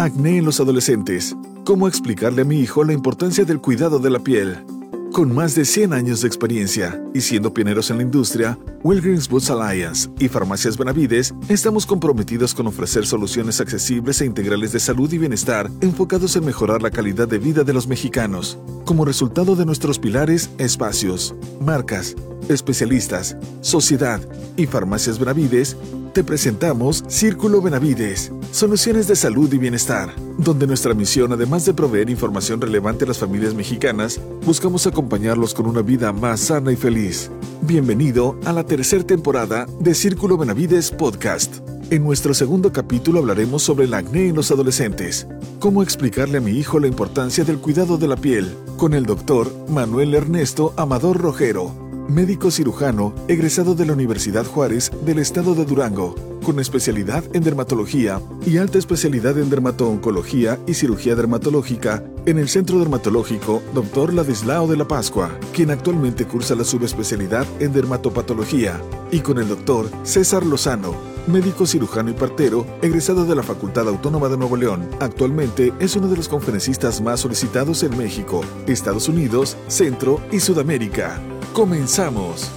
Acné 0.00 0.38
en 0.38 0.46
los 0.46 0.60
adolescentes. 0.60 1.36
¿Cómo 1.62 1.86
explicarle 1.86 2.40
a 2.40 2.44
mi 2.46 2.58
hijo 2.58 2.84
la 2.84 2.94
importancia 2.94 3.44
del 3.44 3.60
cuidado 3.60 3.98
de 3.98 4.08
la 4.08 4.18
piel? 4.18 4.64
Con 5.12 5.34
más 5.34 5.54
de 5.54 5.66
100 5.66 5.92
años 5.92 6.22
de 6.22 6.26
experiencia 6.26 6.98
y 7.12 7.20
siendo 7.20 7.52
pioneros 7.52 7.90
en 7.90 7.98
la 7.98 8.04
industria, 8.04 8.58
Walgreens 8.82 9.28
Boots 9.28 9.50
Alliance 9.50 10.08
y 10.18 10.28
Farmacias 10.28 10.78
Benavides 10.78 11.34
estamos 11.50 11.84
comprometidos 11.84 12.54
con 12.54 12.66
ofrecer 12.66 13.04
soluciones 13.04 13.60
accesibles 13.60 14.22
e 14.22 14.24
integrales 14.24 14.72
de 14.72 14.80
salud 14.80 15.12
y 15.12 15.18
bienestar 15.18 15.70
enfocados 15.82 16.34
en 16.34 16.46
mejorar 16.46 16.80
la 16.80 16.90
calidad 16.90 17.28
de 17.28 17.36
vida 17.36 17.62
de 17.62 17.74
los 17.74 17.86
mexicanos. 17.86 18.58
Como 18.86 19.04
resultado 19.04 19.54
de 19.54 19.66
nuestros 19.66 19.98
pilares, 19.98 20.48
espacios, 20.56 21.34
marcas, 21.60 22.16
especialistas, 22.48 23.36
sociedad 23.60 24.18
y 24.56 24.64
Farmacias 24.64 25.18
Benavides, 25.18 25.76
te 26.12 26.24
presentamos 26.24 27.04
Círculo 27.06 27.62
Benavides, 27.62 28.32
soluciones 28.50 29.06
de 29.06 29.14
salud 29.14 29.52
y 29.52 29.58
bienestar, 29.58 30.12
donde 30.38 30.66
nuestra 30.66 30.92
misión, 30.92 31.32
además 31.32 31.64
de 31.64 31.74
proveer 31.74 32.10
información 32.10 32.60
relevante 32.60 33.04
a 33.04 33.08
las 33.08 33.18
familias 33.18 33.54
mexicanas, 33.54 34.20
buscamos 34.44 34.86
acompañarlos 34.86 35.54
con 35.54 35.66
una 35.66 35.82
vida 35.82 36.12
más 36.12 36.40
sana 36.40 36.72
y 36.72 36.76
feliz. 36.76 37.30
Bienvenido 37.62 38.38
a 38.44 38.52
la 38.52 38.64
tercera 38.64 39.04
temporada 39.04 39.66
de 39.78 39.94
Círculo 39.94 40.36
Benavides 40.36 40.90
Podcast. 40.90 41.58
En 41.90 42.04
nuestro 42.04 42.34
segundo 42.34 42.72
capítulo 42.72 43.20
hablaremos 43.20 43.62
sobre 43.62 43.84
el 43.84 43.94
acné 43.94 44.28
en 44.28 44.36
los 44.36 44.50
adolescentes. 44.50 45.26
Cómo 45.58 45.82
explicarle 45.82 46.38
a 46.38 46.40
mi 46.40 46.52
hijo 46.52 46.80
la 46.80 46.86
importancia 46.88 47.44
del 47.44 47.58
cuidado 47.58 47.98
de 47.98 48.08
la 48.08 48.16
piel, 48.16 48.56
con 48.76 48.94
el 48.94 49.06
doctor 49.06 49.52
Manuel 49.68 50.14
Ernesto 50.14 50.72
Amador 50.76 51.18
Rojero 51.18 51.89
médico 52.10 52.50
cirujano 52.50 53.14
egresado 53.28 53.74
de 53.74 53.86
la 53.86 53.92
Universidad 53.92 54.44
Juárez 54.44 54.90
del 55.04 55.18
estado 55.18 55.54
de 55.54 55.64
Durango, 55.64 56.14
con 56.44 56.58
especialidad 56.58 57.24
en 57.34 57.42
dermatología 57.42 58.20
y 58.44 58.58
alta 58.58 58.78
especialidad 58.78 59.38
en 59.38 59.50
dermato-oncología 59.50 60.58
y 60.66 60.74
cirugía 60.74 61.14
dermatológica 61.14 62.02
en 62.26 62.38
el 62.38 62.48
Centro 62.48 62.78
Dermatológico 62.78 63.62
Dr. 63.74 64.12
Ladislao 64.12 64.66
de 64.66 64.76
la 64.76 64.86
Pascua, 64.86 65.30
quien 65.52 65.70
actualmente 65.70 66.26
cursa 66.26 66.54
la 66.54 66.64
subespecialidad 66.64 67.46
en 67.60 67.72
dermatopatología, 67.72 68.80
y 69.10 69.20
con 69.20 69.38
el 69.38 69.48
doctor 69.48 69.88
César 70.02 70.44
Lozano, 70.44 71.09
médico 71.30 71.66
cirujano 71.66 72.10
y 72.10 72.14
partero, 72.14 72.66
egresado 72.82 73.24
de 73.24 73.34
la 73.34 73.42
Facultad 73.42 73.88
Autónoma 73.88 74.28
de 74.28 74.36
Nuevo 74.36 74.56
León. 74.56 74.88
Actualmente 75.00 75.72
es 75.80 75.96
uno 75.96 76.08
de 76.08 76.16
los 76.16 76.28
conferencistas 76.28 77.00
más 77.00 77.20
solicitados 77.20 77.82
en 77.82 77.96
México, 77.96 78.42
Estados 78.66 79.08
Unidos, 79.08 79.56
Centro 79.68 80.20
y 80.32 80.40
Sudamérica. 80.40 81.20
Comenzamos. 81.52 82.50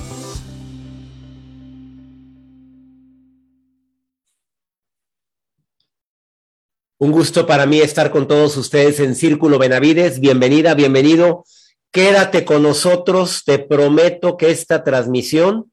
Un 7.03 7.11
gusto 7.11 7.45
para 7.45 7.65
mí 7.65 7.81
estar 7.81 8.11
con 8.11 8.29
todos 8.29 8.55
ustedes 8.55 9.01
en 9.01 9.13
Círculo 9.15 9.59
Benavides. 9.59 10.21
Bienvenida, 10.21 10.73
bienvenido. 10.73 11.43
Quédate 11.91 12.45
con 12.45 12.63
nosotros. 12.63 13.43
Te 13.43 13.59
prometo 13.59 14.37
que 14.37 14.51
esta 14.51 14.85
transmisión 14.85 15.72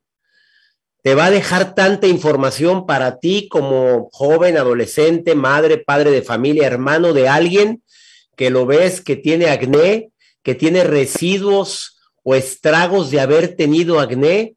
te 1.02 1.14
va 1.14 1.26
a 1.26 1.30
dejar 1.30 1.74
tanta 1.74 2.06
información 2.06 2.86
para 2.86 3.18
ti 3.18 3.48
como 3.48 4.08
joven, 4.12 4.58
adolescente, 4.58 5.34
madre, 5.34 5.78
padre 5.78 6.10
de 6.10 6.22
familia, 6.22 6.66
hermano 6.66 7.12
de 7.12 7.28
alguien 7.28 7.82
que 8.36 8.50
lo 8.50 8.66
ves 8.66 9.00
que 9.00 9.16
tiene 9.16 9.48
acné, 9.48 10.10
que 10.42 10.54
tiene 10.54 10.84
residuos 10.84 11.98
o 12.22 12.34
estragos 12.34 13.10
de 13.10 13.20
haber 13.20 13.56
tenido 13.56 14.00
acné, 14.00 14.54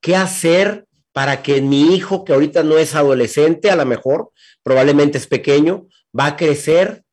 ¿qué 0.00 0.16
hacer 0.16 0.86
para 1.12 1.42
que 1.42 1.60
mi 1.60 1.94
hijo, 1.94 2.24
que 2.24 2.32
ahorita 2.32 2.62
no 2.62 2.78
es 2.78 2.94
adolescente, 2.94 3.70
a 3.70 3.76
lo 3.76 3.84
mejor, 3.84 4.30
probablemente 4.62 5.18
es 5.18 5.26
pequeño, 5.26 5.86
va 6.18 6.26
a 6.26 6.36
crecer, 6.36 7.04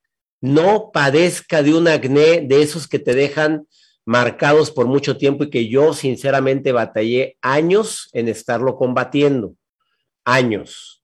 no 0.42 0.92
padezca 0.94 1.62
de 1.64 1.74
un 1.74 1.88
acné 1.88 2.42
de 2.42 2.62
esos 2.62 2.88
que 2.88 3.00
te 3.00 3.14
dejan 3.14 3.68
marcados 4.10 4.72
por 4.72 4.88
mucho 4.88 5.18
tiempo 5.18 5.44
y 5.44 5.52
que 5.52 5.70
yo 5.70 5.94
sinceramente 5.94 6.72
batallé 6.72 7.38
años 7.44 8.10
en 8.14 8.28
estarlo 8.28 8.76
combatiendo, 8.76 9.54
años. 10.26 11.04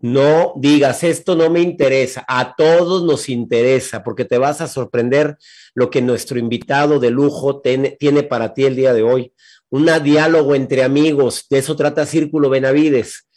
No 0.00 0.52
digas, 0.56 1.04
esto 1.04 1.36
no 1.36 1.48
me 1.48 1.60
interesa, 1.60 2.24
a 2.26 2.56
todos 2.56 3.04
nos 3.04 3.28
interesa, 3.28 4.02
porque 4.02 4.24
te 4.24 4.38
vas 4.38 4.60
a 4.60 4.66
sorprender 4.66 5.36
lo 5.74 5.90
que 5.90 6.02
nuestro 6.02 6.36
invitado 6.36 6.98
de 6.98 7.10
lujo 7.12 7.60
tiene, 7.60 8.22
para 8.24 8.52
ti 8.52 8.64
el 8.64 8.74
día 8.74 8.92
de 8.92 9.04
hoy. 9.04 9.32
Un 9.70 9.88
diálogo 10.02 10.56
entre 10.56 10.82
amigos, 10.82 11.46
de 11.48 11.58
eso 11.58 11.76
trata 11.76 12.04
Círculo 12.04 12.50
Benavides. 12.50 13.28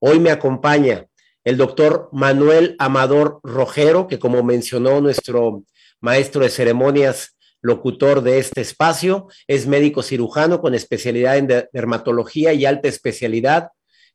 Hoy 0.00 0.18
me 0.18 0.32
acompaña 0.32 1.06
el 1.44 1.56
doctor 1.56 2.08
Manuel 2.10 2.74
Amador 2.80 3.38
Rojero, 3.44 4.08
que 4.08 4.18
como 4.18 4.42
mencionó 4.42 5.00
nuestro 5.00 5.62
maestro 6.00 6.42
de 6.42 6.50
ceremonias, 6.50 7.31
locutor 7.62 8.22
de 8.22 8.38
este 8.38 8.60
espacio, 8.60 9.28
es 9.46 9.66
médico 9.66 10.02
cirujano 10.02 10.60
con 10.60 10.74
especialidad 10.74 11.38
en 11.38 11.48
dermatología 11.72 12.52
y 12.52 12.66
alta 12.66 12.88
especialidad 12.88 13.68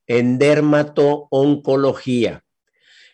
en 0.06 0.38
dermato-oncología. 0.38 2.44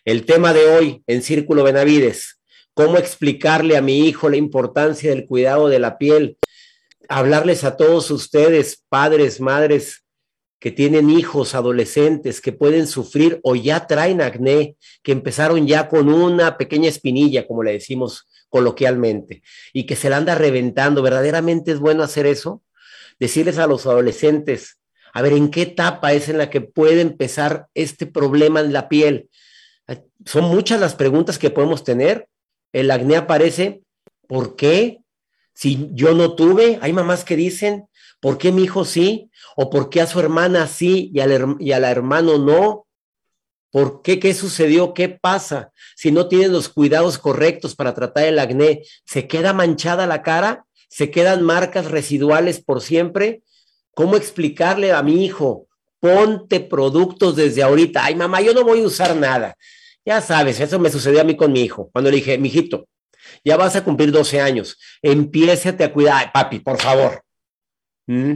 El 0.04 0.26
tema 0.26 0.52
de 0.52 0.66
hoy 0.66 1.02
en 1.06 1.22
Círculo 1.22 1.62
Benavides, 1.62 2.40
cómo 2.74 2.98
explicarle 2.98 3.76
a 3.76 3.82
mi 3.82 4.06
hijo 4.06 4.28
la 4.28 4.36
importancia 4.36 5.10
del 5.10 5.26
cuidado 5.26 5.68
de 5.68 5.78
la 5.78 5.96
piel, 5.96 6.36
hablarles 7.08 7.64
a 7.64 7.76
todos 7.76 8.10
ustedes, 8.10 8.84
padres, 8.88 9.40
madres, 9.40 10.04
que 10.58 10.70
tienen 10.70 11.10
hijos, 11.10 11.54
adolescentes, 11.54 12.40
que 12.40 12.52
pueden 12.52 12.86
sufrir 12.86 13.38
o 13.42 13.54
ya 13.54 13.86
traen 13.86 14.22
acné, 14.22 14.76
que 15.02 15.12
empezaron 15.12 15.66
ya 15.66 15.88
con 15.88 16.08
una 16.08 16.56
pequeña 16.56 16.88
espinilla, 16.88 17.46
como 17.46 17.62
le 17.62 17.72
decimos 17.72 18.26
coloquialmente, 18.54 19.42
y 19.72 19.84
que 19.84 19.96
se 19.96 20.08
la 20.08 20.16
anda 20.16 20.36
reventando. 20.36 21.02
¿Verdaderamente 21.02 21.72
es 21.72 21.80
bueno 21.80 22.04
hacer 22.04 22.24
eso? 22.24 22.62
Decirles 23.18 23.58
a 23.58 23.66
los 23.66 23.84
adolescentes, 23.84 24.78
a 25.12 25.22
ver, 25.22 25.32
¿en 25.32 25.50
qué 25.50 25.62
etapa 25.62 26.12
es 26.12 26.28
en 26.28 26.38
la 26.38 26.50
que 26.50 26.60
puede 26.60 27.00
empezar 27.00 27.66
este 27.74 28.06
problema 28.06 28.60
en 28.60 28.72
la 28.72 28.88
piel? 28.88 29.28
Son 30.24 30.44
muchas 30.44 30.78
las 30.78 30.94
preguntas 30.94 31.36
que 31.36 31.50
podemos 31.50 31.82
tener. 31.82 32.28
El 32.72 32.92
acné 32.92 33.16
aparece, 33.16 33.82
¿por 34.28 34.54
qué? 34.54 35.00
Si 35.52 35.90
yo 35.90 36.14
no 36.14 36.36
tuve, 36.36 36.78
hay 36.80 36.92
mamás 36.92 37.24
que 37.24 37.34
dicen, 37.34 37.88
¿por 38.20 38.38
qué 38.38 38.52
mi 38.52 38.62
hijo 38.62 38.84
sí? 38.84 39.32
¿O 39.56 39.68
por 39.68 39.90
qué 39.90 40.00
a 40.00 40.06
su 40.06 40.20
hermana 40.20 40.68
sí 40.68 41.10
y 41.12 41.18
al, 41.18 41.56
y 41.58 41.70
la 41.70 41.90
hermano 41.90 42.38
no? 42.38 42.83
¿Por 43.74 44.02
qué? 44.02 44.20
¿Qué 44.20 44.34
sucedió? 44.34 44.94
¿Qué 44.94 45.08
pasa? 45.08 45.72
Si 45.96 46.12
no 46.12 46.28
tienen 46.28 46.52
los 46.52 46.68
cuidados 46.68 47.18
correctos 47.18 47.74
para 47.74 47.92
tratar 47.92 48.22
el 48.22 48.38
acné, 48.38 48.84
¿se 49.04 49.26
queda 49.26 49.52
manchada 49.52 50.06
la 50.06 50.22
cara? 50.22 50.64
¿Se 50.88 51.10
quedan 51.10 51.42
marcas 51.42 51.90
residuales 51.90 52.62
por 52.62 52.80
siempre? 52.80 53.42
¿Cómo 53.92 54.14
explicarle 54.14 54.92
a 54.92 55.02
mi 55.02 55.24
hijo? 55.24 55.66
Ponte 55.98 56.60
productos 56.60 57.34
desde 57.34 57.64
ahorita. 57.64 58.04
Ay, 58.04 58.14
mamá, 58.14 58.40
yo 58.42 58.54
no 58.54 58.62
voy 58.62 58.80
a 58.80 58.86
usar 58.86 59.16
nada. 59.16 59.56
Ya 60.04 60.20
sabes, 60.20 60.60
eso 60.60 60.78
me 60.78 60.88
sucedió 60.88 61.20
a 61.20 61.24
mí 61.24 61.34
con 61.34 61.50
mi 61.50 61.62
hijo. 61.62 61.90
Cuando 61.90 62.12
le 62.12 62.18
dije, 62.18 62.38
mijito, 62.38 62.86
ya 63.44 63.56
vas 63.56 63.74
a 63.74 63.82
cumplir 63.82 64.12
12 64.12 64.40
años, 64.40 64.78
empiézate 65.02 65.82
a 65.82 65.92
cuidar. 65.92 66.14
Ay, 66.18 66.26
papi, 66.32 66.60
por 66.60 66.80
favor. 66.80 67.24
¿Mm? 68.06 68.34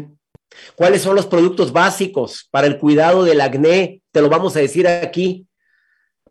¿Cuáles 0.75 1.00
son 1.00 1.15
los 1.15 1.26
productos 1.26 1.72
básicos 1.72 2.49
para 2.50 2.66
el 2.66 2.76
cuidado 2.76 3.22
del 3.22 3.41
acné? 3.41 3.98
Te 4.13 4.23
lo 4.23 4.29
vamos 4.29 4.57
a 4.57 4.61
decir 4.61 4.87
aquí. 4.89 5.47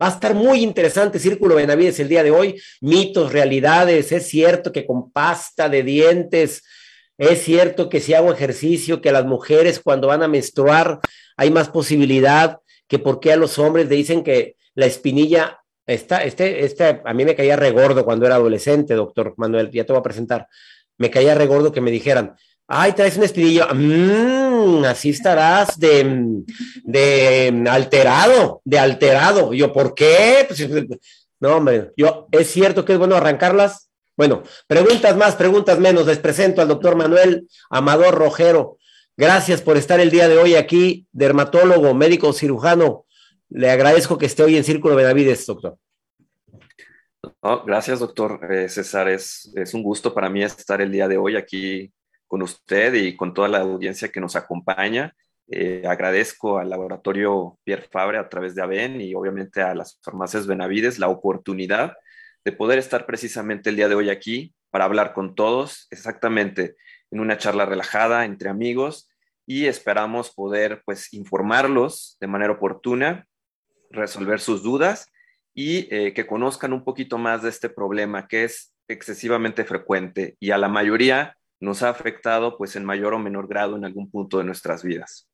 Va 0.02 0.08
a 0.08 0.12
estar 0.12 0.36
muy 0.36 0.62
interesante 0.62 1.20
Círculo 1.20 1.56
Benavides 1.56 2.00
el 2.00 2.08
día 2.08 2.24
de 2.24 2.32
hoy. 2.32 2.62
Mitos, 2.82 3.32
realidades. 3.32 4.12
Es 4.12 4.28
cierto 4.28 4.72
que 4.72 4.86
con 4.86 5.12
pasta 5.12 5.70
de 5.70 5.84
dientes 5.84 6.64
es 7.18 7.42
cierto 7.42 7.90
que 7.90 8.00
si 8.00 8.14
hago 8.14 8.32
ejercicio, 8.32 9.02
que 9.02 9.12
las 9.12 9.26
mujeres 9.26 9.80
cuando 9.80 10.08
van 10.08 10.22
a 10.22 10.28
menstruar 10.28 11.00
hay 11.36 11.50
más 11.50 11.70
posibilidad 11.70 12.60
que 12.88 13.00
porque 13.00 13.34
a 13.34 13.38
los 13.38 13.58
hombres 13.58 13.90
le 13.90 13.96
dicen 13.96 14.24
que 14.24 14.56
la 14.76 14.86
espinilla 14.86 15.60
está, 15.86 16.24
este, 16.24 16.64
este, 16.64 17.02
a 17.04 17.14
mí 17.14 17.26
me 17.26 17.36
caía 17.36 17.56
regordo 17.56 18.06
cuando 18.06 18.26
era 18.26 18.36
adolescente, 18.36 18.94
doctor 18.94 19.34
Manuel, 19.38 19.72
ya 19.72 19.84
te 19.84 19.94
voy 19.94 20.00
a 20.00 20.04
presentar. 20.04 20.48
Me 20.98 21.10
caía 21.10 21.34
regordo 21.34 21.72
que 21.72 21.82
me 21.82 21.92
dijeran, 21.92 22.36
ay, 22.68 22.94
traes 22.94 23.16
una 23.18 23.26
espinilla, 23.26 23.70
mmm, 23.74 24.84
así 24.86 25.10
estarás 25.10 25.80
de, 25.80 26.44
de 26.84 27.66
alterado, 27.70 28.62
de 28.66 28.80
alterado. 28.80 29.54
yo, 29.54 29.72
¿por 29.72 29.94
qué? 29.94 30.46
Pues, 30.48 30.68
no, 31.40 31.58
hombre, 31.58 31.92
yo, 31.96 32.28
es 32.32 32.50
cierto 32.50 32.84
que 32.84 32.94
es 32.94 33.00
bueno 33.00 33.16
arrancarlas, 33.16 33.88
bueno, 34.18 34.42
preguntas 34.66 35.16
más, 35.16 35.36
preguntas 35.36 35.78
menos. 35.78 36.08
Les 36.08 36.18
presento 36.18 36.60
al 36.60 36.68
doctor 36.68 36.96
Manuel 36.96 37.48
Amador 37.70 38.16
Rojero. 38.16 38.80
Gracias 39.16 39.62
por 39.62 39.78
estar 39.78 40.00
el 40.00 40.10
día 40.10 40.28
de 40.28 40.40
hoy 40.40 40.56
aquí, 40.56 41.06
dermatólogo, 41.12 41.94
médico 41.94 42.34
cirujano. 42.34 43.06
Le 43.50 43.70
agradezco 43.70 44.18
que 44.18 44.26
esté 44.26 44.42
hoy 44.42 44.58
en 44.58 44.64
Círculo 44.64 44.96
Benavides, 44.96 45.46
doctor. 45.46 45.78
gracias, 47.68 48.00
doctor 48.00 48.40
eh, 48.52 48.68
César. 48.70 49.08
Es, 49.08 49.52
es 49.56 49.76
un 49.76 49.84
gusto 49.84 50.12
para 50.16 50.32
mí 50.32 50.44
estar 50.44 50.82
el 50.82 50.92
día 50.92 51.08
de 51.08 51.18
hoy 51.18 51.36
aquí 51.36 51.92
con 52.28 52.42
usted 52.42 52.94
y 52.94 53.16
con 53.16 53.34
toda 53.34 53.48
la 53.48 53.60
audiencia 53.60 54.10
que 54.10 54.20
nos 54.20 54.36
acompaña. 54.36 55.16
Eh, 55.50 55.84
agradezco 55.88 56.60
al 56.60 56.70
laboratorio 56.70 57.58
Pierre 57.64 57.88
Fabre 57.90 58.18
a 58.18 58.28
través 58.28 58.54
de 58.54 58.62
ABEN 58.62 59.00
y 59.00 59.16
obviamente 59.16 59.62
a 59.62 59.74
las 59.74 59.98
farmacias 60.04 60.46
Benavides 60.46 61.00
la 61.00 61.08
oportunidad 61.08 61.96
de 62.44 62.52
poder 62.52 62.80
estar 62.80 63.06
precisamente 63.06 63.70
el 63.70 63.78
día 63.78 63.88
de 63.88 63.96
hoy 63.96 64.10
aquí 64.10 64.54
para 64.70 64.86
hablar 64.86 65.14
con 65.14 65.36
todos, 65.36 65.88
exactamente 65.90 66.76
en 67.12 67.22
una 67.22 67.38
charla 67.38 67.66
relajada 67.66 68.26
entre 68.26 68.50
amigos 68.50 69.10
y 69.46 69.66
esperamos 69.66 70.34
poder 70.34 70.82
pues 70.86 71.14
informarlos 71.14 72.18
de 72.20 72.28
manera 72.28 72.54
oportuna, 72.54 73.26
resolver 73.90 74.42
sus 74.42 74.62
dudas 74.62 75.10
y 75.54 75.88
eh, 75.96 76.14
que 76.14 76.28
conozcan 76.28 76.74
un 76.74 76.84
poquito 76.84 77.18
más 77.18 77.42
de 77.42 77.50
este 77.50 77.70
problema 77.70 78.28
que 78.28 78.44
es 78.44 78.74
excesivamente 78.90 79.64
frecuente 79.64 80.36
y 80.40 80.52
a 80.52 80.58
la 80.58 80.68
mayoría 80.68 81.38
nos 81.60 81.84
ha 81.84 81.90
afectado 81.90 82.58
pues 82.58 82.76
en 82.76 82.86
mayor 82.86 83.14
o 83.14 83.20
menor 83.20 83.48
grado 83.48 83.76
en 83.76 83.86
algún 83.86 84.10
punto 84.10 84.38
de 84.38 84.44
nuestras 84.44 84.84
vidas. 84.84 85.28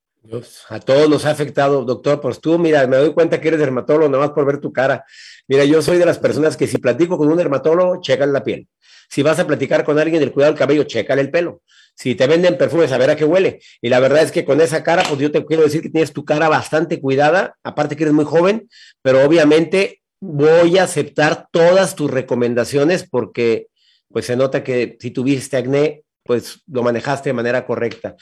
A 0.70 0.80
todos 0.80 1.10
nos 1.10 1.26
ha 1.26 1.32
afectado, 1.32 1.84
doctor. 1.84 2.22
Pues 2.22 2.40
tú, 2.40 2.58
mira, 2.58 2.88
me 2.88 2.96
doy 2.96 3.14
cuenta 3.14 3.42
que 3.42 3.50
eres 3.50 3.60
dermatólogo 3.60 4.10
nomás 4.10 4.32
por 4.32 4.46
ver 4.46 4.60
tu 4.60 4.72
cara. 4.72 5.04
Mira, 5.48 5.66
yo 5.66 5.82
soy 5.82 5.98
de 5.98 6.06
las 6.06 6.18
personas 6.18 6.56
que 6.56 6.66
si 6.66 6.78
platico 6.78 7.18
con 7.18 7.28
un 7.28 7.38
dermatólogo, 7.38 8.00
checan 8.02 8.32
la 8.32 8.44
piel. 8.44 8.68
Si 9.10 9.22
vas 9.22 9.38
a 9.40 9.46
platicar 9.46 9.84
con 9.84 10.00
alguien 10.00 10.22
del 10.22 10.32
cuidado 10.32 10.54
del 10.54 10.60
cabello, 10.60 10.84
chécale 10.84 11.22
el 11.22 11.30
pelo. 11.30 11.62
Si 11.94 12.16
te 12.16 12.26
venden 12.26 12.58
perfumes, 12.58 12.92
a 12.94 12.98
ver 12.98 13.12
a 13.12 13.16
qué 13.16 13.26
huele. 13.26 13.60
Y 13.82 13.90
la 13.90 14.00
verdad 14.00 14.24
es 14.24 14.32
que 14.32 14.46
con 14.46 14.62
esa 14.62 14.82
cara, 14.82 15.04
pues 15.08 15.20
yo 15.20 15.30
te 15.32 15.46
quiero 15.46 15.64
decir 15.64 15.82
que 15.82 15.90
tienes 15.90 16.14
tu 16.14 16.24
cara 16.24 16.48
bastante 16.48 17.02
cuidada, 17.02 17.58
aparte 17.64 17.96
que 17.96 18.04
eres 18.04 18.14
muy 18.14 18.26
joven, 18.26 18.70
pero 19.02 19.24
obviamente 19.24 20.02
voy 20.22 20.78
a 20.78 20.84
aceptar 20.84 21.48
todas 21.52 21.96
tus 21.96 22.10
recomendaciones 22.10 23.08
porque 23.08 23.68
pues 24.08 24.26
se 24.26 24.36
nota 24.36 24.64
que 24.64 24.98
si 25.00 25.12
tuviste 25.12 25.58
acné, 25.58 26.03
pues 26.24 26.62
lo 26.68 26.84
manejaste 26.84 27.30
de 27.30 27.34
manera 27.34 27.66
correcta. 27.66 28.16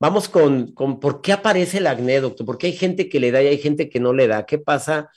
Vamos 0.00 0.28
con, 0.28 0.72
con, 0.72 1.00
¿por 1.00 1.20
qué 1.20 1.32
aparece 1.32 1.78
el 1.78 1.86
acné, 1.86 2.20
doctor? 2.20 2.44
Porque 2.44 2.66
hay 2.66 2.72
gente 2.72 3.08
que 3.08 3.20
le 3.20 3.30
da 3.30 3.42
y 3.42 3.46
hay 3.46 3.58
gente 3.58 3.88
que 3.88 4.00
no 4.00 4.12
le 4.12 4.26
da. 4.26 4.44
¿Qué 4.44 4.58
pasa? 4.58 5.10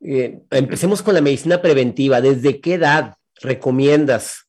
Eh, 0.00 0.40
empecemos 0.50 1.02
con 1.02 1.14
la 1.14 1.20
medicina 1.20 1.60
preventiva. 1.60 2.20
¿Desde 2.20 2.60
qué 2.60 2.74
edad 2.74 3.14
recomiendas 3.40 4.48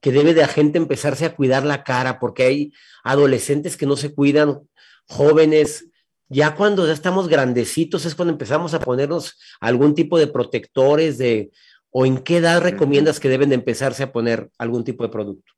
que 0.00 0.12
debe 0.12 0.34
de 0.34 0.40
la 0.42 0.48
gente 0.48 0.78
empezarse 0.78 1.26
a 1.26 1.36
cuidar 1.36 1.64
la 1.64 1.84
cara? 1.84 2.18
Porque 2.18 2.44
hay 2.44 2.72
adolescentes 3.02 3.76
que 3.76 3.86
no 3.86 3.96
se 3.96 4.14
cuidan, 4.14 4.60
jóvenes. 5.06 5.90
Ya 6.28 6.54
cuando 6.54 6.86
ya 6.86 6.92
estamos 6.92 7.28
grandecitos 7.28 8.06
es 8.06 8.14
cuando 8.14 8.32
empezamos 8.32 8.72
a 8.72 8.80
ponernos 8.80 9.38
algún 9.60 9.94
tipo 9.94 10.18
de 10.18 10.26
protectores 10.26 11.18
de, 11.18 11.52
o 11.90 12.06
en 12.06 12.18
qué 12.18 12.38
edad 12.38 12.62
recomiendas 12.62 13.20
que 13.20 13.28
deben 13.28 13.50
de 13.50 13.56
empezarse 13.56 14.02
a 14.02 14.12
poner 14.12 14.50
algún 14.58 14.82
tipo 14.82 15.04
de 15.04 15.10
producto. 15.10 15.52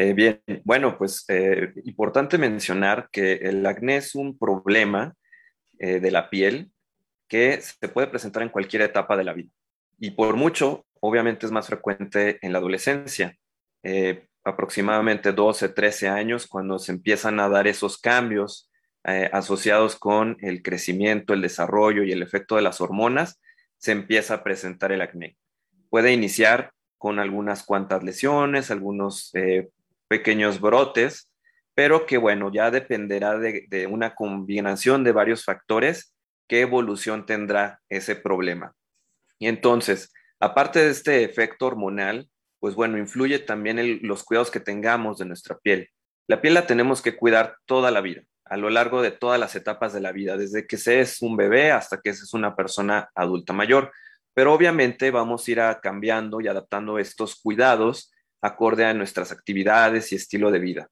Eh, 0.00 0.12
bien, 0.12 0.40
bueno, 0.62 0.96
pues 0.96 1.24
eh, 1.26 1.72
importante 1.82 2.38
mencionar 2.38 3.08
que 3.10 3.32
el 3.32 3.66
acné 3.66 3.96
es 3.96 4.14
un 4.14 4.38
problema 4.38 5.16
eh, 5.80 5.98
de 5.98 6.12
la 6.12 6.30
piel 6.30 6.70
que 7.26 7.60
se 7.60 7.88
puede 7.88 8.06
presentar 8.06 8.44
en 8.44 8.48
cualquier 8.48 8.82
etapa 8.82 9.16
de 9.16 9.24
la 9.24 9.32
vida. 9.32 9.50
Y 9.98 10.12
por 10.12 10.36
mucho, 10.36 10.86
obviamente 11.00 11.46
es 11.46 11.50
más 11.50 11.66
frecuente 11.66 12.38
en 12.42 12.52
la 12.52 12.60
adolescencia, 12.60 13.36
aproximadamente 14.44 15.32
12, 15.32 15.70
13 15.70 16.06
años, 16.06 16.46
cuando 16.46 16.78
se 16.78 16.92
empiezan 16.92 17.40
a 17.40 17.48
dar 17.48 17.66
esos 17.66 17.98
cambios 17.98 18.70
asociados 19.02 19.96
con 19.96 20.36
el 20.42 20.62
crecimiento, 20.62 21.34
el 21.34 21.42
desarrollo 21.42 22.04
y 22.04 22.12
el 22.12 22.22
efecto 22.22 22.54
de 22.54 22.62
las 22.62 22.80
hormonas, 22.80 23.40
se 23.78 23.90
empieza 23.90 24.34
a 24.34 24.44
presentar 24.44 24.92
el 24.92 25.00
acné. 25.00 25.36
Puede 25.90 26.12
iniciar 26.12 26.70
con 26.98 27.18
algunas 27.18 27.64
cuantas 27.64 28.04
lesiones, 28.04 28.70
algunos 28.70 29.32
pequeños 30.08 30.60
brotes, 30.60 31.30
pero 31.74 32.06
que 32.06 32.18
bueno, 32.18 32.50
ya 32.52 32.70
dependerá 32.72 33.38
de, 33.38 33.86
una 33.88 34.14
combinación 34.14 35.04
de 35.04 35.12
varios 35.12 35.44
factores 35.44 36.12
qué 36.48 36.62
evolución 36.62 37.26
tendrá 37.26 37.80
ese 37.88 38.16
problema. 38.16 38.74
Y 39.38 39.46
entonces, 39.46 40.12
aparte 40.40 40.80
de 40.80 40.90
este 40.90 41.22
efecto 41.22 41.66
hormonal, 41.66 42.28
pues 42.58 42.74
bueno, 42.74 42.98
influye 42.98 43.38
también 43.38 44.00
los 44.02 44.24
cuidados 44.24 44.50
que 44.50 44.58
tengamos 44.58 45.18
de 45.18 45.26
nuestra 45.26 45.58
piel. 45.58 45.90
La 46.26 46.40
piel 46.40 46.54
la 46.54 46.66
tenemos 46.66 47.00
que 47.00 47.16
cuidar 47.16 47.56
toda 47.66 47.90
la 47.90 48.00
vida, 48.00 48.22
a 48.44 48.56
lo 48.56 48.70
largo 48.70 49.02
de 49.02 49.12
todas 49.12 49.38
las 49.38 49.54
etapas 49.54 49.92
de 49.92 50.00
la 50.00 50.10
vida, 50.10 50.36
desde 50.36 50.66
que 50.66 50.78
se 50.78 51.00
es 51.00 51.22
un 51.22 51.36
bebé 51.36 51.70
hasta 51.70 52.00
que 52.00 52.12
se 52.12 52.24
es 52.24 52.34
una 52.34 52.56
persona 52.56 53.10
adulta 53.14 53.52
mayor. 53.52 53.92
Pero 54.34 54.52
obviamente 54.52 55.10
vamos 55.10 55.46
a 55.46 55.50
ir 55.50 55.60
cambiando 55.80 56.40
y 56.40 56.48
adaptando 56.48 56.98
estos 56.98 57.36
cuidados 57.40 58.10
acorde 58.40 58.84
a 58.84 58.94
nuestras 58.94 59.32
actividades 59.32 60.12
y 60.12 60.16
estilo 60.16 60.50
de 60.50 60.58
vida. 60.58 60.88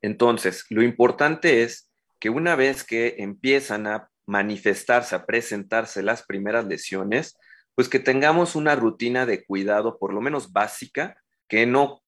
Entonces, 0.00 0.64
lo 0.70 0.82
importante 0.82 1.62
es 1.62 1.90
que 2.20 2.30
una 2.30 2.56
vez 2.56 2.84
que 2.84 3.16
empiezan 3.18 3.86
a 3.86 4.08
manifestarse, 4.26 5.14
a 5.14 5.26
presentarse 5.26 6.02
las 6.02 6.24
primeras 6.24 6.66
lesiones, 6.66 7.36
pues 7.74 7.88
que 7.88 7.98
tengamos 7.98 8.54
una 8.54 8.74
rutina 8.74 9.26
de 9.26 9.44
cuidado 9.44 9.98
por 9.98 10.12
lo 10.12 10.20
menos 10.20 10.52
básica, 10.52 11.16
que 11.48 11.66
no, 11.66 12.02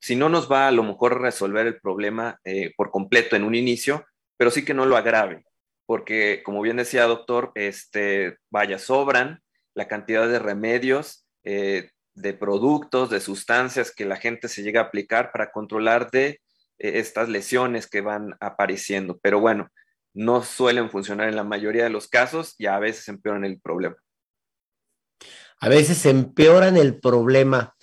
si 0.00 0.16
no 0.16 0.28
nos 0.28 0.50
va 0.50 0.68
a 0.68 0.72
lo 0.72 0.82
mejor 0.82 1.20
resolver 1.20 1.66
el 1.66 1.80
problema 1.80 2.38
eh, 2.44 2.72
por 2.76 2.90
completo 2.90 3.36
en 3.36 3.44
un 3.44 3.54
inicio, 3.54 4.04
pero 4.36 4.50
sí 4.50 4.64
que 4.64 4.74
no 4.74 4.86
lo 4.86 4.96
agrave, 4.96 5.44
porque 5.86 6.42
como 6.44 6.60
bien 6.62 6.76
decía 6.76 7.04
doctor, 7.04 7.52
este, 7.54 8.38
vaya, 8.50 8.78
sobran 8.78 9.42
la 9.74 9.88
cantidad 9.88 10.28
de 10.28 10.38
remedios, 10.38 11.26
eh, 11.44 11.90
de 12.14 12.32
productos, 12.32 13.10
de 13.10 13.20
sustancias 13.20 13.92
que 13.92 14.04
la 14.04 14.16
gente 14.16 14.48
se 14.48 14.62
llega 14.62 14.80
a 14.80 14.84
aplicar 14.84 15.32
para 15.32 15.50
controlar 15.50 16.10
de 16.10 16.40
eh, 16.78 16.98
estas 16.98 17.28
lesiones 17.28 17.86
que 17.86 18.00
van 18.00 18.34
apareciendo. 18.40 19.18
Pero 19.22 19.40
bueno, 19.40 19.70
no 20.14 20.42
suelen 20.42 20.90
funcionar 20.90 21.28
en 21.28 21.36
la 21.36 21.44
mayoría 21.44 21.84
de 21.84 21.90
los 21.90 22.08
casos 22.08 22.54
y 22.58 22.66
a 22.66 22.78
veces 22.78 23.08
empeoran 23.08 23.44
el 23.44 23.60
problema. 23.60 23.96
A 25.58 25.68
veces 25.68 26.04
empeoran 26.06 26.76
el 26.76 27.00
problema. 27.00 27.74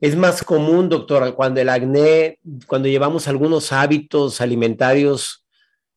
Es 0.00 0.16
más 0.16 0.42
común, 0.42 0.88
doctora, 0.88 1.32
cuando 1.32 1.60
el 1.60 1.68
acné, 1.68 2.38
cuando 2.66 2.88
llevamos 2.88 3.28
algunos 3.28 3.72
hábitos 3.72 4.40
alimentarios 4.40 5.44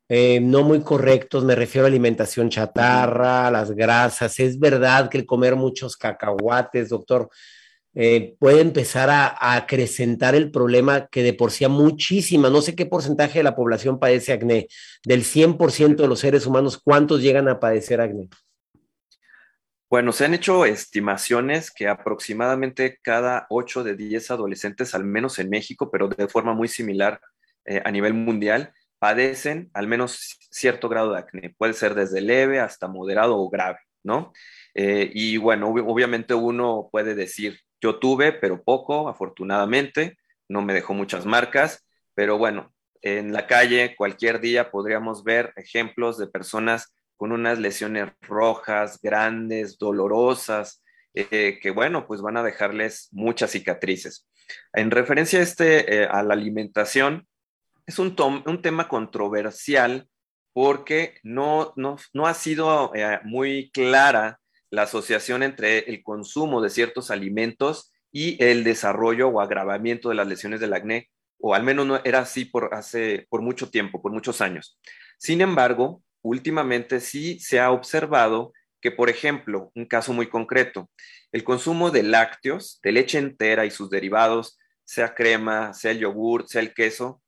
eh, 0.10 0.40
no 0.40 0.64
muy 0.64 0.82
correctos, 0.82 1.44
me 1.44 1.56
refiero 1.56 1.86
a 1.86 1.90
alimentación 1.90 2.50
chatarra, 2.50 3.52
las 3.52 3.72
grasas. 3.72 4.40
Es 4.40 4.58
verdad 4.58 5.10
que 5.10 5.18
el 5.18 5.26
comer 5.26 5.56
muchos 5.56 5.98
cacahuates, 5.98 6.90
doctor, 6.90 7.30
eh, 8.00 8.36
puede 8.38 8.62
empezar 8.62 9.10
a, 9.10 9.56
acrecentar 9.56 10.36
el 10.36 10.52
problema 10.52 11.08
que 11.08 11.24
de 11.24 11.34
por 11.34 11.50
sí 11.50 11.66
muchísima, 11.68 12.48
no 12.52 12.62
sé 12.62 12.76
qué 12.76 12.86
porcentaje 12.86 13.40
de 13.40 13.44
la 13.44 13.56
población 13.56 13.98
padece 13.98 14.34
acné, 14.34 14.68
del 15.04 15.24
100% 15.24 15.96
de 15.96 16.08
los 16.08 16.20
seres 16.20 16.46
humanos, 16.46 16.80
¿cuántos 16.80 17.24
llegan 17.24 17.48
a 17.48 17.60
padecer 17.60 18.00
acné? 18.00 18.30
Bueno, 19.90 20.12
se 20.12 20.26
han 20.26 20.36
hecho 20.36 20.64
estimaciones 20.66 21.72
que 21.72 21.88
aproximadamente 21.88 23.00
cada 23.02 23.48
8 23.50 23.84
de 23.84 23.96
10 23.96 24.30
adolescentes, 24.30 24.94
al 24.94 25.04
menos 25.04 25.40
en 25.40 25.50
México, 25.50 25.90
pero 25.90 26.08
de 26.08 26.28
forma 26.28 26.54
muy 26.54 26.68
similar 26.68 27.20
eh, 27.66 27.82
a 27.84 27.90
nivel 27.90 28.14
mundial, 28.14 28.74
padecen 29.00 29.72
al 29.74 29.88
menos 29.88 30.38
cierto 30.52 30.88
grado 30.88 31.14
de 31.14 31.20
acné. 31.20 31.56
Puede 31.58 31.74
ser 31.74 31.96
desde 31.96 32.22
leve 32.22 32.60
hasta 32.60 32.88
moderado 32.88 33.40
o 33.40 33.50
grave, 33.50 33.80
¿no? 34.04 34.34
Eh, 34.76 35.10
y 35.16 35.38
bueno, 35.38 35.70
obviamente 35.70 36.36
uno 36.36 36.90
puede 36.92 37.16
decir, 37.16 37.60
yo 37.82 38.00
tuve, 38.00 38.34
pero 38.34 38.64
poco, 38.64 39.10
afortunadamente, 39.10 40.18
no 40.48 40.62
me 40.62 40.74
dejó 40.74 40.94
muchas 40.94 41.26
marcas, 41.26 41.86
pero 42.14 42.38
bueno, 42.38 42.74
en 43.02 43.34
la 43.34 43.48
calle 43.48 43.96
cualquier 43.96 44.40
día 44.40 44.72
podríamos 44.72 45.24
ver 45.24 45.54
ejemplos 45.56 46.18
de 46.18 46.28
personas 46.28 46.94
con 47.16 47.32
unas 47.32 47.60
lesiones 47.60 48.12
rojas, 48.22 49.00
grandes, 49.02 49.78
dolorosas, 49.78 50.84
eh, 51.14 51.60
que 51.62 51.72
bueno, 51.72 52.06
pues 52.06 52.22
van 52.22 52.38
a 52.38 52.44
dejarles 52.44 53.10
muchas 53.12 53.52
cicatrices. 53.52 54.28
En 54.74 54.92
referencia 54.92 55.40
a, 55.40 55.44
este, 55.44 56.04
eh, 56.04 56.08
a 56.10 56.24
la 56.24 56.34
alimentación, 56.34 57.28
es 57.86 58.00
un, 58.00 58.16
tema 58.62 58.88
controversial 58.88 60.08
porque 60.54 61.20
no, 61.24 61.74
no, 61.76 61.98
no 62.14 62.28
ha 62.28 62.34
sido 62.34 62.92
eh, 62.94 63.20
muy 63.24 63.72
clara 63.72 64.40
la 64.70 64.84
asociación 64.84 65.44
entre 65.44 65.80
el 65.80 66.04
consumo 66.04 66.62
de 66.62 66.70
ciertos 66.70 67.12
alimentos 67.12 67.92
y 68.12 68.42
el 68.44 68.64
desarrollo 68.64 69.30
o 69.30 69.42
agravamiento 69.42 70.10
de 70.10 70.16
las 70.16 70.28
lesiones 70.28 70.60
del 70.60 70.74
acné, 70.74 71.10
o 71.40 71.54
al 71.54 71.64
menos 71.64 71.86
no 71.86 72.02
era 72.04 72.20
así 72.20 72.46
por, 72.46 72.74
hace, 72.74 73.28
por 73.30 73.42
mucho 73.42 73.70
tiempo, 73.70 74.02
por 74.02 74.12
muchos 74.12 74.42
años. 74.42 74.80
Sin 75.18 75.42
embargo, 75.42 76.02
últimamente 76.22 77.00
sí 77.00 77.40
se 77.40 77.60
ha 77.60 77.72
observado 77.72 78.54
que, 78.82 78.92
por 78.92 79.10
ejemplo, 79.10 79.72
un 79.76 79.86
caso 79.86 80.14
muy 80.14 80.28
concreto, 80.28 80.90
el 81.32 81.44
consumo 81.44 81.92
de 81.92 82.04
lácteos, 82.04 82.80
de 82.84 82.92
leche 82.92 83.18
entera 83.18 83.66
y 83.66 83.72
sus 83.72 83.90
derivados, 83.90 84.58
sea 84.86 85.14
crema, 85.14 85.74
sea 85.74 85.92
el 85.92 86.00
yogur, 86.00 86.48
sea 86.48 86.62
el 86.62 86.74
queso, 86.74 87.22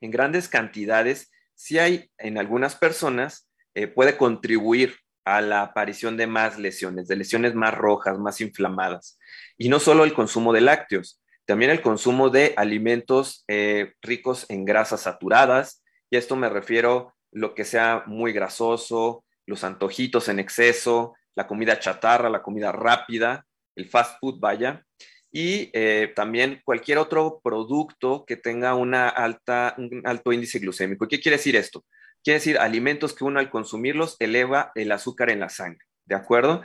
en 0.00 0.10
grandes 0.10 0.48
cantidades, 0.48 1.30
sí 1.54 1.78
hay 1.78 2.10
en 2.18 2.38
algunas 2.38 2.76
personas, 2.76 3.48
eh, 3.74 3.86
puede 3.86 4.16
contribuir 4.16 4.96
a 5.36 5.40
la 5.40 5.62
aparición 5.62 6.16
de 6.16 6.26
más 6.26 6.58
lesiones, 6.58 7.08
de 7.08 7.16
lesiones 7.16 7.54
más 7.54 7.74
rojas, 7.74 8.18
más 8.18 8.40
inflamadas. 8.40 9.18
Y 9.56 9.68
no 9.68 9.78
solo 9.78 10.04
el 10.04 10.14
consumo 10.14 10.52
de 10.52 10.62
lácteos, 10.62 11.20
también 11.44 11.70
el 11.70 11.82
consumo 11.82 12.30
de 12.30 12.54
alimentos 12.56 13.44
eh, 13.48 13.92
ricos 14.02 14.46
en 14.48 14.64
grasas 14.64 15.02
saturadas, 15.02 15.82
y 16.10 16.16
a 16.16 16.18
esto 16.18 16.36
me 16.36 16.48
refiero 16.48 17.14
lo 17.30 17.54
que 17.54 17.64
sea 17.64 18.04
muy 18.06 18.32
grasoso, 18.32 19.24
los 19.46 19.64
antojitos 19.64 20.28
en 20.28 20.38
exceso, 20.38 21.14
la 21.34 21.46
comida 21.46 21.78
chatarra, 21.78 22.30
la 22.30 22.42
comida 22.42 22.72
rápida, 22.72 23.46
el 23.76 23.88
fast 23.88 24.18
food, 24.20 24.40
vaya, 24.40 24.84
y 25.30 25.70
eh, 25.74 26.12
también 26.16 26.62
cualquier 26.64 26.98
otro 26.98 27.40
producto 27.42 28.24
que 28.26 28.36
tenga 28.36 28.74
una 28.74 29.08
alta, 29.08 29.74
un 29.76 30.02
alto 30.04 30.32
índice 30.32 30.58
glucémico. 30.58 31.06
¿Qué 31.06 31.20
quiere 31.20 31.36
decir 31.36 31.54
esto? 31.56 31.84
Quiere 32.24 32.38
decir 32.38 32.58
alimentos 32.58 33.14
que 33.14 33.24
uno 33.24 33.40
al 33.40 33.50
consumirlos 33.50 34.16
eleva 34.18 34.72
el 34.74 34.92
azúcar 34.92 35.30
en 35.30 35.40
la 35.40 35.48
sangre, 35.48 35.84
¿de 36.04 36.14
acuerdo? 36.14 36.62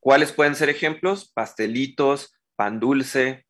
¿Cuáles 0.00 0.32
pueden 0.32 0.54
ser 0.54 0.68
ejemplos? 0.68 1.30
Pastelitos, 1.32 2.34
pan 2.56 2.80
dulce, 2.80 3.46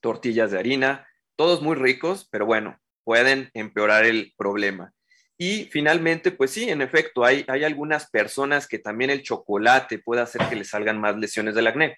tortillas 0.00 0.50
de 0.50 0.58
harina, 0.58 1.08
todos 1.36 1.62
muy 1.62 1.76
ricos, 1.76 2.28
pero 2.30 2.46
bueno, 2.46 2.78
pueden 3.04 3.50
empeorar 3.54 4.04
el 4.04 4.34
problema. 4.36 4.92
Y 5.38 5.66
finalmente, 5.70 6.32
pues 6.32 6.50
sí, 6.50 6.68
en 6.68 6.82
efecto, 6.82 7.24
hay, 7.24 7.44
hay 7.46 7.62
algunas 7.62 8.10
personas 8.10 8.66
que 8.66 8.80
también 8.80 9.10
el 9.10 9.22
chocolate 9.22 10.00
puede 10.00 10.20
hacer 10.20 10.42
que 10.48 10.56
les 10.56 10.70
salgan 10.70 11.00
más 11.00 11.16
lesiones 11.16 11.54
del 11.54 11.68
acné. 11.68 11.96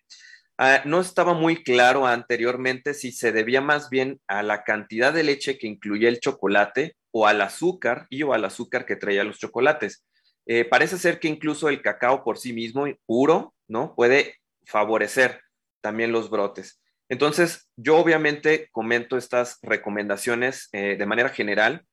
Ah, 0.58 0.82
no 0.84 1.00
estaba 1.00 1.32
muy 1.32 1.64
claro 1.64 2.06
anteriormente 2.06 2.92
si 2.92 3.12
se 3.12 3.32
debía 3.32 3.62
más 3.62 3.88
bien 3.88 4.20
a 4.28 4.42
la 4.42 4.62
cantidad 4.62 5.10
de 5.10 5.22
leche 5.22 5.56
que 5.56 5.66
incluía 5.66 6.10
el 6.10 6.20
chocolate 6.20 6.96
o 7.12 7.26
al 7.26 7.40
azúcar 7.40 8.06
y 8.10 8.22
o 8.22 8.32
al 8.32 8.44
azúcar 8.44 8.86
que 8.86 8.96
traía 8.96 9.24
los 9.24 9.38
chocolates. 9.38 10.04
Eh, 10.46 10.64
parece 10.64 10.98
ser 10.98 11.20
que 11.20 11.28
incluso 11.28 11.68
el 11.68 11.82
cacao 11.82 12.24
por 12.24 12.38
sí 12.38 12.52
mismo, 12.52 12.86
puro, 13.06 13.54
¿no? 13.68 13.94
Puede 13.94 14.36
favorecer 14.64 15.40
también 15.80 16.12
los 16.12 16.30
brotes. 16.30 16.80
Entonces, 17.08 17.68
yo 17.76 17.98
obviamente 17.98 18.68
comento 18.70 19.16
estas 19.16 19.58
recomendaciones 19.62 20.68
eh, 20.72 20.96
de 20.96 21.06
manera 21.06 21.28
general, 21.28 21.84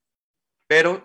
pero, 0.67 1.03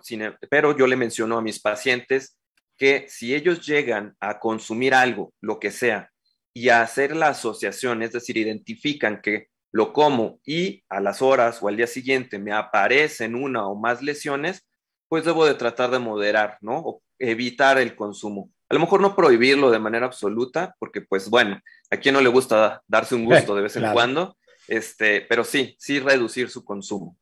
pero 0.49 0.77
yo 0.77 0.87
le 0.87 0.95
menciono 0.95 1.37
a 1.37 1.41
mis 1.41 1.59
pacientes 1.59 2.37
que 2.77 3.05
si 3.07 3.33
ellos 3.33 3.65
llegan 3.65 4.15
a 4.19 4.39
consumir 4.39 4.93
algo, 4.93 5.33
lo 5.41 5.59
que 5.59 5.71
sea, 5.71 6.11
y 6.53 6.69
a 6.69 6.81
hacer 6.81 7.15
la 7.15 7.29
asociación, 7.29 8.03
es 8.03 8.11
decir, 8.11 8.37
identifican 8.37 9.21
que 9.21 9.47
lo 9.73 9.91
como 9.91 10.39
y 10.45 10.83
a 10.87 11.01
las 11.01 11.21
horas 11.21 11.61
o 11.61 11.67
al 11.67 11.75
día 11.75 11.87
siguiente 11.87 12.37
me 12.37 12.53
aparecen 12.53 13.35
una 13.35 13.67
o 13.67 13.75
más 13.75 14.01
lesiones, 14.03 14.65
pues 15.09 15.25
debo 15.25 15.45
de 15.45 15.55
tratar 15.55 15.89
de 15.89 15.99
moderar, 15.99 16.57
¿no? 16.61 16.77
O 16.77 17.01
evitar 17.17 17.79
el 17.79 17.95
consumo. 17.95 18.51
A 18.69 18.75
lo 18.75 18.79
mejor 18.79 19.01
no 19.01 19.15
prohibirlo 19.15 19.71
de 19.71 19.79
manera 19.79 20.05
absoluta, 20.05 20.75
porque 20.79 21.01
pues 21.01 21.27
bueno, 21.27 21.59
a 21.89 21.97
quien 21.97 22.13
no 22.13 22.21
le 22.21 22.29
gusta 22.29 22.83
darse 22.87 23.15
un 23.15 23.25
gusto 23.25 23.55
de 23.55 23.61
vez 23.63 23.75
en 23.75 23.91
cuando, 23.91 24.37
este, 24.67 25.21
pero 25.21 25.43
sí, 25.43 25.75
sí 25.79 25.99
reducir 25.99 26.49
su 26.49 26.63
consumo. 26.63 27.17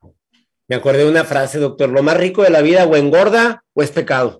Me 0.67 0.75
acordé 0.75 0.99
de 0.99 1.09
una 1.09 1.23
frase, 1.23 1.57
doctor, 1.57 1.89
lo 1.89 2.03
más 2.03 2.17
rico 2.17 2.43
de 2.43 2.49
la 2.49 2.61
vida 2.61 2.85
o 2.85 2.95
engorda 2.97 3.63
o 3.73 3.81
es 3.81 3.91
pecado. 3.91 4.37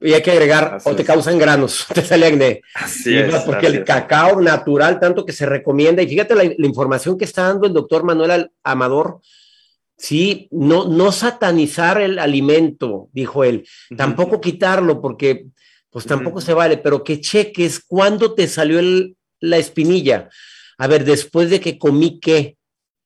Y 0.00 0.14
hay 0.14 0.22
que 0.22 0.30
agregar, 0.30 0.78
o 0.84 0.96
te 0.96 1.04
causan 1.04 1.38
granos, 1.38 1.86
te 1.94 2.02
sale 2.02 2.26
acné. 2.26 2.62
Así 2.74 3.16
es. 3.16 3.34
Porque 3.42 3.66
el 3.66 3.84
cacao 3.84 4.40
natural, 4.40 4.98
tanto 4.98 5.26
que 5.26 5.32
se 5.32 5.46
recomienda, 5.46 6.02
y 6.02 6.08
fíjate 6.08 6.34
la, 6.34 6.44
información 6.44 7.18
que 7.18 7.24
está 7.24 7.48
dando 7.48 7.66
el 7.66 7.74
doctor 7.74 8.04
Manuel 8.04 8.50
Amador, 8.62 9.20
sí, 9.96 10.48
no, 10.50 10.88
no 10.88 11.12
satanizar 11.12 12.00
el 12.00 12.18
alimento, 12.18 13.08
dijo 13.12 13.44
él, 13.44 13.66
tampoco 13.96 14.40
quitarlo, 14.40 15.02
porque 15.02 15.46
pues 15.90 16.06
tampoco 16.06 16.40
se 16.40 16.54
vale, 16.54 16.78
pero 16.78 17.02
que 17.02 17.20
cheques 17.20 17.80
cuándo 17.80 18.34
te 18.34 18.46
salió 18.46 18.80
la 19.40 19.56
espinilla. 19.58 20.30
A 20.78 20.86
ver, 20.86 21.04
después 21.04 21.50
de 21.50 21.60
que 21.60 21.78
comí 21.78 22.20
qué. 22.20 22.56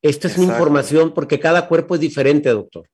Esta 0.03 0.29
es 0.29 0.37
una 0.37 0.53
información 0.53 1.15
porque 1.15 1.41
cada 1.41 1.67
cuerpo 1.67 1.95
es 1.95 2.01
diferente, 2.01 2.51
doctor. 2.51 2.89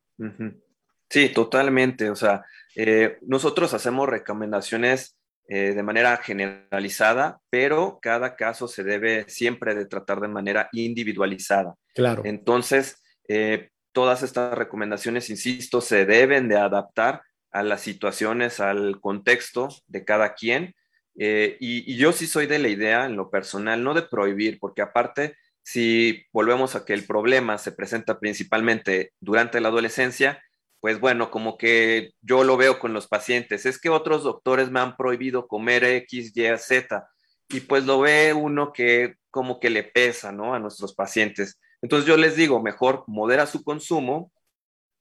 Sí, 1.08 1.28
totalmente. 1.30 2.08
O 2.08 2.14
sea, 2.14 2.44
eh, 2.76 3.18
nosotros 3.22 3.74
hacemos 3.74 4.08
recomendaciones 4.08 5.16
eh, 5.48 5.74
de 5.74 5.82
manera 5.82 6.16
generalizada, 6.18 7.40
pero 7.50 7.98
cada 8.00 8.36
caso 8.36 8.68
se 8.68 8.84
debe 8.84 9.28
siempre 9.28 9.74
de 9.74 9.86
tratar 9.86 10.20
de 10.20 10.28
manera 10.28 10.68
individualizada. 10.72 11.74
Claro. 11.94 12.22
Entonces, 12.24 13.02
eh, 13.28 13.70
todas 13.92 14.22
estas 14.22 14.56
recomendaciones, 14.56 15.30
insisto, 15.30 15.80
se 15.80 16.06
deben 16.06 16.48
de 16.48 16.56
adaptar 16.56 17.22
a 17.50 17.64
las 17.64 17.80
situaciones, 17.80 18.60
al 18.60 19.00
contexto 19.00 19.68
de 19.88 20.04
cada 20.04 20.34
quien. 20.34 20.74
y, 21.16 21.96
yo 21.96 22.12
sí 22.12 22.26
soy 22.26 22.46
de 22.46 22.60
la 22.60 22.68
idea, 22.68 23.04
en 23.04 23.16
lo 23.16 23.30
personal, 23.30 23.82
no 23.82 23.92
de 23.92 24.02
prohibir, 24.02 24.58
porque 24.60 24.82
aparte, 24.82 25.34
si 25.62 26.24
volvemos 26.32 26.76
a 26.76 26.84
que 26.84 26.94
el 26.94 27.04
problema 27.04 27.58
se 27.58 27.72
presenta 27.72 28.20
principalmente 28.20 29.12
durante 29.20 29.60
la 29.60 29.68
adolescencia, 29.68 30.40
pues 30.80 30.98
bueno, 30.98 31.30
como 31.30 31.58
que 31.58 32.12
yo 32.22 32.42
lo 32.44 32.56
veo 32.56 32.78
con 32.78 32.92
los 32.92 33.06
pacientes, 33.06 33.66
es 33.66 33.78
que 33.78 33.90
otros 33.90 34.22
doctores 34.22 34.70
me 34.70 34.80
han 34.80 34.96
prohibido 34.96 35.46
comer 35.46 35.84
X, 35.84 36.32
Y, 36.34 36.58
Z, 36.58 37.08
y 37.48 37.60
pues 37.60 37.84
lo 37.84 38.00
ve 38.00 38.32
uno 38.32 38.72
que 38.72 39.16
como 39.30 39.60
que 39.60 39.70
le 39.70 39.84
pesa, 39.84 40.32
¿no? 40.32 40.54
A 40.54 40.58
nuestros 40.58 40.94
pacientes. 40.94 41.60
Entonces 41.82 42.06
yo 42.06 42.16
les 42.16 42.36
digo, 42.36 42.62
mejor 42.62 43.04
modera 43.06 43.46
su 43.46 43.62
consumo, 43.62 44.32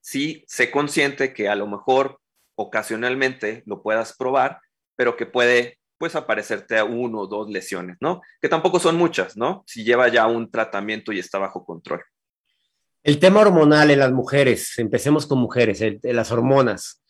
sí, 0.02 0.44
sé 0.48 0.72
consciente 0.72 1.34
que 1.34 1.50
a 1.50 1.56
lo 1.56 1.68
mejor 1.68 2.20
ocasionalmente 2.56 3.64
lo 3.66 3.82
puedas 3.82 4.16
probar, 4.18 4.60
pero 4.96 5.16
que 5.16 5.26
puede 5.26 5.78
pues 5.98 6.16
aparecerte 6.16 6.78
a 6.78 6.86
uno 6.86 7.20
o 7.20 7.28
dos 7.28 7.50
lesiones, 7.50 7.98
¿no? 8.00 8.22
Que 8.42 8.50
tampoco 8.50 8.80
son 8.80 8.96
muchas, 8.96 9.36
¿no? 9.36 9.64
Si 9.68 9.84
lleva 9.84 10.08
ya 10.08 10.28
un 10.28 10.50
tratamiento 10.50 11.12
y 11.12 11.20
está 11.20 11.40
bajo 11.40 11.66
control. 11.66 12.02
El 13.04 13.18
tema 13.20 13.40
hormonal 13.40 13.92
en 13.92 14.00
las 14.00 14.12
mujeres, 14.12 14.78
empecemos 14.78 15.26
con 15.26 15.40
mujeres, 15.40 15.82
las 16.04 16.32
hormonas, 16.32 17.02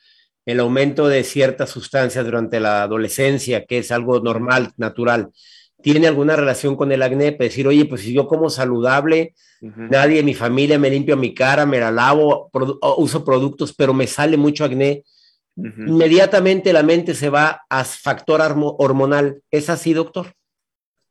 el 0.45 0.59
aumento 0.59 1.07
de 1.07 1.23
ciertas 1.23 1.71
sustancias 1.71 2.23
durante 2.23 2.59
la 2.59 2.83
adolescencia, 2.83 3.65
que 3.65 3.79
es 3.79 3.91
algo 3.91 4.19
normal, 4.19 4.71
natural, 4.77 5.29
¿tiene 5.81 6.07
alguna 6.07 6.35
relación 6.35 6.75
con 6.75 6.91
el 6.91 7.01
acné? 7.01 7.31
Para 7.31 7.45
decir, 7.45 7.67
oye, 7.67 7.85
pues 7.85 8.01
si 8.01 8.13
yo 8.13 8.27
como 8.27 8.49
saludable, 8.49 9.33
nadie 9.61 10.19
en 10.19 10.25
mi 10.25 10.35
familia 10.35 10.77
me 10.77 10.89
limpia 10.89 11.15
mi 11.15 11.33
cara, 11.33 11.65
me 11.65 11.79
la 11.79 11.91
lavo, 11.91 12.51
uso 12.97 13.25
productos, 13.25 13.73
pero 13.73 13.93
me 13.93 14.05
sale 14.05 14.37
mucho 14.37 14.65
acné, 14.65 15.03
inmediatamente 15.55 16.71
la 16.71 16.83
mente 16.83 17.15
se 17.15 17.29
va 17.29 17.65
a 17.69 17.83
factor 17.83 18.41
hormonal. 18.77 19.41
¿Es 19.51 19.69
así, 19.69 19.93
doctor? 19.93 20.33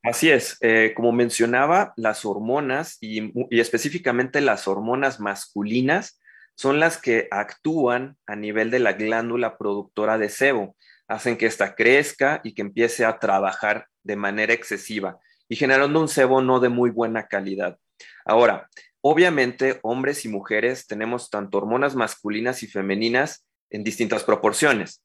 Así 0.09 0.31
es, 0.31 0.57
eh, 0.61 0.93
como 0.95 1.11
mencionaba, 1.11 1.93
las 1.95 2.25
hormonas 2.25 2.97
y, 2.99 3.31
específicamente 3.51 4.41
las 4.41 4.67
hormonas 4.67 5.19
masculinas 5.19 6.19
son 6.55 6.79
las 6.79 6.97
que 6.97 7.27
actúan 7.29 8.17
a 8.25 8.35
nivel 8.35 8.71
de 8.71 8.79
la 8.79 8.93
glándula 8.93 9.55
productora 9.59 10.17
de 10.17 10.29
sebo, 10.29 10.75
hacen 11.07 11.37
que 11.37 11.45
ésta 11.45 11.75
crezca 11.75 12.41
y 12.43 12.55
que 12.55 12.63
empiece 12.63 13.05
a 13.05 13.19
trabajar 13.19 13.85
de 14.01 14.15
manera 14.15 14.51
excesiva 14.51 15.19
y 15.47 15.57
generando 15.57 16.01
un 16.01 16.07
sebo 16.07 16.41
no 16.41 16.59
de 16.59 16.69
muy 16.69 16.89
buena 16.89 17.27
calidad. 17.27 17.77
Ahora, 18.25 18.67
obviamente, 19.01 19.77
hombres 19.83 20.25
y 20.25 20.29
mujeres 20.29 20.87
tenemos 20.87 21.29
tanto 21.29 21.59
hormonas 21.59 21.95
masculinas 21.95 22.63
y 22.63 22.67
femeninas 22.67 23.45
en 23.69 23.83
distintas 23.83 24.23
proporciones, 24.23 25.03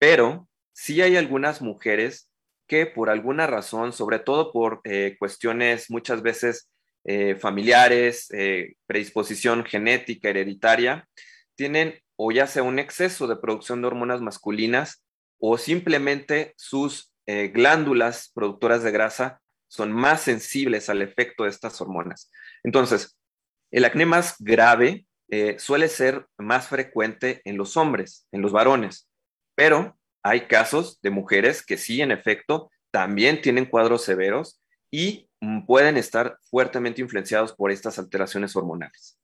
pero 0.00 0.48
sí 0.72 1.02
hay 1.02 1.16
algunas 1.16 1.62
mujeres 1.62 2.28
que 2.66 2.86
por 2.86 3.10
alguna 3.10 3.46
razón, 3.46 3.92
sobre 3.92 4.18
todo 4.18 4.52
por 4.52 4.80
eh, 4.84 5.16
cuestiones 5.18 5.90
muchas 5.90 6.22
veces 6.22 6.70
eh, 7.04 7.36
familiares, 7.36 8.30
eh, 8.32 8.74
predisposición 8.86 9.64
genética, 9.64 10.30
hereditaria, 10.30 11.06
tienen 11.54 12.00
o 12.16 12.32
ya 12.32 12.46
sea 12.46 12.62
un 12.62 12.78
exceso 12.78 13.26
de 13.26 13.36
producción 13.36 13.80
de 13.80 13.88
hormonas 13.88 14.20
masculinas 14.20 15.04
o 15.38 15.58
simplemente 15.58 16.54
sus 16.56 17.10
glándulas 17.26 18.30
productoras 18.34 18.82
de 18.82 18.90
grasa 18.90 19.40
son 19.66 19.90
más 19.92 20.20
sensibles 20.20 20.90
al 20.90 21.00
efecto 21.00 21.44
de 21.44 21.50
estas 21.50 21.80
hormonas. 21.80 22.30
Entonces, 22.62 23.16
el 23.70 23.86
acné 23.86 24.04
más 24.04 24.36
grave 24.38 25.06
suele 25.56 25.88
ser 25.88 26.26
más 26.36 26.68
frecuente 26.68 27.40
en 27.44 27.56
los 27.56 27.78
hombres, 27.78 28.28
en 28.30 28.42
los 28.42 28.52
varones, 28.52 29.08
pero 29.54 29.96
hay 30.24 30.46
casos 30.46 30.98
de 31.02 31.10
mujeres 31.10 31.64
que 31.64 31.76
sí, 31.76 32.00
en 32.00 32.10
efecto, 32.10 32.70
también 32.90 33.42
tienen 33.42 33.66
cuadros 33.66 34.02
severos 34.02 34.58
y 34.90 35.28
mm, 35.40 35.66
pueden 35.66 35.98
estar 35.98 36.38
fuertemente 36.50 37.02
influenciados 37.02 37.52
por 37.52 37.70
estas 37.70 37.98
alteraciones 37.98 38.56
hormonales. 38.56 39.18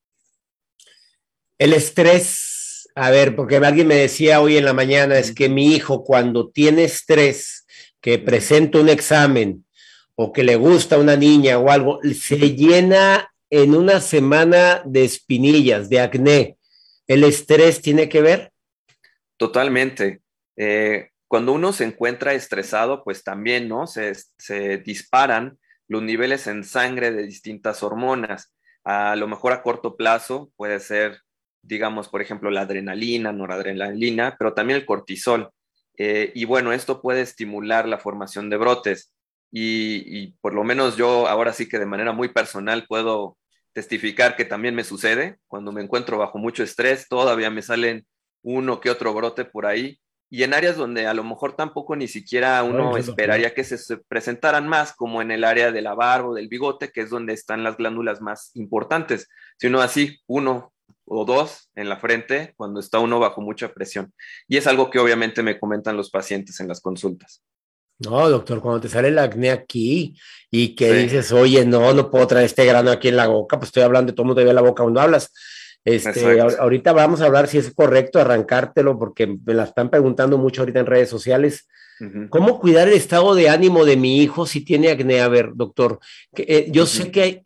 El 1.58 1.72
estrés, 1.72 2.88
a 2.94 3.10
ver, 3.10 3.34
porque 3.34 3.56
alguien 3.56 3.86
me 3.86 3.94
decía 3.94 4.42
hoy 4.42 4.58
en 4.58 4.66
la 4.66 4.74
mañana, 4.74 5.18
es 5.18 5.34
que 5.34 5.48
mi 5.48 5.74
hijo 5.74 6.04
cuando 6.04 6.50
tiene 6.50 6.84
estrés, 6.84 7.66
que 8.02 8.18
presenta 8.18 8.78
un 8.78 8.90
examen 8.90 9.64
o 10.14 10.32
que 10.32 10.42
le 10.42 10.56
gusta 10.56 10.96
a 10.96 10.98
una 10.98 11.16
niña 11.16 11.58
o 11.58 11.70
algo, 11.70 12.00
se 12.14 12.36
llena 12.54 13.32
en 13.48 13.74
una 13.74 14.00
semana 14.00 14.82
de 14.84 15.04
espinillas, 15.04 15.88
de 15.88 16.00
acné. 16.00 16.58
¿El 17.06 17.24
estrés 17.24 17.80
tiene 17.80 18.08
que 18.08 18.20
ver? 18.20 18.52
Totalmente. 19.38 20.20
Eh, 20.62 21.08
cuando 21.26 21.52
uno 21.54 21.72
se 21.72 21.84
encuentra 21.84 22.34
estresado, 22.34 23.02
pues 23.02 23.24
también, 23.24 23.66
¿no? 23.66 23.86
Se, 23.86 24.12
disparan 24.84 25.58
los 25.88 26.02
niveles 26.02 26.46
en 26.46 26.64
sangre 26.64 27.12
de 27.12 27.22
distintas 27.22 27.82
hormonas. 27.82 28.54
A 28.84 29.16
lo 29.16 29.26
mejor 29.26 29.52
a 29.52 29.62
corto 29.62 29.96
plazo 29.96 30.52
puede 30.56 30.80
ser 30.80 31.22
digamos, 31.62 32.08
por 32.08 32.22
ejemplo, 32.22 32.50
la 32.50 32.62
adrenalina, 32.62 33.32
noradrenalina, 33.32 34.36
pero 34.38 34.54
también 34.54 34.78
el 34.78 34.86
cortisol. 34.86 35.50
Eh, 35.96 36.32
y 36.34 36.44
bueno, 36.46 36.72
esto 36.72 37.02
puede 37.02 37.20
estimular 37.20 37.86
la 37.86 37.98
formación 37.98 38.48
de 38.50 38.56
brotes. 38.56 39.12
Y, 39.52 40.32
por 40.40 40.54
lo 40.54 40.64
menos 40.64 40.96
yo 40.96 41.26
ahora 41.26 41.52
sí 41.52 41.68
que 41.68 41.78
de 41.78 41.86
manera 41.86 42.12
muy 42.12 42.28
personal 42.28 42.86
puedo 42.86 43.36
testificar 43.72 44.36
que 44.36 44.44
también 44.44 44.74
me 44.74 44.84
sucede. 44.84 45.38
Cuando 45.48 45.72
me 45.72 45.82
encuentro 45.82 46.18
bajo 46.18 46.38
mucho 46.38 46.62
estrés, 46.62 47.08
todavía 47.08 47.50
me 47.50 47.62
salen 47.62 48.06
uno 48.42 48.80
que 48.80 48.90
otro 48.90 49.12
brote 49.12 49.44
por 49.44 49.66
ahí. 49.66 50.00
Y 50.30 50.44
en 50.44 50.54
áreas 50.54 50.76
donde 50.76 51.06
a 51.06 51.14
lo 51.14 51.24
mejor 51.24 51.56
tampoco 51.56 51.96
ni 51.96 52.06
siquiera 52.06 52.62
uno 52.62 52.96
esperaría 52.96 53.52
que 53.52 53.64
se 53.64 53.96
presentaran 53.96 54.68
más, 54.68 54.94
como 54.94 55.20
en 55.20 55.32
el 55.32 55.42
área 55.42 55.72
de 55.72 55.82
la 55.82 55.94
barba 55.94 56.28
o 56.28 56.34
del 56.34 56.48
bigote, 56.48 56.92
que 56.92 57.00
es 57.00 57.10
donde 57.10 57.32
están 57.32 57.64
las 57.64 57.76
glándulas 57.76 58.20
más 58.20 58.52
importantes, 58.54 59.28
sino 59.58 59.80
así 59.80 60.20
uno 60.28 60.72
o 61.04 61.24
dos 61.24 61.68
en 61.74 61.88
la 61.88 61.98
frente 61.98 62.54
cuando 62.56 62.78
está 62.78 63.00
uno 63.00 63.18
bajo 63.18 63.40
mucha 63.40 63.74
presión. 63.74 64.14
Y 64.46 64.56
es 64.56 64.68
algo 64.68 64.88
que 64.88 65.00
obviamente 65.00 65.42
me 65.42 65.58
comentan 65.58 65.96
los 65.96 66.10
pacientes 66.10 66.60
en 66.60 66.68
las 66.68 66.80
consultas. 66.80 67.42
No, 67.98 68.30
doctor, 68.30 68.62
cuando 68.62 68.80
te 68.80 68.88
sale 68.88 69.08
el 69.08 69.18
acné 69.18 69.50
aquí 69.50 70.16
y 70.50 70.74
que 70.74 70.92
dices, 70.94 71.32
oye, 71.32 71.66
no, 71.66 71.92
no 71.92 72.10
puedo 72.10 72.26
traer 72.26 72.46
este 72.46 72.64
grano 72.64 72.90
aquí 72.90 73.08
en 73.08 73.16
la 73.16 73.26
boca, 73.26 73.58
pues 73.58 73.68
estoy 73.68 73.82
hablando 73.82 74.12
de 74.12 74.16
todo 74.16 74.22
el 74.22 74.28
mundo 74.28 74.44
ve 74.44 74.54
la 74.54 74.62
boca 74.62 74.82
cuando 74.82 75.00
hablas. 75.00 75.30
Este, 75.84 76.40
ahorita 76.40 76.92
vamos 76.92 77.20
a 77.20 77.26
hablar 77.26 77.48
si 77.48 77.58
es 77.58 77.72
correcto 77.74 78.20
arrancártelo, 78.20 78.98
porque 78.98 79.26
me 79.26 79.54
la 79.54 79.64
están 79.64 79.90
preguntando 79.90 80.36
mucho 80.36 80.62
ahorita 80.62 80.80
en 80.80 80.86
redes 80.86 81.08
sociales. 81.08 81.66
¿Cómo 82.30 82.58
cuidar 82.60 82.88
el 82.88 82.94
estado 82.94 83.34
de 83.34 83.50
ánimo 83.50 83.84
de 83.84 83.98
mi 83.98 84.22
hijo 84.22 84.46
si 84.46 84.64
tiene 84.64 84.90
acné? 84.90 85.20
A 85.20 85.28
ver, 85.28 85.50
doctor, 85.54 85.98
que, 86.34 86.46
eh, 86.48 86.66
yo 86.70 86.86
sé 86.86 87.10
que 87.10 87.42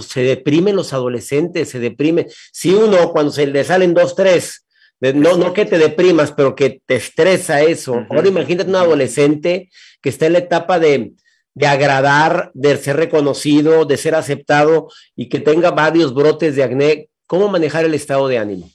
se 0.00 0.22
deprimen 0.22 0.76
los 0.76 0.94
adolescentes, 0.94 1.68
se 1.68 1.78
deprime. 1.78 2.26
Si 2.50 2.72
uno, 2.72 3.12
cuando 3.12 3.32
se 3.32 3.46
le 3.46 3.64
salen 3.64 3.92
dos, 3.92 4.16
tres, 4.16 4.64
no, 5.00 5.36
no 5.36 5.52
que 5.52 5.66
te 5.66 5.76
deprimas, 5.76 6.32
pero 6.32 6.54
que 6.54 6.80
te 6.86 6.96
estresa 6.96 7.60
eso. 7.60 8.06
Ahora 8.08 8.28
imagínate 8.28 8.70
un 8.70 8.76
adolescente 8.76 9.70
que 10.00 10.08
está 10.08 10.26
en 10.26 10.32
la 10.32 10.38
etapa 10.38 10.78
de, 10.78 11.12
de 11.54 11.66
agradar, 11.66 12.50
de 12.54 12.76
ser 12.78 12.96
reconocido, 12.96 13.84
de 13.84 13.96
ser 13.96 14.14
aceptado 14.14 14.88
y 15.14 15.28
que 15.28 15.40
tenga 15.40 15.70
varios 15.70 16.14
brotes 16.14 16.56
de 16.56 16.62
acné. 16.62 17.08
¿Cómo 17.28 17.50
manejar 17.50 17.84
el 17.84 17.92
estado 17.92 18.26
de 18.26 18.38
ánimo? 18.38 18.70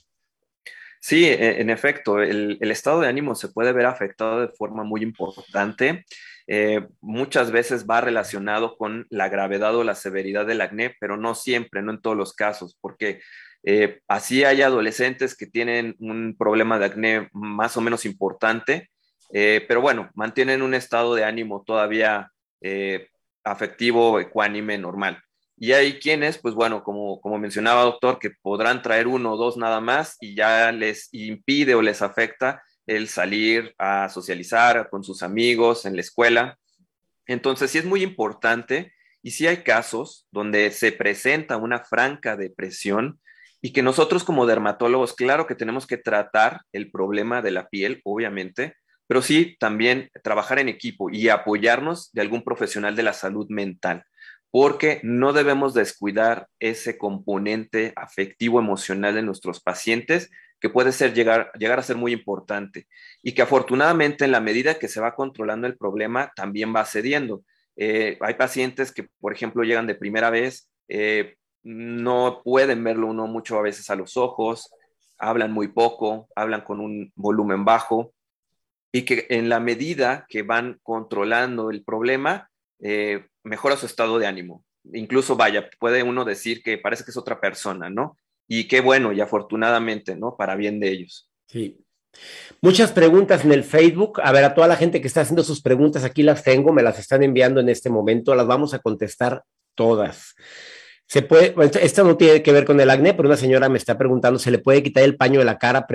Sí, 1.00 1.24
e, 1.26 1.60
en 1.60 1.70
efecto, 1.70 2.22
el, 2.22 2.56
estado 2.70 3.00
de 3.00 3.08
ánimo 3.08 3.34
se 3.34 3.48
puede 3.48 3.72
ver 3.72 3.84
afectado 3.84 4.42
de 4.42 4.48
forma 4.48 4.84
muy 4.84 5.02
importante. 5.02 6.06
Eh, 6.46 6.86
muchas 7.00 7.50
veces 7.50 7.84
va 7.84 8.00
relacionado 8.00 8.76
con 8.76 9.08
la 9.10 9.28
gravedad 9.28 9.74
o 9.74 9.82
la 9.82 9.96
severidad 9.96 10.46
del 10.46 10.60
acné, 10.60 10.94
pero 11.00 11.16
no 11.16 11.34
siempre, 11.34 11.82
no 11.82 11.90
en 11.90 12.00
todos 12.00 12.16
los 12.16 12.32
casos, 12.32 12.78
porque 12.80 13.20
eh, 13.64 13.98
así 14.06 14.44
hay 14.44 14.62
adolescentes 14.62 15.36
que 15.36 15.48
tienen 15.48 15.96
un 15.98 16.36
problema 16.38 16.78
de 16.78 16.84
acné 16.84 17.28
más 17.32 17.76
o 17.76 17.80
menos 17.80 18.06
importante, 18.06 18.88
eh, 19.32 19.64
pero 19.66 19.80
bueno, 19.80 20.10
mantienen 20.14 20.62
un 20.62 20.74
estado 20.74 21.16
de 21.16 21.24
ánimo 21.24 21.64
todavía 21.66 22.30
afectivo, 23.42 24.20
ecuánime, 24.20 24.78
normal. 24.78 25.23
Y 25.56 25.72
hay 25.72 25.98
quienes, 26.00 26.38
pues 26.38 26.54
bueno, 26.54 26.82
como, 26.82 27.20
como 27.20 27.38
mencionaba 27.38 27.82
doctor, 27.82 28.18
que 28.18 28.30
podrán 28.30 28.82
traer 28.82 29.06
uno 29.06 29.32
o 29.32 29.36
dos 29.36 29.56
nada 29.56 29.80
más 29.80 30.16
y 30.20 30.34
ya 30.34 30.72
les 30.72 31.08
impide 31.12 31.74
o 31.74 31.82
les 31.82 32.02
afecta 32.02 32.62
el 32.86 33.08
salir 33.08 33.74
a 33.78 34.08
socializar 34.08 34.90
con 34.90 35.04
sus 35.04 35.22
amigos 35.22 35.86
en 35.86 35.94
la 35.94 36.00
escuela. 36.00 36.58
Entonces, 37.26 37.70
sí 37.70 37.78
es 37.78 37.84
muy 37.84 38.02
importante 38.02 38.92
y 39.22 39.30
sí 39.30 39.46
hay 39.46 39.58
casos 39.58 40.26
donde 40.30 40.70
se 40.70 40.92
presenta 40.92 41.56
una 41.56 41.78
franca 41.84 42.36
depresión 42.36 43.20
y 43.62 43.72
que 43.72 43.82
nosotros 43.82 44.24
como 44.24 44.44
dermatólogos, 44.44 45.14
claro 45.14 45.46
que 45.46 45.54
tenemos 45.54 45.86
que 45.86 45.96
tratar 45.96 46.62
el 46.72 46.90
problema 46.90 47.40
de 47.40 47.52
la 47.52 47.68
piel, 47.68 48.02
obviamente, 48.04 48.76
pero 49.06 49.22
sí 49.22 49.56
también 49.58 50.10
trabajar 50.22 50.58
en 50.58 50.68
equipo 50.68 51.08
y 51.10 51.30
apoyarnos 51.30 52.12
de 52.12 52.20
algún 52.20 52.42
profesional 52.42 52.96
de 52.96 53.04
la 53.04 53.14
salud 53.14 53.46
mental 53.48 54.04
porque 54.54 55.00
no 55.02 55.32
debemos 55.32 55.74
descuidar 55.74 56.46
ese 56.60 56.96
componente 56.96 57.92
afectivo 57.96 58.60
emocional 58.60 59.12
de 59.12 59.22
nuestros 59.22 59.60
pacientes 59.60 60.30
que 60.60 60.70
puede 60.70 60.92
ser 60.92 61.12
llegar, 61.12 61.50
llegar 61.58 61.80
a 61.80 61.82
ser 61.82 61.96
muy 61.96 62.12
importante 62.12 62.86
y 63.20 63.32
que 63.32 63.42
afortunadamente 63.42 64.24
en 64.24 64.30
la 64.30 64.38
medida 64.38 64.78
que 64.78 64.86
se 64.86 65.00
va 65.00 65.16
controlando 65.16 65.66
el 65.66 65.76
problema 65.76 66.30
también 66.36 66.72
va 66.72 66.84
cediendo. 66.84 67.42
Eh, 67.74 68.16
hay 68.20 68.34
pacientes 68.34 68.92
que, 68.92 69.08
por 69.18 69.32
ejemplo, 69.32 69.64
llegan 69.64 69.88
de 69.88 69.96
primera 69.96 70.30
vez, 70.30 70.70
eh, 70.86 71.34
no 71.64 72.40
pueden 72.44 72.84
verlo 72.84 73.08
uno 73.08 73.26
mucho 73.26 73.58
a 73.58 73.62
veces 73.62 73.90
a 73.90 73.96
los 73.96 74.16
ojos, 74.16 74.72
hablan 75.18 75.50
muy 75.50 75.66
poco, 75.66 76.28
hablan 76.36 76.60
con 76.60 76.78
un 76.78 77.10
volumen 77.16 77.64
bajo 77.64 78.14
y 78.92 79.02
que 79.02 79.26
en 79.30 79.48
la 79.48 79.58
medida 79.58 80.26
que 80.28 80.42
van 80.42 80.78
controlando 80.84 81.70
el 81.70 81.82
problema, 81.82 82.50
eh, 82.78 83.26
mejora 83.44 83.76
su 83.76 83.86
estado 83.86 84.18
de 84.18 84.26
ánimo. 84.26 84.64
Incluso, 84.92 85.36
vaya, 85.36 85.68
puede 85.78 86.02
uno 86.02 86.24
decir 86.24 86.62
que 86.62 86.78
parece 86.78 87.04
que 87.04 87.10
es 87.10 87.16
otra 87.16 87.40
persona, 87.40 87.88
¿no? 87.88 88.18
Y 88.48 88.68
qué 88.68 88.80
bueno, 88.80 89.12
y 89.12 89.20
afortunadamente, 89.20 90.16
¿no? 90.16 90.36
Para 90.36 90.56
bien 90.56 90.80
de 90.80 90.90
ellos. 90.90 91.30
Sí. 91.46 91.78
Muchas 92.60 92.92
preguntas 92.92 93.44
en 93.44 93.52
el 93.52 93.64
Facebook. 93.64 94.20
A 94.22 94.32
ver, 94.32 94.44
a 94.44 94.54
toda 94.54 94.68
la 94.68 94.76
gente 94.76 95.00
que 95.00 95.06
está 95.06 95.22
haciendo 95.22 95.42
sus 95.42 95.62
preguntas, 95.62 96.04
aquí 96.04 96.22
las 96.22 96.42
tengo, 96.42 96.72
me 96.72 96.82
las 96.82 96.98
están 96.98 97.22
enviando 97.22 97.60
en 97.60 97.68
este 97.68 97.90
momento, 97.90 98.34
las 98.34 98.46
vamos 98.46 98.74
a 98.74 98.78
contestar 98.78 99.42
todas. 99.74 100.34
Se 101.06 101.22
puede, 101.22 101.54
esto 101.82 102.04
no 102.04 102.16
tiene 102.16 102.42
que 102.42 102.52
ver 102.52 102.64
con 102.64 102.80
el 102.80 102.88
acné, 102.88 103.12
pero 103.14 103.28
una 103.28 103.36
señora 103.36 103.68
me 103.68 103.78
está 103.78 103.98
preguntando, 103.98 104.38
¿se 104.38 104.50
le 104.50 104.58
puede 104.58 104.82
quitar 104.82 105.02
el 105.04 105.16
paño 105.16 105.38
de 105.38 105.44
la 105.44 105.58
cara? 105.58 105.86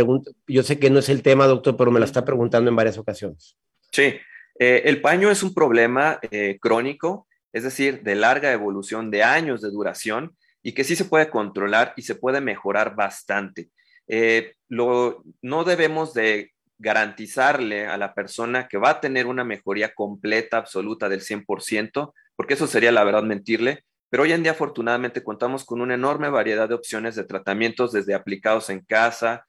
Yo 0.48 0.64
sé 0.64 0.78
que 0.78 0.90
no 0.90 1.00
es 1.00 1.10
el 1.10 1.24
tema, 1.24 1.48
doctor, 1.48 1.76
pero 1.76 1.92
me 1.92 2.00
lo 2.00 2.06
está 2.06 2.24
preguntando 2.24 2.70
en 2.70 2.76
varias 2.76 2.98
ocasiones. 2.98 3.58
Sí, 3.92 4.16
eh, 4.60 4.84
el 4.86 5.02
paño 5.02 5.32
es 5.32 5.42
un 5.42 5.54
problema 5.54 6.20
eh, 6.30 6.58
crónico, 6.62 7.28
es 7.54 7.64
decir, 7.64 8.04
de 8.04 8.16
larga 8.16 8.52
evolución, 8.52 9.12
de 9.12 9.24
años 9.24 9.62
de 9.62 9.72
duración, 9.72 10.36
y 10.62 10.74
que 10.74 10.84
sí 10.84 10.96
se 10.96 11.06
puede 11.06 11.30
controlar 11.30 11.94
y 11.96 12.02
se 12.04 12.16
puede 12.16 12.42
mejorar 12.42 12.96
bastante. 12.96 13.70
Eh, 14.08 14.54
no 14.68 15.64
debemos 15.66 16.14
de 16.14 16.52
garantizarle 16.78 17.88
a 17.88 17.98
la 17.98 18.14
persona 18.14 18.68
que 18.68 18.78
va 18.78 18.92
a 18.92 19.02
tener 19.02 19.28
una 19.28 19.44
mejoría 19.44 19.94
completa, 19.94 20.58
absoluta 20.58 21.10
del 21.10 21.22
100%, 21.22 22.14
porque 22.36 22.54
eso 22.54 22.68
sería 22.68 22.92
la 22.92 23.04
verdad 23.04 23.24
mentirle, 23.24 23.84
pero 24.10 24.24
hoy 24.24 24.32
en 24.32 24.44
día 24.44 24.54
afortunadamente 24.54 25.24
contamos 25.24 25.66
con 25.66 25.82
una 25.82 25.94
enorme 25.94 26.30
variedad 26.30 26.68
de 26.68 26.76
opciones 26.76 27.16
de 27.16 27.26
tratamientos 27.26 27.92
desde 27.92 28.16
aplicados 28.16 28.70
en 28.70 28.80
casa, 28.82 29.46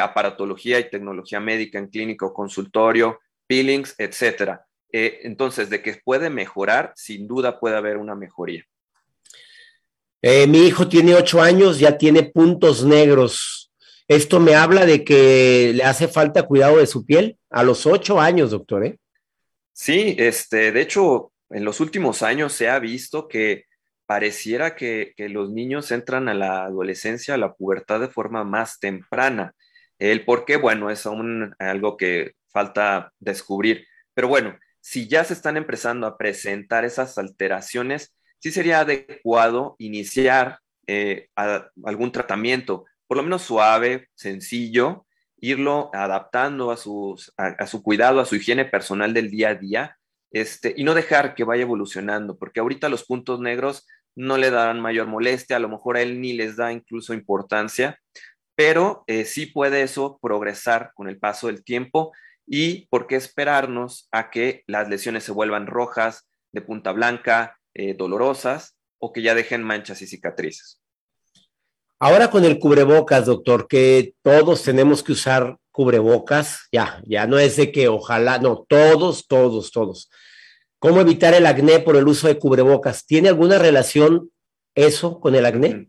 aparatología 0.00 0.78
y 0.78 0.88
tecnología 0.88 1.40
médica 1.40 1.78
en 1.78 1.88
clínico 1.88 2.32
consultorio, 2.32 3.18
peelings, 3.46 3.94
etcétera. 3.98 4.64
Eh, 4.96 5.26
entonces, 5.26 5.70
de 5.70 5.82
que 5.82 6.00
puede 6.04 6.30
mejorar, 6.30 6.92
sin 6.94 7.26
duda 7.26 7.58
puede 7.58 7.76
haber 7.76 7.96
una 7.96 8.14
mejoría. 8.14 8.64
Eh, 10.22 10.46
mi 10.46 10.68
hijo 10.68 10.86
tiene 10.86 11.16
ocho 11.16 11.42
años, 11.42 11.80
ya 11.80 11.98
tiene 11.98 12.22
puntos 12.22 12.84
negros. 12.84 13.72
Esto 14.06 14.38
me 14.38 14.54
habla 14.54 14.86
de 14.86 15.02
que 15.02 15.72
le 15.74 15.82
hace 15.82 16.06
falta 16.06 16.44
cuidado 16.44 16.78
de 16.78 16.86
su 16.86 17.04
piel 17.04 17.36
a 17.50 17.64
los 17.64 17.86
ocho 17.86 18.20
años, 18.20 18.52
doctor. 18.52 18.86
¿eh? 18.86 18.98
Sí, 19.72 20.14
este, 20.16 20.70
de 20.70 20.82
hecho, 20.82 21.32
en 21.50 21.64
los 21.64 21.80
últimos 21.80 22.22
años 22.22 22.52
se 22.52 22.68
ha 22.68 22.78
visto 22.78 23.26
que 23.26 23.64
pareciera 24.06 24.76
que, 24.76 25.12
que, 25.16 25.28
los 25.28 25.50
niños 25.50 25.90
entran 25.90 26.28
a 26.28 26.34
la 26.34 26.66
adolescencia, 26.66 27.34
a 27.34 27.38
la 27.38 27.52
pubertad 27.52 27.98
de 27.98 28.06
forma 28.06 28.44
más 28.44 28.78
temprana. 28.78 29.56
El 29.98 30.24
por 30.24 30.44
qué, 30.44 30.56
bueno, 30.56 30.88
es 30.88 31.04
aún 31.04 31.52
algo 31.58 31.96
que 31.96 32.34
falta 32.52 33.12
descubrir. 33.18 33.88
Pero 34.14 34.28
bueno, 34.28 34.56
si 34.84 35.08
ya 35.08 35.24
se 35.24 35.32
están 35.32 35.56
empezando 35.56 36.06
a 36.06 36.18
presentar 36.18 36.84
esas 36.84 37.16
alteraciones, 37.16 38.14
sí 38.38 38.52
sería 38.52 38.80
adecuado 38.80 39.76
iniciar 39.78 40.58
eh, 40.86 41.28
algún 41.34 42.12
tratamiento, 42.12 42.84
por 43.06 43.16
lo 43.16 43.22
menos 43.22 43.40
suave, 43.40 44.08
sencillo, 44.14 45.06
irlo 45.38 45.88
adaptando 45.94 46.70
a, 46.70 46.76
su 46.76 47.16
cuidado, 47.82 48.20
a 48.20 48.26
su 48.26 48.36
higiene 48.36 48.66
personal 48.66 49.14
del 49.14 49.30
día 49.30 49.48
a 49.48 49.54
día, 49.54 49.96
este, 50.30 50.74
y 50.76 50.84
no 50.84 50.92
dejar 50.92 51.34
que 51.34 51.44
vaya 51.44 51.62
evolucionando, 51.62 52.36
porque 52.36 52.60
ahorita 52.60 52.90
los 52.90 53.06
puntos 53.06 53.40
negros 53.40 53.86
no 54.14 54.36
le 54.36 54.50
darán 54.50 54.82
mayor 54.82 55.06
molestia, 55.06 55.56
a 55.56 55.60
lo 55.60 55.70
mejor 55.70 55.96
a 55.96 56.02
él 56.02 56.20
ni 56.20 56.34
les 56.34 56.56
da 56.56 56.70
incluso 56.72 57.14
importancia, 57.14 57.98
pero 58.54 59.02
eh, 59.06 59.24
sí 59.24 59.46
puede 59.46 59.80
eso 59.80 60.18
progresar 60.20 60.92
con 60.94 61.08
el 61.08 61.18
paso 61.18 61.46
del 61.46 61.64
tiempo 61.64 62.12
y 62.46 62.86
por 62.86 63.06
qué 63.06 63.16
esperarnos 63.16 64.08
a 64.12 64.30
que 64.30 64.64
las 64.66 64.88
lesiones 64.88 65.24
se 65.24 65.32
vuelvan 65.32 65.66
rojas, 65.66 66.28
de 66.52 66.60
punta 66.60 66.92
blanca, 66.92 67.58
eh, 67.74 67.94
dolorosas 67.94 68.76
o 68.98 69.12
que 69.12 69.22
ya 69.22 69.34
dejen 69.34 69.62
manchas 69.62 70.00
y 70.02 70.06
cicatrices. 70.06 70.80
Ahora 71.98 72.30
con 72.30 72.44
el 72.44 72.58
cubrebocas, 72.58 73.26
doctor, 73.26 73.66
que 73.66 74.14
todos 74.22 74.62
tenemos 74.62 75.02
que 75.02 75.12
usar 75.12 75.56
cubrebocas, 75.70 76.68
ya, 76.70 77.02
ya 77.04 77.26
no 77.26 77.38
es 77.38 77.56
de 77.56 77.72
que 77.72 77.88
ojalá, 77.88 78.38
no, 78.38 78.64
todos, 78.68 79.26
todos, 79.26 79.72
todos. 79.72 80.10
¿Cómo 80.78 81.00
evitar 81.00 81.34
el 81.34 81.46
acné 81.46 81.80
por 81.80 81.96
el 81.96 82.06
uso 82.06 82.28
de 82.28 82.38
cubrebocas? 82.38 83.06
¿Tiene 83.06 83.28
alguna 83.28 83.58
relación 83.58 84.30
eso 84.74 85.18
con 85.18 85.34
el 85.34 85.46
acné? 85.46 85.88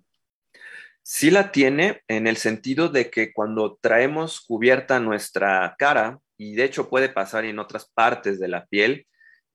Sí 1.04 1.30
la 1.30 1.52
tiene 1.52 2.02
en 2.08 2.26
el 2.26 2.38
sentido 2.38 2.90
de 2.90 3.12
que 3.12 3.32
cuando 3.34 3.78
traemos 3.80 4.42
cubierta 4.42 5.00
nuestra 5.00 5.76
cara, 5.78 6.20
y 6.38 6.56
de 6.56 6.66
hecho 6.66 6.90
puede 6.90 7.10
pasar 7.10 7.46
en 7.46 7.60
otras 7.60 7.90
partes 7.94 8.40
de 8.40 8.48
la 8.48 8.66
piel, 8.66 9.08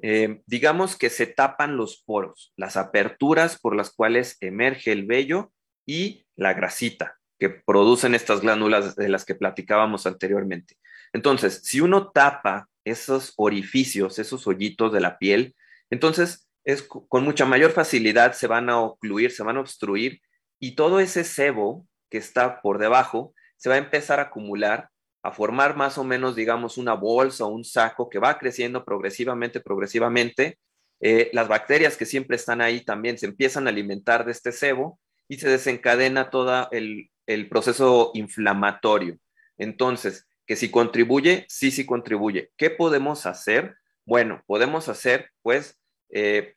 eh, 0.02 0.40
digamos 0.46 0.96
que 0.96 1.10
se 1.10 1.26
tapan 1.26 1.76
los 1.76 2.02
poros, 2.04 2.52
las 2.56 2.76
aperturas 2.76 3.58
por 3.58 3.76
las 3.76 3.90
cuales 3.90 4.36
emerge 4.40 4.92
el 4.92 5.06
vello 5.06 5.52
y 5.86 6.24
la 6.36 6.54
grasita 6.54 7.18
que 7.38 7.50
producen 7.50 8.14
estas 8.14 8.40
glándulas 8.40 8.96
de 8.96 9.08
las 9.08 9.24
que 9.24 9.34
platicábamos 9.34 10.06
anteriormente. 10.06 10.76
Entonces, 11.12 11.62
si 11.64 11.80
uno 11.80 12.10
tapa 12.12 12.68
esos 12.84 13.34
orificios, 13.36 14.18
esos 14.18 14.46
hoyitos 14.46 14.92
de 14.92 15.00
la 15.00 15.18
piel, 15.18 15.54
entonces 15.90 16.48
es 16.64 16.82
con 16.82 17.24
mucha 17.24 17.46
mayor 17.46 17.72
facilidad 17.72 18.34
se 18.34 18.46
van 18.46 18.68
a 18.68 18.80
ocluir, 18.80 19.32
se 19.32 19.42
van 19.42 19.56
a 19.56 19.60
obstruir 19.60 20.20
y 20.58 20.74
todo 20.74 21.00
ese 21.00 21.24
sebo 21.24 21.86
que 22.10 22.18
está 22.18 22.60
por 22.60 22.78
debajo 22.78 23.34
se 23.56 23.68
va 23.68 23.76
a 23.76 23.78
empezar 23.78 24.20
a 24.20 24.24
acumular, 24.24 24.90
a 25.22 25.33
formar 25.33 25.76
más 25.76 25.98
o 25.98 26.04
menos, 26.04 26.35
digamos, 26.35 26.78
una 26.78 26.94
bolsa 26.94 27.44
o 27.44 27.48
un 27.48 27.64
saco 27.64 28.09
que 28.09 28.18
va 28.18 28.38
creciendo 28.38 28.85
progresivamente, 28.85 29.61
progresivamente. 29.61 30.59
Eh, 31.00 31.30
las 31.33 31.48
bacterias 31.48 31.96
que 31.96 32.06
siempre 32.06 32.37
están 32.37 32.61
ahí 32.61 32.83
también 32.83 33.18
se 33.18 33.26
empiezan 33.26 33.66
a 33.66 33.70
alimentar 33.70 34.24
de 34.24 34.33
este 34.33 34.52
sebo 34.52 34.98
y 35.28 35.38
se 35.38 35.48
desencadena 35.48 36.30
todo 36.30 36.68
el, 36.72 37.11
el 37.26 37.48
proceso 37.48 38.11
inflamatorio. 38.14 39.18
Entonces, 39.59 40.26
que 40.46 40.56
si 40.56 40.70
contribuye, 40.70 41.46
sí, 41.48 41.70
sí 41.70 41.87
contribuye. 41.87 42.50
¿Qué 42.56 42.70
podemos 42.70 43.26
hacer? 43.26 43.76
Bueno, 44.04 44.42
podemos 44.46 44.88
hacer, 44.88 45.30
pues, 45.42 45.78
eh, 46.09 46.54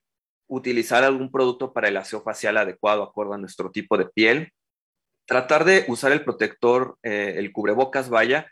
utilizar 0.47 1.03
algún 1.03 1.31
producto 1.31 1.73
para 1.73 1.89
el 1.89 1.97
aseo 1.97 2.21
facial 2.21 2.57
adecuado, 2.57 3.03
acuerdo 3.03 3.33
a 3.33 3.37
nuestro 3.37 3.71
tipo 3.71 3.97
de 3.97 4.05
piel. 4.05 4.51
Tratar 5.25 5.65
de 5.65 5.85
usar 5.87 6.11
el 6.11 6.23
protector, 6.23 6.97
eh, 7.03 7.35
el 7.37 7.51
cubrebocas, 7.51 8.09
vaya, 8.09 8.51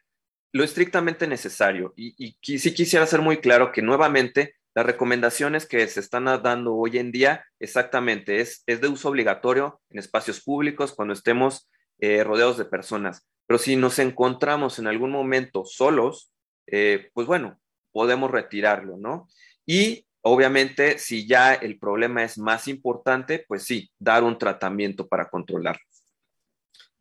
lo 0.53 0.63
estrictamente 0.63 1.27
necesario. 1.27 1.93
Y, 1.95 2.15
y 2.17 2.60
sí 2.60 2.73
quisiera 2.73 3.05
ser 3.05 3.21
muy 3.21 3.38
claro 3.38 3.71
que 3.71 3.81
nuevamente 3.81 4.55
las 4.73 4.86
recomendaciones 4.86 5.65
que 5.65 5.86
se 5.88 5.99
están 5.99 6.25
dando 6.25 6.73
hoy 6.75 6.97
en 6.97 7.12
día, 7.12 7.45
exactamente, 7.60 8.39
es, 8.39 8.63
es 8.65 8.79
de 8.79 8.88
uso 8.88 9.10
obligatorio 9.10 9.81
en 9.89 9.99
espacios 9.99 10.41
públicos 10.41 10.93
cuando 10.93 11.13
estemos 11.13 11.69
eh, 11.99 12.23
rodeados 12.23 12.57
de 12.57 12.65
personas. 12.65 13.27
Pero 13.47 13.57
si 13.57 13.75
nos 13.75 13.99
encontramos 13.99 14.79
en 14.79 14.88
algún 14.88 15.12
momento 15.12 15.65
solos, 15.65 16.31
eh, 16.67 17.10
pues 17.13 17.27
bueno, 17.27 17.60
podemos 17.91 18.31
retirarlo, 18.31 18.95
¿no? 18.97 19.27
Y 19.65 20.07
obviamente, 20.21 20.97
si 20.99 21.27
ya 21.27 21.53
el 21.53 21.77
problema 21.77 22.23
es 22.23 22.38
más 22.38 22.69
importante, 22.69 23.43
pues 23.45 23.63
sí, 23.63 23.91
dar 23.99 24.23
un 24.23 24.38
tratamiento 24.38 25.07
para 25.07 25.29
controlarlo. 25.29 25.84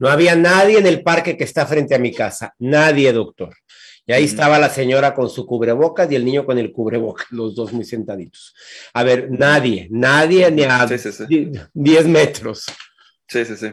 No 0.00 0.08
había 0.08 0.34
nadie 0.34 0.78
en 0.78 0.86
el 0.86 1.02
parque 1.02 1.36
que 1.36 1.44
está 1.44 1.66
frente 1.66 1.94
a 1.94 1.98
mi 1.98 2.12
casa, 2.12 2.54
nadie, 2.58 3.12
doctor. 3.12 3.54
Y 4.06 4.12
ahí 4.12 4.24
estaba 4.24 4.58
la 4.58 4.70
señora 4.70 5.14
con 5.14 5.28
su 5.28 5.46
cubrebocas 5.46 6.10
y 6.10 6.16
el 6.16 6.24
niño 6.24 6.44
con 6.44 6.58
el 6.58 6.72
cubrebocas, 6.72 7.26
los 7.30 7.54
dos 7.54 7.72
muy 7.72 7.84
sentaditos. 7.84 8.54
A 8.94 9.04
ver, 9.04 9.30
nadie, 9.30 9.88
nadie 9.90 10.50
ni 10.50 10.64
a 10.64 10.86
10 11.74 12.06
metros. 12.06 12.64
Sí, 13.28 13.44
sí, 13.44 13.56
sí. 13.56 13.72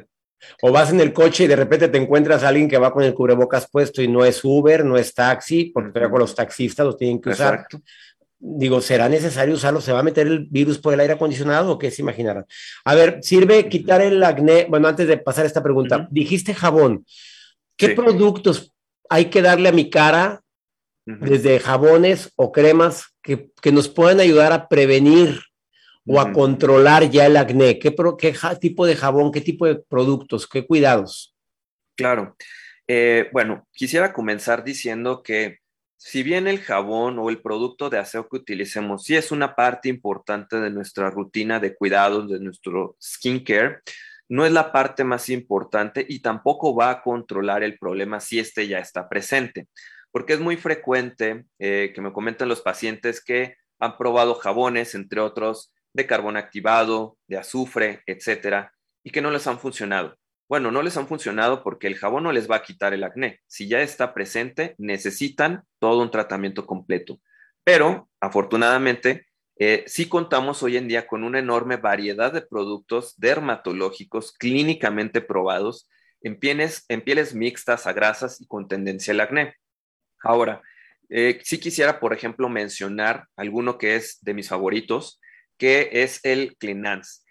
O 0.62 0.72
vas 0.72 0.92
en 0.92 1.00
el 1.00 1.14
coche 1.14 1.46
y 1.46 1.48
de 1.48 1.56
repente 1.56 1.88
te 1.88 1.98
encuentras 1.98 2.44
a 2.44 2.50
alguien 2.50 2.70
que 2.70 2.78
va 2.78 2.94
con 2.94 3.04
el 3.04 3.14
cubrebocas 3.14 3.70
puesto 3.70 4.02
y 4.02 4.08
no 4.08 4.26
es 4.26 4.44
Uber, 4.44 4.84
no 4.84 4.98
es 4.98 5.14
taxi, 5.14 5.72
porque 5.74 5.92
todavía 5.92 6.12
con 6.12 6.20
los 6.20 6.36
taxistas 6.36 6.86
los 6.86 6.98
tienen 6.98 7.22
que 7.22 7.30
usar. 7.30 7.66
Digo, 8.40 8.82
¿será 8.82 9.10
necesario 9.10 9.56
usarlo? 9.56 9.82
¿Se 9.82 9.92
va 9.92 10.00
a 10.00 10.04
meter 10.04 10.28
el 10.28 10.46
virus 10.46 10.78
por 10.78 10.94
el 10.94 11.00
aire 11.00 11.14
acondicionado 11.14 11.72
o 11.72 11.80
qué 11.80 11.90
se 11.90 12.04
imaginarán? 12.04 12.46
A 12.86 12.94
ver, 12.94 13.20
sirve 13.22 13.68
quitar 13.68 14.02
el 14.02 14.24
acné. 14.24 14.68
Bueno, 14.70 14.88
antes 14.88 15.08
de 15.08 15.18
pasar 15.18 15.46
esta 15.46 15.64
pregunta, 15.64 16.08
dijiste 16.12 16.54
jabón. 16.54 17.06
¿Qué 17.76 17.90
productos 17.90 18.74
hay 19.10 19.26
que 19.26 19.42
darle 19.42 19.70
a 19.70 19.72
mi 19.72 19.90
cara, 19.90 20.42
desde 21.06 21.60
jabones 21.60 22.32
o 22.36 22.52
cremas, 22.52 23.06
que, 23.24 23.52
que 23.62 23.72
nos 23.72 23.88
puedan 23.88 24.20
ayudar 24.20 24.52
a 24.52 24.68
prevenir 24.68 25.42
o 26.06 26.20
a 26.20 26.32
controlar 26.32 27.10
ya 27.10 27.26
el 27.26 27.38
acné? 27.38 27.80
¿Qué, 27.80 27.96
qué 28.20 28.36
tipo 28.60 28.86
de 28.86 28.96
jabón, 28.96 29.32
qué 29.32 29.42
tipo 29.42 29.66
de 29.66 29.76
productos, 29.76 30.48
qué 30.48 30.66
cuidados? 30.66 31.36
Claro. 31.96 32.36
Eh, 32.88 33.30
bueno, 33.34 33.68
quisiera 33.74 34.14
comenzar 34.14 34.64
diciendo 34.64 35.22
que 35.22 35.58
si 35.98 36.22
bien 36.22 36.48
el 36.48 36.60
jabón 36.60 37.18
o 37.20 37.30
el 37.30 37.42
producto 37.42 37.90
de 37.90 37.98
aseo 37.98 38.30
que 38.30 38.38
utilicemos 38.38 39.04
sí 39.04 39.16
es 39.16 39.32
una 39.32 39.56
parte 39.56 39.90
importante 39.90 40.60
de 40.60 40.70
nuestra 40.70 41.10
rutina 41.10 41.60
de 41.60 41.76
cuidados, 41.76 42.30
de 42.30 42.40
nuestro 42.40 42.96
skincare, 43.02 43.80
no 44.30 44.46
es 44.46 44.52
la 44.52 44.72
parte 44.72 45.04
más 45.04 45.30
importante 45.30 46.06
y 46.08 46.20
tampoco 46.20 46.76
va 46.76 46.92
a 46.92 47.02
controlar 47.02 47.64
el 47.64 47.78
problema 47.80 48.20
si 48.20 48.40
este 48.40 48.68
ya 48.68 48.80
está 48.80 49.10
presente, 49.10 49.68
porque 50.12 50.34
es 50.34 50.40
muy 50.40 50.56
frecuente 50.58 51.46
eh, 51.60 51.92
que 51.96 52.02
me 52.02 52.14
comenten 52.14 52.48
los 52.48 52.62
pacientes 52.62 53.24
que 53.24 53.56
han 53.80 53.98
probado 53.98 54.36
jabones, 54.36 54.96
entre 54.96 55.22
otros, 55.22 55.74
de 55.94 56.06
carbón 56.06 56.38
activado, 56.38 57.18
de 57.28 57.38
azufre, 57.38 58.04
etcétera, 58.06 58.74
y 59.04 59.12
que 59.12 59.22
no 59.22 59.32
les 59.32 59.48
han 59.48 59.60
funcionado. 59.60 60.16
Bueno, 60.50 60.72
no 60.72 60.82
les 60.82 60.96
han 60.96 61.08
funcionado 61.08 61.62
porque 61.64 61.88
el 61.88 61.96
jabón 61.96 62.24
no 62.24 62.32
les 62.32 62.50
va 62.50 62.58
a 62.58 62.64
quitar 62.64 62.94
el 62.94 63.04
acné. 63.04 63.42
Si 63.48 63.68
ya 63.68 63.82
está 63.82 64.14
presente, 64.14 64.76
necesitan 64.78 65.64
todo 65.80 66.02
un 66.02 66.12
tratamiento 66.12 66.66
completo. 66.66 67.20
Pero, 67.66 68.10
afortunadamente, 68.22 69.28
eh, 69.60 69.84
sí 69.88 70.08
contamos 70.08 70.64
hoy 70.64 70.78
en 70.78 70.88
día 70.88 71.06
con 71.06 71.24
una 71.24 71.40
enorme 71.40 71.76
variedad 71.78 72.32
de 72.32 72.42
productos 72.42 73.16
dermatológicos 73.18 74.32
clínicamente 74.32 75.20
probados 75.20 75.90
en 76.22 76.40
pieles, 76.40 76.86
en 76.88 77.02
pieles 77.02 77.34
mixtas 77.34 77.86
a 77.88 77.94
grasas 77.94 78.40
y 78.40 78.48
con 78.48 78.68
tendencia 78.68 79.14
al 79.14 79.20
acné. 79.20 79.56
Ahora, 80.24 80.62
eh, 81.10 81.40
sí 81.44 81.60
quisiera, 81.60 82.00
por 82.00 82.14
ejemplo, 82.14 82.50
mencionar 82.50 83.28
alguno 83.36 83.78
que 83.78 83.96
es 83.96 84.20
de 84.22 84.34
mis 84.34 84.50
favoritos, 84.50 85.20
que 85.58 85.90
es 85.92 86.24
el 86.24 86.56
Cleanance. 86.58 87.22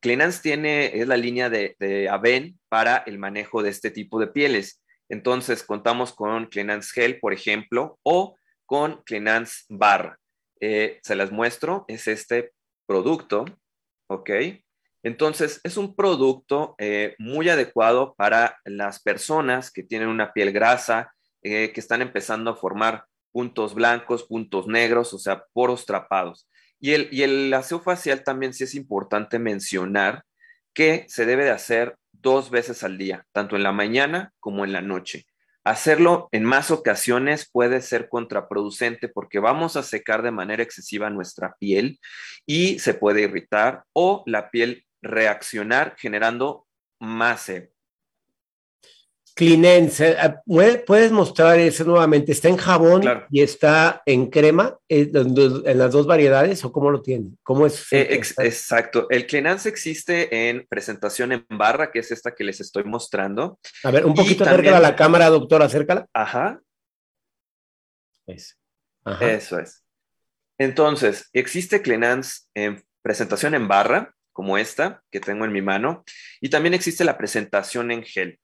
Cleanance 0.00 0.40
tiene, 0.42 0.98
es 1.00 1.06
la 1.08 1.16
línea 1.16 1.48
de, 1.50 1.76
de 1.78 2.08
Aven 2.08 2.58
para 2.68 2.98
el 3.06 3.18
manejo 3.18 3.62
de 3.62 3.70
este 3.70 3.90
tipo 3.90 4.20
de 4.20 4.28
pieles. 4.28 4.82
Entonces, 5.08 5.62
contamos 5.62 6.12
con 6.12 6.46
Cleanance 6.46 6.90
Gel, 6.92 7.18
por 7.18 7.32
ejemplo, 7.32 7.98
o 8.02 8.36
con 8.66 9.02
Cleanance 9.02 9.64
Bar. 9.68 10.18
Eh, 10.60 11.00
se 11.02 11.16
las 11.16 11.32
muestro, 11.32 11.84
es 11.88 12.06
este 12.06 12.52
producto, 12.86 13.44
¿ok? 14.08 14.30
Entonces, 15.02 15.60
es 15.64 15.76
un 15.76 15.96
producto 15.96 16.74
eh, 16.78 17.16
muy 17.18 17.48
adecuado 17.48 18.14
para 18.16 18.58
las 18.64 19.02
personas 19.02 19.72
que 19.72 19.82
tienen 19.82 20.08
una 20.08 20.32
piel 20.32 20.52
grasa, 20.52 21.12
eh, 21.42 21.72
que 21.72 21.80
están 21.80 22.02
empezando 22.02 22.50
a 22.50 22.56
formar 22.56 23.06
puntos 23.32 23.74
blancos, 23.74 24.24
puntos 24.24 24.66
negros, 24.66 25.14
o 25.14 25.18
sea, 25.18 25.44
poros 25.52 25.86
trapados. 25.86 26.48
Y 26.80 26.92
el, 26.92 27.08
y 27.12 27.52
aseo 27.52 27.80
facial 27.80 28.24
también 28.24 28.54
sí 28.54 28.64
es 28.64 28.74
importante 28.74 29.38
mencionar 29.38 30.24
que 30.72 31.04
se 31.08 31.26
debe 31.26 31.44
de 31.44 31.50
hacer 31.50 31.96
dos 32.12 32.50
veces 32.50 32.82
al 32.82 32.98
día, 32.98 33.26
tanto 33.32 33.56
en 33.56 33.62
la 33.62 33.72
mañana 33.72 34.32
como 34.40 34.64
en 34.64 34.72
la 34.72 34.80
noche. 34.80 35.26
Hacerlo 35.62 36.28
en 36.32 36.44
más 36.44 36.70
ocasiones 36.70 37.50
puede 37.50 37.82
ser 37.82 38.08
contraproducente 38.08 39.08
porque 39.08 39.40
vamos 39.40 39.76
a 39.76 39.82
secar 39.82 40.22
de 40.22 40.30
manera 40.30 40.62
excesiva 40.62 41.10
nuestra 41.10 41.54
piel 41.58 42.00
y 42.46 42.78
se 42.78 42.94
puede 42.94 43.22
irritar 43.22 43.84
o 43.92 44.22
la 44.26 44.50
piel 44.50 44.86
reaccionar 45.02 45.96
generando 45.98 46.66
más 46.98 47.42
sebo. 47.42 47.68
Clinense, 49.40 50.10
eh, 50.10 50.82
¿puedes 50.86 51.12
mostrar 51.12 51.58
eso 51.58 51.82
nuevamente? 51.84 52.30
¿Está 52.30 52.50
en 52.50 52.58
jabón 52.58 53.02
y 53.30 53.40
está 53.40 54.02
en 54.04 54.26
crema 54.26 54.76
eh, 54.86 55.10
en 55.14 55.78
las 55.78 55.92
dos 55.92 56.06
variedades 56.06 56.62
o 56.62 56.70
cómo 56.70 56.90
lo 56.90 57.00
tiene? 57.00 57.30
¿Cómo 57.42 57.64
es? 57.64 57.90
Eh, 57.90 58.08
exacto. 58.10 59.06
El 59.08 59.26
Clinance 59.26 59.66
existe 59.66 60.50
en 60.50 60.66
presentación 60.68 61.32
en 61.32 61.46
barra, 61.48 61.90
que 61.90 62.00
es 62.00 62.12
esta 62.12 62.34
que 62.34 62.44
les 62.44 62.60
estoy 62.60 62.84
mostrando. 62.84 63.58
A 63.82 63.90
ver, 63.90 64.04
un 64.04 64.12
poquito 64.12 64.44
cerca 64.44 64.76
a 64.76 64.80
la 64.80 64.94
cámara, 64.94 65.30
doctor, 65.30 65.62
acércala. 65.62 66.06
Ajá. 66.12 66.60
Eso 68.26 69.58
es. 69.58 69.86
Entonces, 70.58 71.30
existe 71.32 71.80
Clinance 71.80 72.42
en 72.52 72.84
presentación 73.00 73.54
en 73.54 73.68
barra, 73.68 74.14
como 74.34 74.58
esta 74.58 75.02
que 75.10 75.18
tengo 75.18 75.46
en 75.46 75.52
mi 75.52 75.62
mano, 75.62 76.04
y 76.42 76.50
también 76.50 76.74
existe 76.74 77.04
la 77.04 77.16
presentación 77.16 77.90
en 77.90 78.02
gel. 78.02 78.38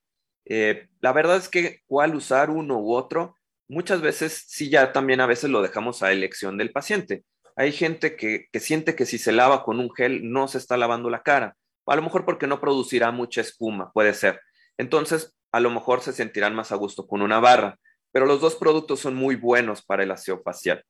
Eh, 0.49 0.87
la 1.01 1.13
verdad 1.13 1.37
es 1.37 1.49
que 1.49 1.81
cuál 1.87 2.15
usar 2.15 2.49
uno 2.49 2.79
u 2.79 2.93
otro, 2.93 3.35
muchas 3.67 4.01
veces 4.01 4.45
sí 4.47 4.69
ya 4.69 4.93
también 4.93 5.21
a 5.21 5.25
veces 5.25 5.49
lo 5.49 5.61
dejamos 5.61 6.03
a 6.03 6.11
elección 6.11 6.57
del 6.57 6.71
paciente. 6.71 7.23
Hay 7.55 7.71
gente 7.71 8.15
que, 8.15 8.47
que 8.51 8.59
siente 8.59 8.95
que 8.95 9.05
si 9.05 9.17
se 9.17 9.31
lava 9.31 9.63
con 9.63 9.79
un 9.79 9.93
gel 9.93 10.31
no 10.31 10.47
se 10.47 10.57
está 10.57 10.77
lavando 10.77 11.09
la 11.09 11.23
cara, 11.23 11.55
a 11.85 11.95
lo 11.95 12.01
mejor 12.01 12.25
porque 12.25 12.47
no 12.47 12.61
producirá 12.61 13.11
mucha 13.11 13.41
espuma, 13.41 13.91
puede 13.93 14.13
ser. 14.13 14.41
Entonces, 14.77 15.35
a 15.51 15.59
lo 15.59 15.69
mejor 15.69 16.01
se 16.01 16.13
sentirán 16.13 16.55
más 16.55 16.71
a 16.71 16.75
gusto 16.75 17.07
con 17.07 17.21
una 17.21 17.39
barra, 17.39 17.79
pero 18.11 18.25
los 18.25 18.41
dos 18.41 18.55
productos 18.55 18.99
son 18.99 19.15
muy 19.15 19.35
buenos 19.35 19.83
para 19.83 20.03
el 20.03 20.11
aseo 20.11 20.41
facial. 20.43 20.83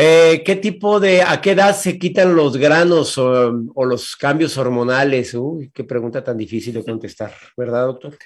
Eh, 0.00 0.44
¿Qué 0.46 0.54
tipo 0.54 1.00
de, 1.00 1.22
a 1.22 1.40
qué 1.40 1.50
edad 1.50 1.74
se 1.74 1.98
quitan 1.98 2.36
los 2.36 2.56
granos 2.56 3.18
o, 3.18 3.50
los 3.84 4.14
cambios 4.14 4.56
hormonales? 4.56 5.34
Uy, 5.34 5.72
qué 5.74 5.82
pregunta 5.82 6.22
tan 6.22 6.36
difícil 6.36 6.74
de 6.74 6.84
contestar, 6.84 7.34
¿verdad, 7.56 7.86
doctor? 7.86 8.16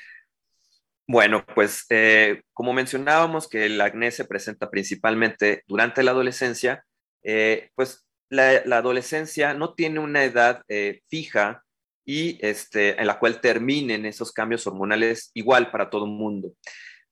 Bueno, 1.08 1.42
pues 1.54 1.87
eh, 1.88 2.42
como 2.52 2.74
mencionábamos 2.74 3.48
que 3.48 3.64
el 3.64 3.80
acné 3.80 4.11
se 4.11 4.26
presenta 4.26 4.68
principalmente 4.68 5.62
durante 5.66 6.02
la 6.02 6.11
adolescencia, 6.11 6.85
eh, 7.22 7.70
pues 7.74 8.06
la, 8.28 8.58
adolescencia 8.76 9.54
no 9.54 9.72
tiene 9.72 9.98
una 9.98 10.24
edad 10.24 10.61
fija 11.08 11.64
y 12.04 12.38
este, 12.46 13.00
en 13.00 13.06
la 13.06 13.18
cual 13.18 13.40
terminen 13.40 14.04
esos 14.04 14.30
cambios 14.30 14.66
hormonales 14.66 15.30
igual 15.32 15.70
para 15.70 15.88
todo 15.88 16.04
el 16.04 16.11
mundo. 16.11 16.52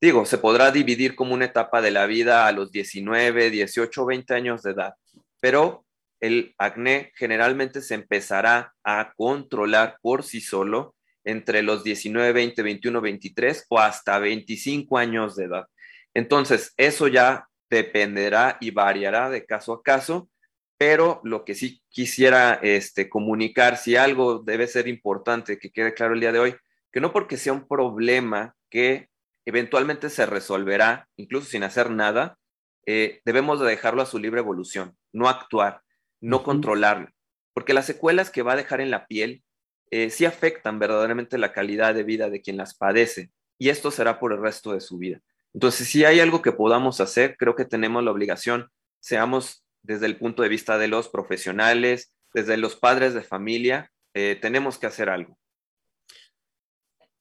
Digo, 0.01 0.25
se 0.25 0.39
podrá 0.39 0.71
dividir 0.71 1.15
como 1.15 1.35
una 1.35 1.45
etapa 1.45 1.83
de 1.83 1.91
la 1.91 2.07
vida 2.07 2.47
a 2.47 2.53
los 2.53 2.73
19, 2.73 3.51
18, 3.51 4.07
20 4.07 4.35
años 4.35 4.63
de 4.63 4.71
edad, 4.71 4.95
pero 5.41 5.85
el 6.21 6.55
acné 6.57 7.13
generalmente 7.17 7.83
se 7.83 7.97
empezará 7.97 8.73
a 8.83 9.13
controlar 9.15 9.99
por 10.01 10.23
sí 10.23 10.41
solo 10.41 10.95
entre 11.23 11.63
los 11.63 11.85
19, 11.85 12.33
20, 12.33 12.63
21, 12.63 13.01
23 13.01 13.67
o 13.69 13.79
hasta 13.79 14.19
25 14.19 14.97
años 14.97 15.37
de 15.37 15.45
edad. 15.45 15.67
Entonces, 16.15 16.73
eso 16.79 17.07
ya 17.07 17.47
dependerá 17.69 18.57
y 18.59 18.71
variará 18.71 19.29
de 19.29 19.45
caso 19.45 19.75
a 19.75 19.83
caso, 19.83 20.31
pero 20.79 21.21
lo 21.25 21.45
que 21.45 21.55
sí 21.55 21.83
quisiera 21.91 22.59
este, 22.63 23.11
comunicar, 23.11 23.77
si 23.77 23.97
algo 23.97 24.39
debe 24.39 24.67
ser 24.67 24.89
importante 24.89 25.59
que 25.59 25.71
quede 25.71 25.93
claro 25.93 26.15
el 26.15 26.21
día 26.21 26.33
de 26.33 26.39
hoy, 26.39 26.57
que 26.91 27.03
no 27.03 27.13
porque 27.13 27.37
sea 27.37 27.53
un 27.53 27.69
problema 27.69 28.57
que 28.71 29.10
eventualmente 29.51 30.11
se 30.11 30.27
resolverá, 30.27 31.09
incluso 31.17 31.49
sin 31.49 31.63
hacer 31.63 31.91
nada, 31.91 32.39
eh, 32.87 33.21
debemos 33.25 33.61
de 33.61 33.69
dejarlo 33.69 34.03
a 34.03 34.07
su 34.07 34.19
libre 34.19 34.41
evolución, 34.41 34.97
no 35.13 35.29
actuar, 35.29 35.83
no 36.21 36.43
controlarlo, 36.43 37.09
porque 37.53 37.75
las 37.75 37.87
secuelas 37.87 38.31
que 38.31 38.43
va 38.43 38.53
a 38.53 38.57
dejar 38.57 38.81
en 38.81 38.91
la 38.91 39.07
piel 39.07 39.43
eh, 39.91 40.11
sí 40.11 40.25
afectan 40.25 40.79
verdaderamente 40.79 41.37
la 41.37 41.53
calidad 41.53 41.95
de 41.95 42.05
vida 42.05 42.31
de 42.31 42.41
quien 42.43 42.57
las 42.57 42.75
padece, 42.75 43.31
y 43.59 43.69
esto 43.69 43.91
será 43.91 44.19
por 44.19 44.33
el 44.33 44.41
resto 44.41 44.73
de 44.73 44.81
su 44.81 44.99
vida. 44.99 45.21
Entonces, 45.53 45.89
si 45.89 46.05
hay 46.05 46.21
algo 46.21 46.43
que 46.43 46.53
podamos 46.53 47.01
hacer, 47.01 47.37
creo 47.37 47.57
que 47.57 47.65
tenemos 47.65 48.05
la 48.05 48.13
obligación, 48.13 48.71
seamos 49.01 49.65
desde 49.83 50.07
el 50.07 50.17
punto 50.17 50.43
de 50.43 50.49
vista 50.49 50.79
de 50.79 50.89
los 50.89 51.09
profesionales, 51.09 52.13
desde 52.33 52.57
los 52.57 52.77
padres 52.77 53.15
de 53.15 53.23
familia, 53.23 53.91
eh, 54.15 54.39
tenemos 54.41 54.79
que 54.79 54.87
hacer 54.87 55.11
algo. 55.11 55.40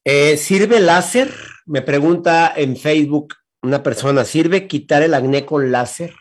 Eh, 0.05 0.38
¿Sirve 0.38 0.79
láser? 0.79 1.29
Me 1.65 1.81
pregunta 1.81 2.53
en 2.55 2.77
Facebook 2.77 3.35
una 3.62 3.83
persona, 3.83 4.23
¿sirve 4.23 4.65
quitar 4.65 5.03
el 5.03 5.13
acné 5.13 5.45
con 5.45 5.71
láser? 5.71 6.15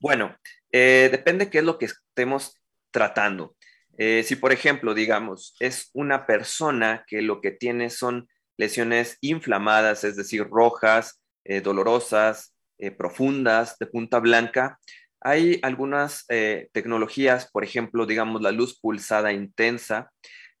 Bueno, 0.00 0.36
eh, 0.72 1.08
depende 1.12 1.48
qué 1.48 1.58
es 1.58 1.64
lo 1.64 1.78
que 1.78 1.86
estemos 1.86 2.60
tratando. 2.90 3.54
Eh, 3.96 4.24
si, 4.24 4.34
por 4.34 4.52
ejemplo, 4.52 4.94
digamos, 4.94 5.54
es 5.60 5.90
una 5.92 6.26
persona 6.26 7.04
que 7.06 7.22
lo 7.22 7.40
que 7.40 7.52
tiene 7.52 7.88
son 7.88 8.28
lesiones 8.56 9.16
inflamadas, 9.20 10.02
es 10.02 10.16
decir, 10.16 10.48
rojas, 10.48 11.20
dolorosas, 11.62 12.54
profundas, 12.96 13.76
de 13.78 13.86
punta 13.86 14.18
blanca, 14.18 14.78
hay 15.20 15.58
algunas 15.62 16.24
tecnologías, 16.72 17.50
por 17.50 17.64
ejemplo, 17.64 18.06
digamos, 18.06 18.40
la 18.40 18.50
luz 18.50 18.78
pulsada 18.80 19.32
intensa, 19.32 20.10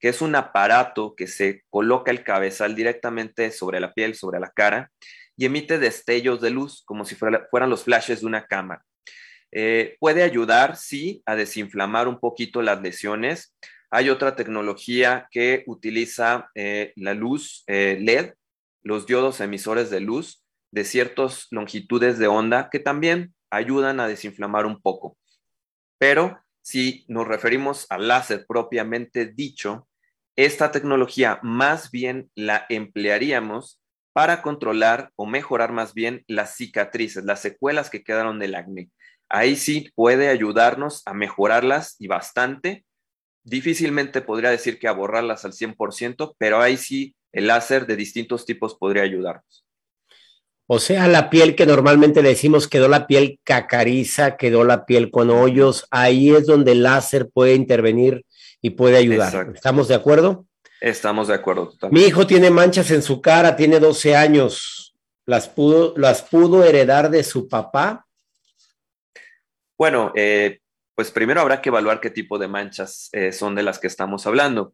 que 0.04 0.10
es 0.10 0.20
un 0.20 0.36
aparato 0.36 1.14
que 1.14 1.26
se 1.26 1.64
coloca 1.70 2.10
el 2.10 2.24
cabezal 2.24 2.74
directamente 2.74 3.50
sobre 3.50 3.80
la 3.80 3.94
piel, 3.94 4.14
sobre 4.14 4.38
la 4.38 4.50
cara, 4.50 4.92
y 5.34 5.46
emite 5.46 5.78
destellos 5.78 6.42
de 6.42 6.50
luz 6.50 6.82
como 6.84 7.06
si 7.06 7.14
fueran 7.14 7.70
los 7.70 7.84
flashes 7.84 8.20
de 8.20 8.26
una 8.26 8.44
cámara. 8.44 8.84
Eh, 9.50 9.96
puede 9.98 10.22
ayudar, 10.22 10.76
sí, 10.76 11.22
a 11.24 11.36
desinflamar 11.36 12.06
un 12.06 12.20
poquito 12.20 12.60
las 12.60 12.82
lesiones. 12.82 13.56
Hay 13.88 14.10
otra 14.10 14.36
tecnología 14.36 15.26
que 15.30 15.64
utiliza 15.66 16.50
eh, 16.54 16.92
la 16.96 17.14
luz 17.14 17.64
eh, 17.66 17.96
LED, 17.98 18.34
los 18.82 19.06
diodos 19.06 19.40
emisores 19.40 19.88
de 19.88 20.00
luz 20.00 20.44
de 20.70 20.84
ciertas 20.84 21.46
longitudes 21.50 22.18
de 22.18 22.26
onda 22.26 22.68
que 22.68 22.78
también 22.78 23.34
ayudan 23.48 24.00
a 24.00 24.06
desinflamar 24.06 24.66
un 24.66 24.82
poco. 24.82 25.16
Pero 25.96 26.44
si 26.60 27.06
nos 27.08 27.26
referimos 27.26 27.86
al 27.88 28.06
láser 28.08 28.44
propiamente 28.46 29.24
dicho, 29.24 29.88
esta 30.36 30.70
tecnología 30.70 31.38
más 31.42 31.90
bien 31.90 32.30
la 32.34 32.66
emplearíamos 32.68 33.80
para 34.12 34.42
controlar 34.42 35.10
o 35.16 35.26
mejorar 35.26 35.72
más 35.72 35.94
bien 35.94 36.24
las 36.28 36.56
cicatrices, 36.56 37.24
las 37.24 37.40
secuelas 37.40 37.90
que 37.90 38.02
quedaron 38.02 38.38
del 38.38 38.54
acné. 38.54 38.90
Ahí 39.28 39.56
sí 39.56 39.90
puede 39.94 40.28
ayudarnos 40.28 41.02
a 41.06 41.14
mejorarlas 41.14 41.96
y 41.98 42.06
bastante. 42.06 42.84
Difícilmente 43.42 44.22
podría 44.22 44.50
decir 44.50 44.78
que 44.78 44.88
a 44.88 44.92
borrarlas 44.92 45.44
al 45.44 45.52
100%, 45.52 46.34
pero 46.38 46.60
ahí 46.60 46.76
sí 46.76 47.14
el 47.32 47.48
láser 47.48 47.86
de 47.86 47.96
distintos 47.96 48.46
tipos 48.46 48.76
podría 48.76 49.02
ayudarnos. 49.02 49.66
O 50.66 50.78
sea, 50.78 51.08
la 51.08 51.28
piel 51.28 51.56
que 51.56 51.66
normalmente 51.66 52.22
decimos 52.22 52.68
quedó 52.68 52.88
la 52.88 53.06
piel 53.06 53.38
cacariza, 53.44 54.36
quedó 54.36 54.64
la 54.64 54.86
piel 54.86 55.10
con 55.10 55.28
hoyos, 55.28 55.86
ahí 55.90 56.30
es 56.30 56.46
donde 56.46 56.72
el 56.72 56.84
láser 56.84 57.28
puede 57.28 57.54
intervenir 57.54 58.24
y 58.64 58.70
puede 58.70 58.96
ayudar. 58.96 59.52
¿Estamos 59.54 59.88
de 59.88 59.94
acuerdo? 59.94 60.46
Estamos 60.80 61.28
de 61.28 61.34
acuerdo. 61.34 61.74
Mi 61.90 62.04
hijo 62.04 62.26
tiene 62.26 62.48
manchas 62.48 62.90
en 62.92 63.02
su 63.02 63.20
cara, 63.20 63.56
tiene 63.56 63.78
12 63.78 64.16
años. 64.16 64.96
¿Las 65.26 65.50
pudo, 65.50 65.92
las 65.98 66.22
pudo 66.22 66.64
heredar 66.64 67.10
de 67.10 67.22
su 67.24 67.46
papá? 67.46 68.06
Bueno, 69.76 70.12
eh, 70.14 70.60
pues 70.94 71.10
primero 71.10 71.42
habrá 71.42 71.60
que 71.60 71.68
evaluar 71.68 72.00
qué 72.00 72.08
tipo 72.08 72.38
de 72.38 72.48
manchas 72.48 73.10
eh, 73.12 73.32
son 73.32 73.54
de 73.54 73.64
las 73.64 73.78
que 73.78 73.86
estamos 73.86 74.26
hablando. 74.26 74.72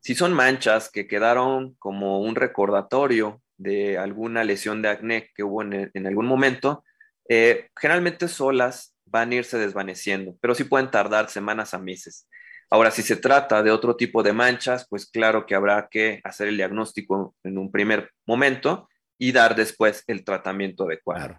Si 0.00 0.14
son 0.14 0.34
manchas 0.34 0.90
que 0.90 1.08
quedaron 1.08 1.76
como 1.78 2.20
un 2.20 2.34
recordatorio 2.34 3.40
de 3.56 3.96
alguna 3.96 4.44
lesión 4.44 4.82
de 4.82 4.90
acné 4.90 5.30
que 5.34 5.44
hubo 5.44 5.62
en, 5.62 6.06
algún 6.06 6.26
momento, 6.26 6.84
eh, 7.26 7.70
generalmente 7.74 8.28
solas 8.28 8.94
van 9.06 9.32
a 9.32 9.36
irse 9.36 9.56
desvaneciendo, 9.56 10.36
pero 10.42 10.54
sí 10.54 10.64
pueden 10.64 10.90
tardar 10.90 11.30
semanas 11.30 11.72
a 11.72 11.78
meses. 11.78 12.26
Ahora, 12.70 12.92
si 12.92 13.02
se 13.02 13.16
trata 13.16 13.62
de 13.62 13.72
otro 13.72 13.96
tipo 13.96 14.22
de 14.22 14.32
manchas, 14.32 14.86
pues 14.88 15.06
claro 15.06 15.44
que 15.44 15.56
habrá 15.56 15.88
que 15.90 16.20
hacer 16.22 16.48
el 16.48 16.56
diagnóstico 16.56 17.34
en 17.42 17.58
un 17.58 17.70
primer 17.70 18.10
momento 18.26 18.88
y 19.18 19.32
dar 19.32 19.56
después 19.56 20.04
el 20.06 20.24
tratamiento 20.24 20.84
adecuado. 20.84 21.36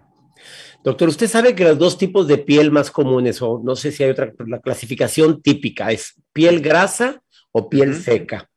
Doctor, 0.83 1.07
usted 1.09 1.27
sabe 1.27 1.55
que 1.55 1.63
los 1.63 1.77
dos 1.77 1.97
tipos 1.97 2.27
de 2.27 2.37
piel 2.37 2.71
más 2.71 2.91
comunes, 2.91 3.41
o 3.41 3.61
no 3.63 3.75
sé 3.75 3.91
si 3.91 4.03
hay 4.03 4.09
otra, 4.09 4.33
la 4.45 4.59
clasificación 4.59 5.41
típica 5.41 5.91
es 5.91 6.15
piel 6.33 6.59
grasa 6.61 7.21
o 7.51 7.69
piel 7.69 7.95
seca. 7.95 8.49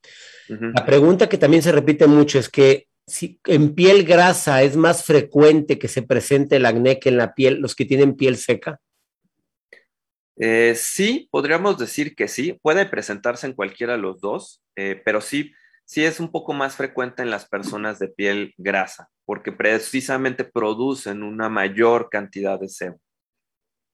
La 0.48 0.84
pregunta 0.84 1.28
que 1.28 1.38
también 1.38 1.62
se 1.62 1.72
repite 1.72 2.06
mucho 2.06 2.38
es 2.38 2.48
que 2.48 2.88
si 3.06 3.38
en 3.46 3.74
piel 3.74 4.04
grasa 4.04 4.62
es 4.62 4.76
más 4.76 5.04
frecuente 5.04 5.78
que 5.78 5.88
se 5.88 6.02
presente 6.02 6.56
el 6.56 6.66
acné 6.66 6.98
que 6.98 7.10
en 7.10 7.18
la 7.18 7.34
piel, 7.34 7.60
los 7.60 7.74
que 7.74 7.84
tienen 7.84 8.14
piel 8.14 8.36
seca. 8.36 8.80
Eh, 10.36 10.74
sí, 10.76 11.28
podríamos 11.30 11.78
decir 11.78 12.14
que 12.14 12.28
sí, 12.28 12.58
puede 12.62 12.86
presentarse 12.86 13.46
en 13.46 13.52
cualquiera 13.52 13.92
de 13.94 14.00
los 14.00 14.20
dos, 14.20 14.62
eh, 14.76 15.00
pero 15.04 15.20
sí, 15.20 15.52
sí 15.84 16.04
es 16.04 16.18
un 16.18 16.30
poco 16.30 16.52
más 16.52 16.76
frecuente 16.76 17.22
en 17.22 17.30
las 17.30 17.46
personas 17.46 17.98
de 17.98 18.08
piel 18.08 18.52
grasa, 18.56 19.08
porque 19.24 19.52
precisamente 19.52 20.44
producen 20.44 21.22
una 21.22 21.48
mayor 21.48 22.08
cantidad 22.10 22.58
de 22.58 22.68
sebo. 22.68 23.00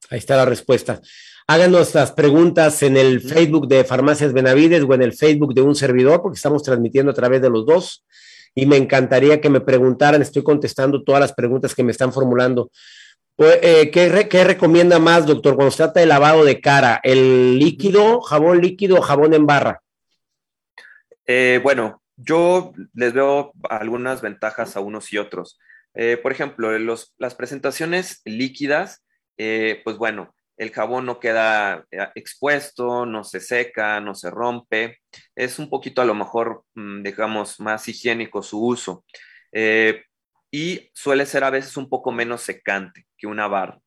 Ahí 0.08 0.18
está 0.18 0.36
la 0.36 0.46
respuesta. 0.46 1.00
Háganos 1.46 1.94
las 1.94 2.12
preguntas 2.12 2.82
en 2.82 2.96
el 2.96 3.20
Facebook 3.20 3.68
de 3.68 3.84
Farmacias 3.84 4.32
Benavides 4.32 4.82
o 4.82 4.94
en 4.94 5.02
el 5.02 5.12
Facebook 5.12 5.54
de 5.54 5.60
un 5.60 5.74
servidor, 5.74 6.22
porque 6.22 6.36
estamos 6.36 6.62
transmitiendo 6.62 7.12
a 7.12 7.14
través 7.14 7.42
de 7.42 7.50
los 7.50 7.66
dos. 7.66 8.04
Y 8.54 8.66
me 8.66 8.76
encantaría 8.76 9.40
que 9.40 9.50
me 9.50 9.60
preguntaran, 9.60 10.22
estoy 10.22 10.42
contestando 10.42 11.04
todas 11.04 11.20
las 11.20 11.32
preguntas 11.32 11.74
que 11.74 11.84
me 11.84 11.92
están 11.92 12.12
formulando. 12.12 12.70
Pues, 13.40 13.58
eh, 13.62 13.90
¿qué, 13.90 14.44
recomienda 14.44 14.98
más, 14.98 15.24
doctor, 15.24 15.54
cuando 15.54 15.70
se 15.70 15.78
trata 15.78 16.00
de 16.00 16.04
lavado 16.04 16.44
de 16.44 16.60
cara? 16.60 17.00
¿El 17.02 17.58
líquido, 17.58 18.20
jabón 18.20 18.60
líquido 18.60 18.98
o 18.98 19.00
jabón 19.00 19.32
en 19.32 19.46
barra? 19.46 19.80
Eh, 21.24 21.58
bueno, 21.62 22.02
yo 22.16 22.74
les 22.92 23.14
veo 23.14 23.54
algunas 23.70 24.20
ventajas 24.20 24.76
a 24.76 24.80
unos 24.80 25.10
y 25.14 25.16
otros. 25.16 25.58
Eh, 25.94 26.18
por 26.18 26.32
ejemplo, 26.32 26.78
las 26.78 27.34
presentaciones 27.34 28.20
líquidas, 28.26 29.02
pues 29.38 29.96
bueno, 29.96 30.34
el 30.58 30.70
jabón 30.70 31.06
no 31.06 31.18
queda 31.18 31.86
expuesto, 32.14 33.06
no 33.06 33.24
se 33.24 33.40
seca, 33.40 34.02
no 34.02 34.14
se 34.14 34.28
rompe. 34.28 34.98
Es 35.34 35.58
un 35.58 35.70
poquito 35.70 36.02
a 36.02 36.04
lo 36.04 36.14
mejor, 36.14 36.64
mm, 36.74 37.04
digamos, 37.04 37.58
más 37.58 37.88
higiénico 37.88 38.42
su 38.42 38.62
uso 38.62 39.02
y 40.50 40.90
suele 40.92 41.24
ser 41.24 41.42
a 41.44 41.48
veces 41.48 41.78
un 41.78 41.88
poco 41.88 42.12
menos 42.12 42.42
secante 42.42 43.06
que 43.20 43.26
una 43.26 43.46
barra. 43.46 43.78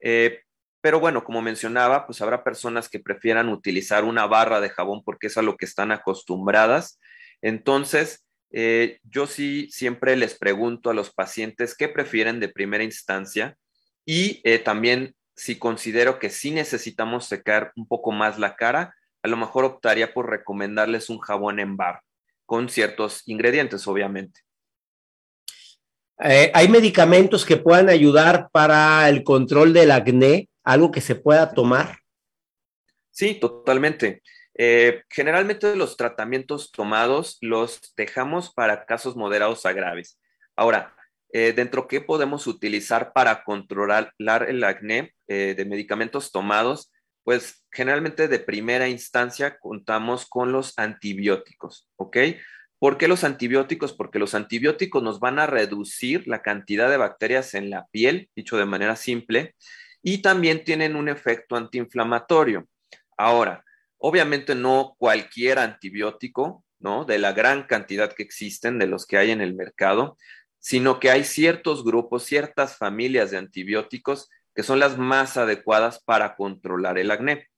Eh, 0.00 0.40
pero 0.80 1.00
bueno, 1.00 1.24
como 1.24 1.40
mencionaba, 1.40 2.04
pues 2.06 2.20
habrá 2.20 2.44
personas 2.44 2.90
que 2.90 3.00
prefieran 3.00 3.48
utilizar 3.48 4.04
una 4.04 4.26
barra 4.26 4.60
de 4.60 4.68
jabón 4.68 5.02
porque 5.02 5.28
es 5.28 5.38
a 5.38 5.42
lo 5.42 5.56
que 5.56 5.64
están 5.64 5.92
acostumbradas. 5.92 7.00
Entonces, 7.40 8.26
eh, 8.50 8.98
yo 9.02 9.26
sí 9.26 9.68
siempre 9.70 10.14
les 10.16 10.38
pregunto 10.38 10.90
a 10.90 10.94
los 10.94 11.10
pacientes 11.10 11.74
qué 11.74 11.88
prefieren 11.88 12.38
de 12.38 12.50
primera 12.50 12.84
instancia 12.84 13.56
y 14.04 14.42
eh, 14.44 14.58
también 14.58 15.14
si 15.34 15.58
considero 15.58 16.18
que 16.18 16.30
sí 16.30 16.50
necesitamos 16.50 17.26
secar 17.26 17.72
un 17.76 17.88
poco 17.88 18.12
más 18.12 18.38
la 18.38 18.54
cara, 18.54 18.94
a 19.22 19.28
lo 19.28 19.36
mejor 19.36 19.64
optaría 19.64 20.12
por 20.12 20.28
recomendarles 20.28 21.08
un 21.08 21.18
jabón 21.18 21.60
en 21.60 21.76
bar 21.76 22.02
con 22.46 22.68
ciertos 22.68 23.22
ingredientes, 23.26 23.88
obviamente. 23.88 24.42
Eh, 26.20 26.50
¿Hay 26.54 26.68
medicamentos 26.68 27.44
que 27.44 27.56
puedan 27.56 27.88
ayudar 27.88 28.48
para 28.52 29.08
el 29.08 29.24
control 29.24 29.72
del 29.72 29.90
acné? 29.90 30.48
¿Algo 30.62 30.90
que 30.90 31.00
se 31.00 31.16
pueda 31.16 31.52
tomar? 31.52 31.98
Sí, 33.10 33.34
totalmente. 33.34 34.22
Eh, 34.56 35.02
generalmente 35.10 35.74
los 35.74 35.96
tratamientos 35.96 36.70
tomados 36.70 37.38
los 37.40 37.92
dejamos 37.96 38.52
para 38.52 38.86
casos 38.86 39.16
moderados 39.16 39.66
a 39.66 39.72
graves. 39.72 40.18
Ahora, 40.54 40.94
eh, 41.32 41.52
dentro 41.52 41.88
qué 41.88 42.00
podemos 42.00 42.46
utilizar 42.46 43.12
para 43.12 43.42
controlar 43.42 44.12
el 44.18 44.62
acné 44.62 45.14
de 45.26 45.64
medicamentos 45.64 46.30
tomados, 46.30 46.92
pues 47.24 47.64
generalmente 47.72 48.28
de 48.28 48.38
primera 48.38 48.88
instancia 48.88 49.58
contamos 49.58 50.26
con 50.26 50.52
los 50.52 50.78
antibióticos, 50.78 51.88
¿ok? 51.96 52.18
¿Por 52.84 52.98
qué 52.98 53.08
los 53.08 53.24
antibióticos? 53.24 53.94
Porque 53.94 54.18
los 54.18 54.34
antibióticos 54.34 55.02
nos 55.02 55.18
van 55.18 55.38
a 55.38 55.46
reducir 55.46 56.28
la 56.28 56.42
cantidad 56.42 56.90
de 56.90 56.98
bacterias 56.98 57.54
en 57.54 57.70
la 57.70 57.86
piel, 57.86 58.28
dicho 58.36 58.58
de 58.58 58.66
manera 58.66 58.94
simple, 58.94 59.54
y 60.02 60.18
también 60.18 60.64
tienen 60.64 60.94
un 60.94 61.08
efecto 61.08 61.56
antiinflamatorio. 61.56 62.68
Ahora, 63.16 63.64
obviamente 63.96 64.54
no 64.54 64.96
cualquier 64.98 65.60
antibiótico, 65.60 66.62
¿no? 66.78 67.06
De 67.06 67.18
la 67.18 67.32
gran 67.32 67.62
cantidad 67.62 68.12
que 68.12 68.22
existen, 68.22 68.78
de 68.78 68.86
los 68.86 69.06
que 69.06 69.16
hay 69.16 69.30
en 69.30 69.40
el 69.40 69.54
mercado, 69.54 70.18
sino 70.58 71.00
que 71.00 71.10
hay 71.10 71.24
ciertos 71.24 71.84
grupos, 71.84 72.24
ciertas 72.24 72.76
familias 72.76 73.30
de 73.30 73.38
antibióticos 73.38 74.28
que 74.54 74.62
son 74.62 74.78
las 74.78 74.98
más 74.98 75.38
adecuadas 75.38 76.02
para 76.04 76.36
controlar 76.36 76.98
el 76.98 77.10
acné 77.10 77.48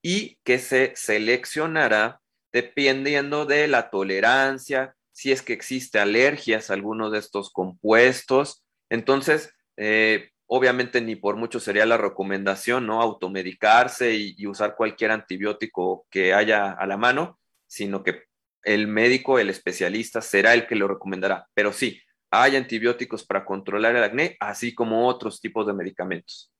y 0.00 0.38
que 0.44 0.60
se 0.60 0.92
seleccionará 0.94 2.20
dependiendo 2.56 3.44
de 3.44 3.68
la 3.68 3.90
tolerancia, 3.90 4.96
si 5.12 5.30
es 5.30 5.42
que 5.42 5.52
existe 5.52 5.98
alergias 5.98 6.70
a 6.70 6.72
alguno 6.72 7.10
de 7.10 7.18
estos 7.18 7.52
compuestos. 7.52 8.64
Entonces, 8.88 9.52
eh, 9.76 10.30
obviamente 10.46 11.02
ni 11.02 11.16
por 11.16 11.36
mucho 11.36 11.60
sería 11.60 11.84
la 11.84 11.98
recomendación, 11.98 12.86
¿no? 12.86 13.02
Automedicarse 13.02 14.14
y, 14.14 14.46
usar 14.46 14.74
cualquier 14.74 15.10
antibiótico 15.10 16.06
que 16.08 16.32
haya 16.32 16.72
a 16.72 16.86
la 16.86 16.96
mano, 16.96 17.38
sino 17.66 18.02
que 18.02 18.22
el 18.62 18.86
médico, 18.86 19.38
el 19.38 19.50
especialista, 19.50 20.22
será 20.22 20.54
el 20.54 20.66
que 20.66 20.76
lo 20.76 20.88
recomendará. 20.88 21.46
Pero 21.52 21.74
sí, 21.74 22.00
hay 22.30 22.56
antibióticos 22.56 23.26
para 23.26 23.44
controlar 23.44 23.94
el 23.96 24.02
acné, 24.02 24.38
así 24.40 24.74
como 24.74 25.06
otros 25.06 25.42
tipos 25.42 25.66
de 25.66 25.74
medicamentos. 25.74 26.50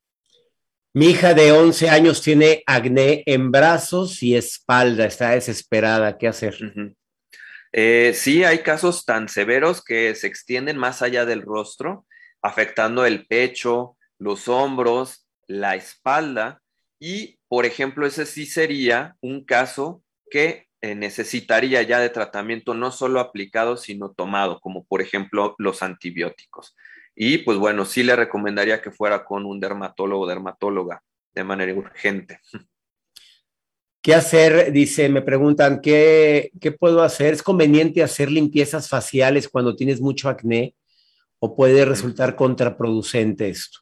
Mi 0.97 1.11
hija 1.11 1.35
de 1.35 1.53
11 1.53 1.91
años 1.91 2.23
tiene 2.23 2.63
acné 2.65 3.23
en 3.27 3.51
brazos 3.51 4.23
y 4.23 4.35
espalda, 4.35 5.05
está 5.05 5.33
desesperada. 5.33 6.17
¿Qué 6.17 6.27
hacer? 6.27 6.57
Eh, 7.71 8.13
sí, 8.15 8.45
hay 8.45 8.61
casos 8.61 9.05
tan 9.05 9.29
severos 9.29 9.85
que 9.85 10.15
se 10.15 10.27
extienden 10.27 10.79
más 10.79 11.03
allá 11.03 11.27
del 11.27 11.43
rostro, 11.43 12.07
afectando 12.41 13.05
el 13.05 13.27
pecho, 13.27 13.99
los 14.19 14.49
hombros, 14.49 15.29
la 15.47 15.77
espalda. 15.77 16.63
Y, 16.99 17.41
por 17.47 17.67
ejemplo, 17.67 18.07
ese 18.07 18.25
sí 18.25 18.47
sería 18.47 19.17
un 19.21 19.45
caso 19.45 20.03
que 20.31 20.67
eh, 20.81 20.95
necesitaría 20.95 21.83
ya 21.83 22.01
de 22.01 22.09
tratamiento 22.09 22.73
no 22.73 22.91
solo 22.91 23.21
aplicado, 23.21 23.77
sino 23.77 24.13
tomado, 24.13 24.61
como 24.61 24.87
por 24.87 25.03
ejemplo 25.03 25.57
los 25.59 25.83
antibióticos. 25.83 26.75
Y 27.17 27.39
pues 27.39 27.57
bueno, 27.57 27.87
sí 27.87 28.03
le 28.03 28.15
recomendaría 28.15 28.83
que 28.83 28.91
fuera 28.91 29.25
con 29.25 29.47
un 29.47 29.59
dermatólogo 29.59 30.25
o 30.25 30.29
dermatóloga 30.29 31.03
de 31.35 31.45
manera 31.45 31.73
urgente. 31.73 32.41
¿Qué 34.03 34.15
hacer? 34.15 34.71
Dice, 34.71 35.09
me 35.09 35.23
preguntan, 35.23 35.81
¿qué, 35.81 36.53
¿qué 36.61 36.71
puedo 36.71 37.03
hacer? 37.03 37.33
¿Es 37.33 37.43
conveniente 37.43 38.03
hacer 38.03 38.31
limpiezas 38.31 38.89
faciales 38.89 39.49
cuando 39.49 39.75
tienes 39.75 40.01
mucho 40.01 40.29
acné 40.29 40.77
o 41.41 41.57
puede 41.57 41.85
resultar 41.85 42.37
contraproducente 42.37 43.49
esto? 43.49 43.81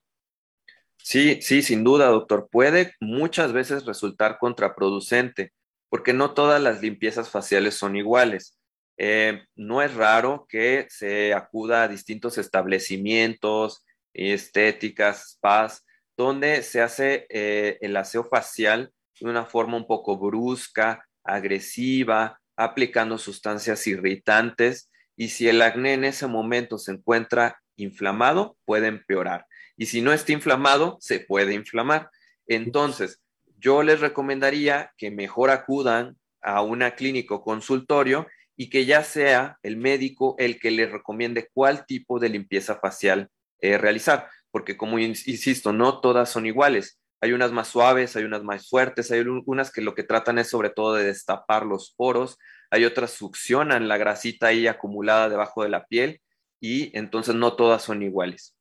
Sí, 0.96 1.42
sí, 1.42 1.60
sin 1.60 1.84
duda, 1.84 2.06
doctor. 2.06 2.48
Puede 2.50 2.94
muchas 3.00 3.52
veces 3.52 3.84
resultar 3.84 4.38
contraproducente 4.38 5.52
porque 5.90 6.14
no 6.14 6.32
todas 6.32 6.62
las 6.62 6.80
limpiezas 6.80 7.28
faciales 7.28 7.74
son 7.74 7.96
iguales. 7.96 8.53
Eh, 8.96 9.44
no 9.56 9.82
es 9.82 9.94
raro 9.94 10.46
que 10.48 10.86
se 10.88 11.34
acuda 11.34 11.82
a 11.82 11.88
distintos 11.88 12.38
establecimientos, 12.38 13.84
estéticas, 14.12 15.32
spas, 15.32 15.84
donde 16.16 16.62
se 16.62 16.80
hace 16.80 17.26
eh, 17.28 17.78
el 17.80 17.96
aseo 17.96 18.24
facial 18.24 18.92
de 19.20 19.28
una 19.28 19.44
forma 19.44 19.76
un 19.76 19.86
poco 19.86 20.16
brusca, 20.16 21.06
agresiva, 21.24 22.40
aplicando 22.56 23.18
sustancias 23.18 23.86
irritantes 23.86 24.90
y 25.16 25.28
si 25.28 25.48
el 25.48 25.62
acné 25.62 25.94
en 25.94 26.04
ese 26.04 26.26
momento 26.26 26.78
se 26.78 26.92
encuentra 26.92 27.60
inflamado, 27.76 28.56
puede 28.64 28.88
empeorar. 28.88 29.46
Y 29.76 29.86
si 29.86 30.00
no 30.00 30.12
está 30.12 30.32
inflamado, 30.32 30.98
se 31.00 31.20
puede 31.20 31.54
inflamar. 31.54 32.10
Entonces, 32.46 33.20
yo 33.58 33.82
les 33.82 34.00
recomendaría 34.00 34.92
que 34.96 35.10
mejor 35.10 35.50
acudan 35.50 36.16
a 36.42 36.62
una 36.62 36.94
clínica 36.94 37.34
o 37.34 37.42
consultorio 37.42 38.26
y 38.56 38.70
que 38.70 38.86
ya 38.86 39.02
sea 39.02 39.58
el 39.62 39.76
médico 39.76 40.36
el 40.38 40.58
que 40.58 40.70
le 40.70 40.86
recomiende 40.86 41.48
cuál 41.52 41.86
tipo 41.86 42.18
de 42.18 42.28
limpieza 42.28 42.76
facial 42.76 43.28
eh, 43.60 43.78
realizar, 43.78 44.28
porque 44.50 44.76
como 44.76 44.98
insisto, 44.98 45.72
no 45.72 46.00
todas 46.00 46.30
son 46.30 46.46
iguales. 46.46 47.00
Hay 47.20 47.32
unas 47.32 47.52
más 47.52 47.68
suaves, 47.68 48.16
hay 48.16 48.24
unas 48.24 48.42
más 48.42 48.68
fuertes, 48.68 49.10
hay 49.10 49.20
unas 49.20 49.72
que 49.72 49.80
lo 49.80 49.94
que 49.94 50.02
tratan 50.02 50.38
es 50.38 50.48
sobre 50.48 50.70
todo 50.70 50.94
de 50.94 51.04
destapar 51.04 51.64
los 51.64 51.94
poros, 51.96 52.38
hay 52.70 52.84
otras 52.84 53.12
succionan 53.12 53.88
la 53.88 53.96
grasita 53.96 54.48
ahí 54.48 54.66
acumulada 54.66 55.28
debajo 55.28 55.62
de 55.62 55.70
la 55.70 55.86
piel 55.86 56.20
y 56.60 56.96
entonces 56.96 57.34
no 57.34 57.56
todas 57.56 57.82
son 57.82 58.02
iguales. 58.02 58.54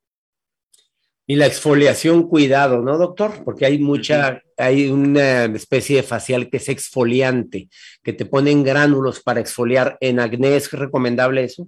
Y 1.26 1.36
la 1.38 1.46
exfoliación, 1.46 2.28
cuidado, 2.28 2.82
¿no, 2.82 2.98
doctor? 2.98 3.44
Porque 3.46 3.66
hay 3.66 3.80
mucha, 3.80 4.42
hay 4.58 4.90
una 4.90 5.46
especie 5.46 5.98
de 5.98 6.04
facial 6.04 6.50
que 6.50 6.58
es 6.58 6.68
exfoliante, 6.68 7.70
que 8.04 8.12
te 8.12 8.26
ponen 8.26 8.64
gránulos 8.64 9.22
para 9.22 9.40
exfoliar. 9.40 9.98
¿En 10.02 10.20
acné 10.20 10.58
es 10.58 10.70
recomendable 10.72 11.46
eso? 11.46 11.68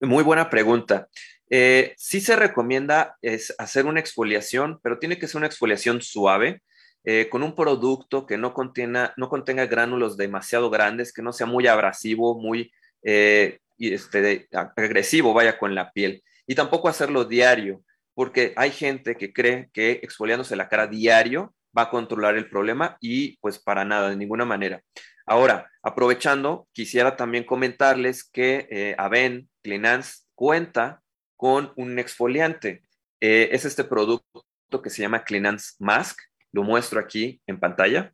Muy 0.00 0.22
buena 0.22 0.48
pregunta. 0.48 1.08
Eh, 1.50 1.92
sí 1.96 2.20
se 2.20 2.36
recomienda 2.36 3.16
es 3.20 3.52
hacer 3.58 3.86
una 3.86 4.00
exfoliación, 4.00 4.78
pero 4.82 4.98
tiene 4.98 5.18
que 5.18 5.26
ser 5.26 5.38
una 5.38 5.48
exfoliación 5.48 6.00
suave, 6.00 6.62
eh, 7.04 7.28
con 7.28 7.42
un 7.42 7.56
producto 7.56 8.26
que 8.26 8.38
no, 8.38 8.54
contenga, 8.54 9.12
no 9.16 9.28
contenga 9.28 9.66
gránulos 9.66 10.16
demasiado 10.16 10.70
grandes, 10.70 11.12
que 11.12 11.20
no 11.20 11.32
sea 11.32 11.48
muy 11.48 11.66
abrasivo, 11.66 12.40
muy 12.40 12.70
eh, 13.02 13.58
este, 13.76 14.48
agresivo, 14.76 15.34
vaya 15.34 15.58
con 15.58 15.74
la 15.74 15.90
piel. 15.90 16.22
Y 16.46 16.54
tampoco 16.54 16.88
hacerlo 16.88 17.24
diario 17.24 17.82
porque 18.14 18.52
hay 18.56 18.70
gente 18.70 19.16
que 19.16 19.32
cree 19.32 19.70
que 19.72 20.00
exfoliándose 20.02 20.56
la 20.56 20.68
cara 20.68 20.86
diario 20.86 21.54
va 21.76 21.82
a 21.82 21.90
controlar 21.90 22.36
el 22.36 22.48
problema 22.48 22.96
y 23.00 23.38
pues 23.38 23.58
para 23.58 23.84
nada, 23.84 24.10
de 24.10 24.16
ninguna 24.16 24.44
manera. 24.44 24.82
Ahora, 25.26 25.70
aprovechando, 25.82 26.68
quisiera 26.72 27.16
también 27.16 27.44
comentarles 27.44 28.24
que 28.24 28.66
eh, 28.70 28.94
Aven 28.98 29.48
Cleanance 29.62 30.24
cuenta 30.34 31.02
con 31.36 31.72
un 31.76 31.98
exfoliante. 31.98 32.82
Eh, 33.20 33.50
es 33.52 33.64
este 33.64 33.84
producto 33.84 34.82
que 34.82 34.90
se 34.90 35.02
llama 35.02 35.24
Cleanance 35.24 35.74
Mask. 35.78 36.18
Lo 36.52 36.64
muestro 36.64 37.00
aquí 37.00 37.40
en 37.46 37.58
pantalla. 37.58 38.12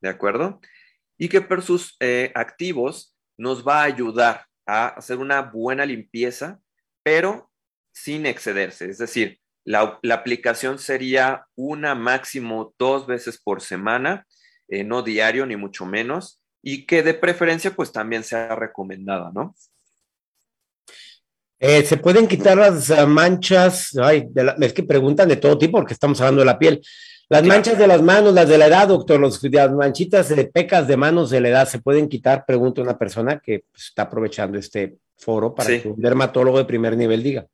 ¿De 0.00 0.08
acuerdo? 0.08 0.60
Y 1.18 1.28
que 1.28 1.40
por 1.40 1.62
sus 1.62 1.96
eh, 2.00 2.32
activos 2.34 3.16
nos 3.36 3.66
va 3.66 3.80
a 3.80 3.84
ayudar 3.84 4.46
a 4.66 4.88
hacer 4.88 5.18
una 5.18 5.42
buena 5.42 5.84
limpieza, 5.84 6.60
pero 7.02 7.50
sin 8.02 8.26
excederse. 8.26 8.88
Es 8.88 8.98
decir, 8.98 9.38
la, 9.64 9.98
aplicación 10.12 10.78
sería 10.78 11.46
una 11.56 11.94
máximo 11.94 12.74
dos 12.78 13.06
veces 13.06 13.38
por 13.38 13.60
semana, 13.60 14.26
eh, 14.68 14.84
no 14.84 15.02
diario 15.02 15.46
ni 15.46 15.56
mucho 15.56 15.84
menos, 15.84 16.40
y 16.62 16.86
que 16.86 17.02
de 17.02 17.14
preferencia 17.14 17.74
pues 17.74 17.92
también 17.92 18.24
sea 18.24 18.54
recomendada, 18.54 19.30
¿no? 19.34 19.54
Eh, 21.60 21.84
se 21.84 21.96
pueden 21.96 22.28
quitar 22.28 22.56
las 22.56 22.90
ah, 22.90 23.04
manchas, 23.04 23.96
ay, 24.00 24.28
es 24.60 24.72
que 24.72 24.84
preguntan 24.84 25.28
de 25.28 25.36
todo 25.36 25.58
tipo 25.58 25.78
porque 25.78 25.92
estamos 25.92 26.20
hablando 26.20 26.40
de 26.40 26.46
la 26.46 26.58
piel. 26.58 26.80
Las 27.28 27.44
manchas 27.44 27.76
de 27.76 27.86
las 27.86 28.00
manos, 28.00 28.32
las 28.32 28.48
de 28.48 28.56
la 28.56 28.68
edad, 28.68 28.88
doctor, 28.88 29.20
los, 29.20 29.42
las 29.42 29.72
manchitas 29.72 30.34
de 30.34 30.46
pecas 30.46 30.88
de 30.88 30.96
manos 30.96 31.28
de 31.28 31.42
la 31.42 31.48
edad, 31.48 31.68
¿se 31.68 31.80
pueden 31.80 32.08
quitar? 32.08 32.46
Pregunta 32.46 32.80
una 32.80 32.96
persona 32.96 33.38
que 33.38 33.64
pues, 33.70 33.88
está 33.88 34.02
aprovechando 34.02 34.56
este 34.56 34.96
foro 35.18 35.54
para 35.54 35.78
que 35.78 35.88
un 35.88 36.00
dermatólogo 36.00 36.56
de 36.56 36.64
primer 36.64 36.96
nivel 36.96 37.22
diga. 37.22 37.46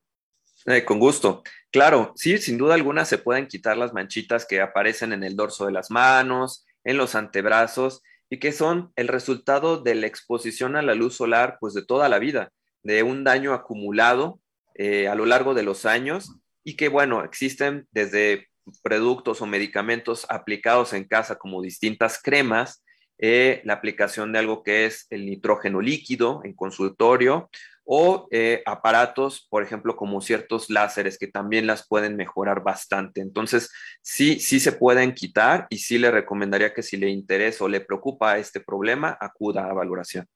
Eh, 0.66 0.84
con 0.84 0.98
gusto. 0.98 1.42
Claro, 1.70 2.12
sí, 2.16 2.38
sin 2.38 2.56
duda 2.56 2.74
alguna 2.74 3.04
se 3.04 3.18
pueden 3.18 3.46
quitar 3.46 3.76
las 3.76 3.92
manchitas 3.92 4.46
que 4.46 4.60
aparecen 4.60 5.12
en 5.12 5.22
el 5.22 5.36
dorso 5.36 5.66
de 5.66 5.72
las 5.72 5.90
manos, 5.90 6.64
en 6.84 6.96
los 6.96 7.14
antebrazos 7.14 8.02
y 8.30 8.38
que 8.38 8.52
son 8.52 8.90
el 8.96 9.08
resultado 9.08 9.82
de 9.82 9.94
la 9.94 10.06
exposición 10.06 10.76
a 10.76 10.82
la 10.82 10.94
luz 10.94 11.16
solar, 11.16 11.58
pues 11.60 11.74
de 11.74 11.84
toda 11.84 12.08
la 12.08 12.18
vida, 12.18 12.50
de 12.82 13.02
un 13.02 13.24
daño 13.24 13.52
acumulado 13.52 14.40
eh, 14.74 15.06
a 15.08 15.14
lo 15.14 15.26
largo 15.26 15.52
de 15.52 15.62
los 15.64 15.84
años 15.84 16.34
y 16.64 16.76
que, 16.76 16.88
bueno, 16.88 17.24
existen 17.24 17.86
desde 17.92 18.48
productos 18.82 19.42
o 19.42 19.46
medicamentos 19.46 20.26
aplicados 20.30 20.94
en 20.94 21.04
casa 21.04 21.36
como 21.36 21.60
distintas 21.60 22.20
cremas, 22.22 22.82
eh, 23.18 23.60
la 23.64 23.74
aplicación 23.74 24.32
de 24.32 24.38
algo 24.38 24.62
que 24.62 24.86
es 24.86 25.06
el 25.10 25.26
nitrógeno 25.26 25.80
líquido 25.80 26.40
en 26.44 26.54
consultorio 26.54 27.50
o 27.84 28.28
eh, 28.30 28.62
aparatos, 28.66 29.46
por 29.50 29.62
ejemplo, 29.62 29.96
como 29.96 30.20
ciertos 30.20 30.70
láseres 30.70 31.18
que 31.18 31.26
también 31.26 31.66
las 31.66 31.86
pueden 31.86 32.16
mejorar 32.16 32.62
bastante. 32.62 33.20
Entonces, 33.20 33.70
sí, 34.00 34.40
sí 34.40 34.58
se 34.60 34.72
pueden 34.72 35.12
quitar 35.12 35.66
y 35.70 35.78
sí 35.78 35.98
le 35.98 36.10
recomendaría 36.10 36.72
que 36.72 36.82
si 36.82 36.96
le 36.96 37.08
interesa 37.10 37.64
o 37.64 37.68
le 37.68 37.80
preocupa 37.80 38.38
este 38.38 38.60
problema, 38.60 39.16
acuda 39.20 39.68
a 39.68 39.72
valoración. 39.72 40.26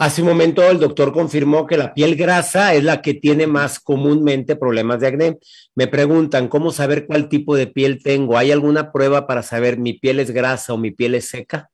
Hace 0.00 0.22
un 0.22 0.28
momento 0.28 0.62
el 0.62 0.78
doctor 0.78 1.12
confirmó 1.12 1.66
que 1.66 1.76
la 1.76 1.92
piel 1.92 2.16
grasa 2.16 2.72
es 2.72 2.82
la 2.82 3.02
que 3.02 3.12
tiene 3.12 3.46
más 3.46 3.78
comúnmente 3.78 4.56
problemas 4.56 5.00
de 5.00 5.08
acné. 5.08 5.38
Me 5.74 5.88
preguntan, 5.88 6.48
¿cómo 6.48 6.72
saber 6.72 7.06
cuál 7.06 7.28
tipo 7.28 7.54
de 7.54 7.66
piel 7.66 8.02
tengo? 8.02 8.38
¿Hay 8.38 8.50
alguna 8.50 8.92
prueba 8.92 9.26
para 9.26 9.42
saber 9.42 9.78
mi 9.78 9.92
piel 9.92 10.18
es 10.18 10.30
grasa 10.30 10.72
o 10.72 10.78
mi 10.78 10.90
piel 10.90 11.16
es 11.16 11.28
seca? 11.28 11.68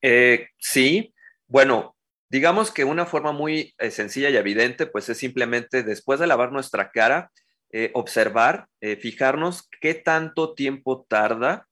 Eh, 0.00 0.50
sí, 0.56 1.12
bueno, 1.48 1.95
digamos 2.28 2.70
que 2.70 2.84
una 2.84 3.06
forma 3.06 3.32
muy 3.32 3.74
eh, 3.78 3.90
sencilla 3.90 4.30
y 4.30 4.36
evidente, 4.36 4.86
pues 4.86 5.08
es 5.08 5.18
simplemente 5.18 5.82
después 5.82 6.20
de 6.20 6.26
lavar 6.26 6.52
nuestra 6.52 6.90
cara, 6.90 7.30
eh, 7.70 7.90
observar, 7.94 8.68
fijarnos 9.00 9.68
qué 9.80 9.94
tanto 9.94 10.54
tiempo 10.54 11.04
tarda 11.08 11.66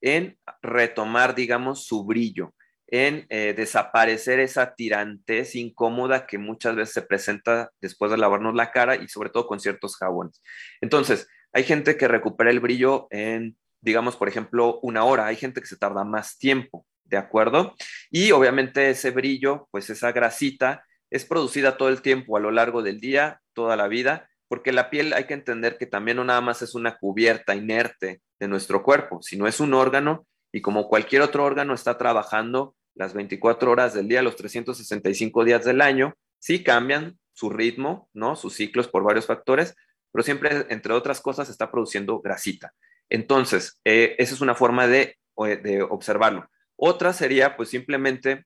en 0.00 0.38
retomar, 0.62 1.34
digamos, 1.34 1.86
su 1.86 2.04
brillo 2.04 2.52
en 2.88 3.26
eh, 3.28 3.54
desaparecer 3.54 4.40
esa 4.40 4.74
tirantez 4.74 5.54
incómoda 5.54 6.26
que 6.26 6.38
muchas 6.38 6.74
veces 6.74 6.94
se 6.94 7.02
presenta 7.02 7.70
después 7.80 8.10
de 8.10 8.16
lavarnos 8.16 8.54
la 8.54 8.72
cara 8.72 8.96
y 8.96 9.08
sobre 9.08 9.28
todo 9.28 9.46
con 9.46 9.60
ciertos 9.60 9.96
jabones. 9.96 10.42
Entonces, 10.80 11.28
hay 11.52 11.64
gente 11.64 11.96
que 11.96 12.08
recupera 12.08 12.50
el 12.50 12.60
brillo 12.60 13.06
en, 13.10 13.56
digamos, 13.82 14.16
por 14.16 14.28
ejemplo, 14.28 14.80
una 14.82 15.04
hora, 15.04 15.26
hay 15.26 15.36
gente 15.36 15.60
que 15.60 15.66
se 15.66 15.76
tarda 15.76 16.04
más 16.04 16.38
tiempo, 16.38 16.86
¿de 17.08 17.16
acuerdo? 17.16 17.74
Y 18.10 18.32
obviamente 18.32 18.90
ese 18.90 19.10
brillo, 19.10 19.68
pues 19.70 19.90
esa 19.90 20.12
grasita, 20.12 20.84
es 21.10 21.24
producida 21.24 21.76
todo 21.76 21.88
el 21.88 22.02
tiempo 22.02 22.36
a 22.36 22.40
lo 22.40 22.50
largo 22.50 22.82
del 22.82 23.00
día, 23.00 23.40
toda 23.54 23.76
la 23.76 23.88
vida, 23.88 24.28
porque 24.46 24.72
la 24.72 24.90
piel 24.90 25.12
hay 25.12 25.24
que 25.24 25.34
entender 25.34 25.76
que 25.78 25.86
también 25.86 26.18
no 26.18 26.24
nada 26.24 26.40
más 26.40 26.62
es 26.62 26.74
una 26.74 26.96
cubierta 26.96 27.54
inerte 27.54 28.22
de 28.38 28.48
nuestro 28.48 28.82
cuerpo, 28.82 29.20
sino 29.22 29.46
es 29.46 29.60
un 29.60 29.74
órgano 29.74 30.26
y 30.52 30.60
como 30.60 30.88
cualquier 30.88 31.22
otro 31.22 31.44
órgano 31.44 31.74
está 31.74 31.98
trabajando 31.98 32.74
las 32.94 33.14
24 33.14 33.70
horas 33.70 33.94
del 33.94 34.08
día, 34.08 34.22
los 34.22 34.36
365 34.36 35.44
días 35.44 35.64
del 35.64 35.80
año, 35.80 36.14
sí 36.38 36.62
cambian 36.62 37.18
su 37.32 37.50
ritmo, 37.50 38.08
¿no? 38.12 38.34
Sus 38.34 38.54
ciclos 38.54 38.88
por 38.88 39.04
varios 39.04 39.26
factores, 39.26 39.76
pero 40.10 40.24
siempre, 40.24 40.66
entre 40.70 40.92
otras 40.94 41.20
cosas, 41.20 41.48
está 41.48 41.70
produciendo 41.70 42.20
grasita. 42.20 42.72
Entonces, 43.08 43.80
eh, 43.84 44.16
esa 44.18 44.34
es 44.34 44.40
una 44.40 44.54
forma 44.54 44.88
de, 44.88 45.16
de 45.36 45.82
observarlo. 45.82 46.48
Otra 46.80 47.12
sería, 47.12 47.56
pues, 47.56 47.70
simplemente, 47.70 48.44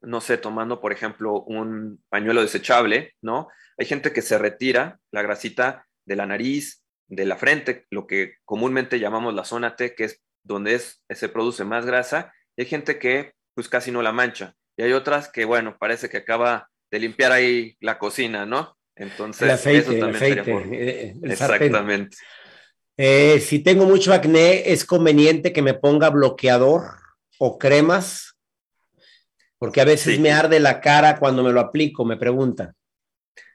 no 0.00 0.20
sé, 0.22 0.38
tomando, 0.38 0.80
por 0.80 0.92
ejemplo, 0.92 1.42
un 1.42 2.02
pañuelo 2.08 2.40
desechable, 2.40 3.14
¿no? 3.20 3.48
Hay 3.76 3.84
gente 3.84 4.12
que 4.12 4.22
se 4.22 4.38
retira 4.38 4.98
la 5.12 5.22
grasita 5.22 5.86
de 6.06 6.16
la 6.16 6.24
nariz, 6.24 6.82
de 7.08 7.26
la 7.26 7.36
frente, 7.36 7.84
lo 7.90 8.06
que 8.06 8.36
comúnmente 8.44 8.98
llamamos 8.98 9.34
la 9.34 9.44
zona 9.44 9.76
T, 9.76 9.94
que 9.94 10.04
es 10.04 10.22
donde 10.42 10.74
es, 10.74 11.02
se 11.10 11.28
produce 11.28 11.64
más 11.64 11.84
grasa. 11.84 12.32
Y 12.56 12.62
hay 12.62 12.68
gente 12.68 12.98
que 12.98 13.32
pues 13.54 13.68
casi 13.68 13.90
no 13.90 14.02
la 14.02 14.12
mancha. 14.12 14.54
Y 14.76 14.82
hay 14.82 14.92
otras 14.92 15.28
que, 15.28 15.44
bueno, 15.44 15.76
parece 15.78 16.08
que 16.08 16.18
acaba 16.18 16.68
de 16.90 17.00
limpiar 17.00 17.32
ahí 17.32 17.76
la 17.80 17.98
cocina, 17.98 18.46
¿no? 18.46 18.76
Entonces, 18.96 19.66
eso 19.66 19.92
también 19.94 20.24
el 20.24 20.38
aceite, 20.38 20.68
eh, 20.72 21.14
Exactamente. 21.22 22.16
Eh, 22.96 23.40
si 23.40 23.60
tengo 23.60 23.84
mucho 23.84 24.12
acné, 24.12 24.72
¿es 24.72 24.84
conveniente 24.84 25.52
que 25.52 25.62
me 25.62 25.74
ponga 25.74 26.10
bloqueador 26.10 26.82
o 27.38 27.58
cremas? 27.58 28.34
Porque 29.58 29.80
a 29.80 29.84
veces 29.84 30.20
me 30.20 30.30
arde 30.30 30.60
la 30.60 30.80
cara 30.80 31.18
cuando 31.18 31.42
me 31.42 31.52
lo 31.52 31.60
aplico, 31.60 32.04
me 32.04 32.16
preguntan. 32.16 32.74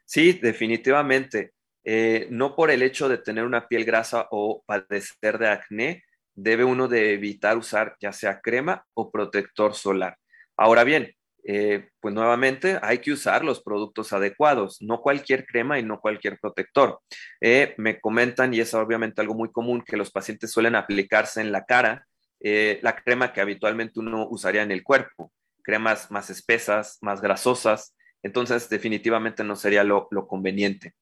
Sí, 0.05 0.33
definitivamente. 0.33 1.53
Eh, 1.85 2.27
no 2.29 2.55
por 2.55 2.71
el 2.71 2.81
hecho 2.81 3.09
de 3.09 3.17
tener 3.17 3.43
una 3.45 3.67
piel 3.67 3.85
grasa 3.85 4.27
o 4.31 4.63
padecer 4.65 5.37
de 5.37 5.49
acné, 5.49 6.03
debe 6.33 6.63
uno 6.63 6.87
de 6.87 7.13
evitar 7.13 7.57
usar 7.57 7.95
ya 7.99 8.11
sea 8.11 8.41
crema 8.41 8.85
o 8.93 9.11
protector 9.11 9.75
solar. 9.75 10.17
Ahora 10.57 10.83
bien, 10.83 11.13
eh, 11.45 11.89
pues 11.99 12.13
nuevamente 12.13 12.79
hay 12.81 12.99
que 12.99 13.11
usar 13.11 13.43
los 13.43 13.61
productos 13.61 14.13
adecuados, 14.13 14.81
no 14.81 15.01
cualquier 15.01 15.45
crema 15.45 15.77
y 15.77 15.83
no 15.83 15.99
cualquier 15.99 16.39
protector. 16.39 16.99
Eh, 17.41 17.75
me 17.77 17.99
comentan, 17.99 18.53
y 18.53 18.61
es 18.61 18.73
obviamente 18.73 19.21
algo 19.21 19.35
muy 19.35 19.51
común, 19.51 19.83
que 19.85 19.97
los 19.97 20.11
pacientes 20.11 20.51
suelen 20.51 20.75
aplicarse 20.75 21.41
en 21.41 21.51
la 21.51 21.65
cara 21.65 22.07
eh, 22.43 22.79
la 22.83 22.95
crema 22.95 23.33
que 23.33 23.41
habitualmente 23.41 23.99
uno 23.99 24.27
usaría 24.29 24.61
en 24.61 24.71
el 24.71 24.83
cuerpo, 24.83 25.31
cremas 25.63 26.11
más 26.11 26.29
espesas, 26.29 26.99
más 27.01 27.21
grasosas, 27.21 27.95
entonces 28.21 28.69
definitivamente 28.69 29.43
no 29.43 29.55
sería 29.55 29.83
lo, 29.83 30.07
conveniente. 30.27 30.93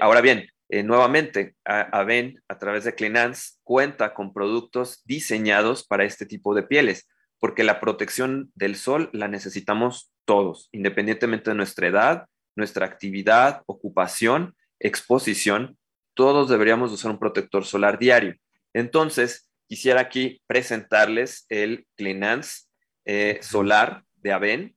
ahora 0.00 0.20
bien, 0.20 0.48
eh, 0.72 0.84
nuevamente, 0.84 1.56
Aven, 1.64 2.40
a, 2.46 2.58
través 2.58 2.84
de 2.84 2.94
Cleanance, 2.94 3.54
cuenta 3.64 4.14
con 4.14 4.32
productos 4.32 5.02
diseñados 5.04 5.84
para 5.84 6.04
este 6.04 6.26
tipo 6.26 6.54
de 6.54 6.62
pieles, 6.62 7.08
porque 7.40 7.64
la 7.64 7.80
protección 7.80 8.52
del 8.54 8.76
sol 8.76 9.10
la 9.12 9.26
necesitamos 9.26 10.12
todos, 10.24 10.68
independientemente 10.70 11.50
de 11.50 11.56
nuestra 11.56 11.88
edad, 11.88 12.26
nuestra 12.54 12.86
actividad, 12.86 13.62
ocupación, 13.66 14.54
exposición, 14.78 15.76
todos 16.14 16.48
deberíamos 16.48 16.92
usar 16.92 17.10
un 17.10 17.18
protector 17.18 17.64
solar 17.64 17.98
diario. 17.98 18.36
Entonces, 18.72 19.49
quisiera 19.70 20.00
aquí 20.00 20.42
presentarles 20.48 21.46
el 21.48 21.86
Cleanance 21.96 22.64
eh, 23.04 23.38
solar 23.40 24.02
de 24.16 24.32
Aven. 24.32 24.76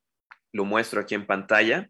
Lo 0.52 0.66
muestro 0.66 1.02
aquí 1.02 1.16
en 1.16 1.26
pantalla. 1.26 1.89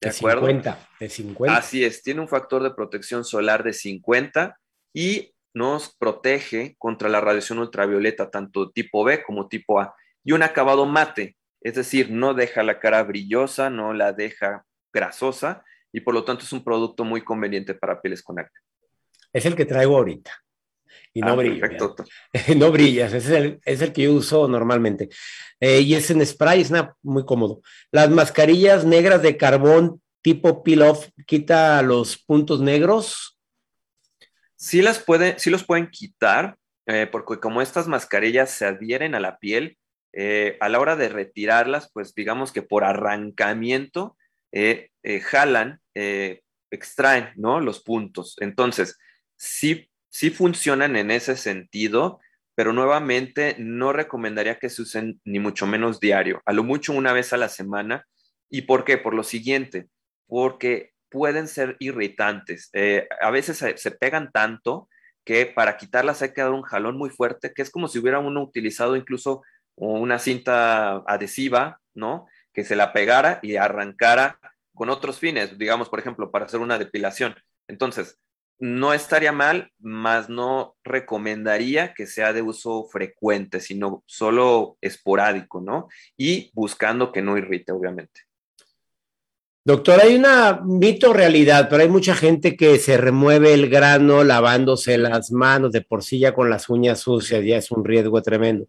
¿De, 0.00 0.08
acuerdo? 0.08 0.48
50, 0.48 0.88
de 0.98 1.08
50. 1.08 1.56
Así 1.56 1.84
es, 1.84 2.02
tiene 2.02 2.20
un 2.20 2.28
factor 2.28 2.64
de 2.64 2.72
protección 2.72 3.24
solar 3.24 3.62
de 3.62 3.72
50 3.72 4.58
y 4.92 5.34
nos 5.54 5.94
protege 5.96 6.74
contra 6.78 7.08
la 7.08 7.20
radiación 7.20 7.60
ultravioleta, 7.60 8.28
tanto 8.28 8.72
tipo 8.72 9.04
B 9.04 9.22
como 9.22 9.48
tipo 9.48 9.80
A. 9.80 9.94
Y 10.24 10.32
un 10.32 10.42
acabado 10.42 10.84
mate, 10.84 11.36
es 11.60 11.76
decir, 11.76 12.10
no 12.10 12.34
deja 12.34 12.64
la 12.64 12.80
cara 12.80 13.04
brillosa, 13.04 13.70
no 13.70 13.92
la 13.92 14.12
deja 14.12 14.66
grasosa 14.92 15.64
y 15.92 16.00
por 16.00 16.12
lo 16.12 16.24
tanto 16.24 16.42
es 16.42 16.52
un 16.52 16.64
producto 16.64 17.04
muy 17.04 17.22
conveniente 17.22 17.72
para 17.74 18.02
pieles 18.02 18.20
con 18.20 18.40
acné. 18.40 18.58
Es 19.32 19.46
el 19.46 19.54
que 19.54 19.64
traigo 19.64 19.96
ahorita. 19.96 20.32
Y 21.12 21.20
no 21.20 21.28
ah, 21.28 21.34
brilla. 21.34 21.68
no 22.56 22.70
brilla, 22.70 23.06
es 23.06 23.28
el, 23.30 23.60
es 23.64 23.80
el 23.80 23.92
que 23.92 24.02
yo 24.02 24.12
uso 24.12 24.46
normalmente. 24.48 25.08
Eh, 25.60 25.80
y 25.80 25.94
es 25.94 26.10
en 26.10 26.24
spray, 26.24 26.60
es 26.60 26.72
muy 27.02 27.24
cómodo. 27.24 27.62
Las 27.90 28.10
mascarillas 28.10 28.84
negras 28.84 29.22
de 29.22 29.36
carbón 29.36 30.02
tipo 30.22 30.62
peel-off 30.62 31.08
quita 31.26 31.80
los 31.82 32.18
puntos 32.18 32.60
negros. 32.60 33.38
Sí, 34.56 34.82
las 34.82 34.98
puede, 34.98 35.38
sí 35.38 35.50
los 35.50 35.64
pueden 35.64 35.88
quitar, 35.88 36.56
eh, 36.86 37.08
porque 37.10 37.40
como 37.40 37.62
estas 37.62 37.86
mascarillas 37.88 38.50
se 38.50 38.66
adhieren 38.66 39.14
a 39.14 39.20
la 39.20 39.38
piel, 39.38 39.78
eh, 40.12 40.56
a 40.60 40.68
la 40.68 40.80
hora 40.80 40.96
de 40.96 41.08
retirarlas, 41.08 41.90
pues 41.92 42.14
digamos 42.14 42.52
que 42.52 42.62
por 42.62 42.84
arrancamiento 42.84 44.16
jalan, 45.22 45.80
extraen, 46.70 47.28
¿no? 47.36 47.60
Los 47.60 47.80
puntos. 47.80 48.36
Entonces, 48.40 48.98
sí, 49.36 49.90
sí 50.16 50.30
funcionan 50.30 50.96
en 50.96 51.10
ese 51.10 51.36
sentido, 51.36 52.20
pero 52.54 52.72
nuevamente 52.72 53.54
no 53.58 53.92
recomendaría 53.92 54.58
que 54.58 54.70
se 54.70 54.80
usen 54.80 55.20
ni 55.24 55.38
mucho 55.38 55.66
menos 55.66 56.00
diario, 56.00 56.40
a 56.46 56.54
lo 56.54 56.64
mucho 56.64 56.94
una 56.94 57.12
vez 57.12 57.34
a 57.34 57.36
la 57.36 57.50
semana. 57.50 58.06
¿Y 58.48 58.62
por 58.62 58.84
qué? 58.84 58.96
Por 58.96 59.12
lo 59.12 59.22
siguiente, 59.22 59.88
porque 60.26 60.94
pueden 61.10 61.48
ser 61.48 61.76
irritantes. 61.80 62.70
Eh, 62.72 63.06
a 63.20 63.30
veces 63.30 63.58
se, 63.58 63.90
pegan 63.90 64.32
tanto 64.32 64.88
que 65.22 65.44
para 65.44 65.76
quitarlas 65.76 66.22
hay 66.22 66.32
que 66.32 66.40
dar 66.40 66.52
un 66.52 66.62
jalón 66.62 66.96
muy 66.96 67.10
fuerte, 67.10 67.52
que 67.52 67.60
es 67.60 67.70
como 67.70 67.86
si 67.86 67.98
hubiera 67.98 68.18
uno 68.18 68.42
utilizado 68.42 68.96
incluso 68.96 69.42
una 69.74 70.18
cinta 70.18 71.02
adhesiva, 71.06 71.80
¿no? 71.94 72.26
Que 72.54 72.64
se 72.64 72.76
la 72.76 72.94
pegara 72.94 73.38
y 73.42 73.56
arrancara 73.56 74.38
con 74.74 74.88
otros 74.88 75.18
fines, 75.18 75.58
digamos, 75.58 75.90
por 75.90 75.98
ejemplo, 75.98 76.30
para 76.30 76.46
hacer 76.46 76.60
una 76.60 76.78
depilación. 76.78 77.34
Entonces, 77.68 78.18
no 78.58 78.94
estaría 78.94 79.32
mal, 79.32 79.70
más 79.78 80.28
no 80.28 80.76
recomendaría 80.82 81.94
que 81.94 82.06
sea 82.06 82.32
de 82.32 82.42
uso 82.42 82.84
frecuente, 82.90 83.60
sino 83.60 84.02
solo 84.06 84.78
esporádico, 84.80 85.60
¿no? 85.60 85.88
Y 86.16 86.50
buscando 86.54 87.12
que 87.12 87.22
no 87.22 87.36
irrite, 87.36 87.72
obviamente. 87.72 88.22
Doctor, 89.64 90.00
hay 90.00 90.14
una 90.14 90.60
mito 90.64 91.12
realidad, 91.12 91.68
pero 91.68 91.82
hay 91.82 91.88
mucha 91.88 92.14
gente 92.14 92.56
que 92.56 92.78
se 92.78 92.96
remueve 92.96 93.52
el 93.52 93.68
grano 93.68 94.22
lavándose 94.22 94.96
las 94.96 95.32
manos 95.32 95.72
de 95.72 95.80
por 95.80 96.04
sí 96.04 96.20
ya 96.20 96.32
con 96.32 96.48
las 96.48 96.68
uñas 96.68 97.00
sucias, 97.00 97.44
ya 97.44 97.56
es 97.56 97.72
un 97.72 97.84
riesgo 97.84 98.22
tremendo. 98.22 98.68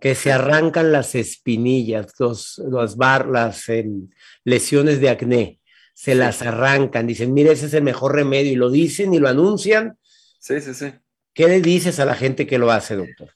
Que 0.00 0.14
se 0.14 0.32
arrancan 0.32 0.92
las 0.92 1.14
espinillas, 1.14 2.14
los, 2.18 2.96
bar, 2.96 3.26
las 3.26 3.68
em, 3.68 4.08
lesiones 4.44 4.98
de 4.98 5.10
acné 5.10 5.59
se 6.00 6.14
las 6.14 6.40
arrancan, 6.40 7.06
dicen, 7.06 7.34
mire, 7.34 7.52
ese 7.52 7.66
es 7.66 7.74
el 7.74 7.82
mejor 7.82 8.14
remedio 8.14 8.52
y 8.52 8.56
lo 8.56 8.70
dicen 8.70 9.12
y 9.12 9.18
lo 9.18 9.28
anuncian. 9.28 9.98
Sí, 10.38 10.58
sí, 10.62 10.72
sí. 10.72 10.94
¿Qué 11.34 11.46
le 11.46 11.60
dices 11.60 12.00
a 12.00 12.06
la 12.06 12.14
gente 12.14 12.46
que 12.46 12.56
lo 12.56 12.70
hace, 12.70 12.96
doctor? 12.96 13.34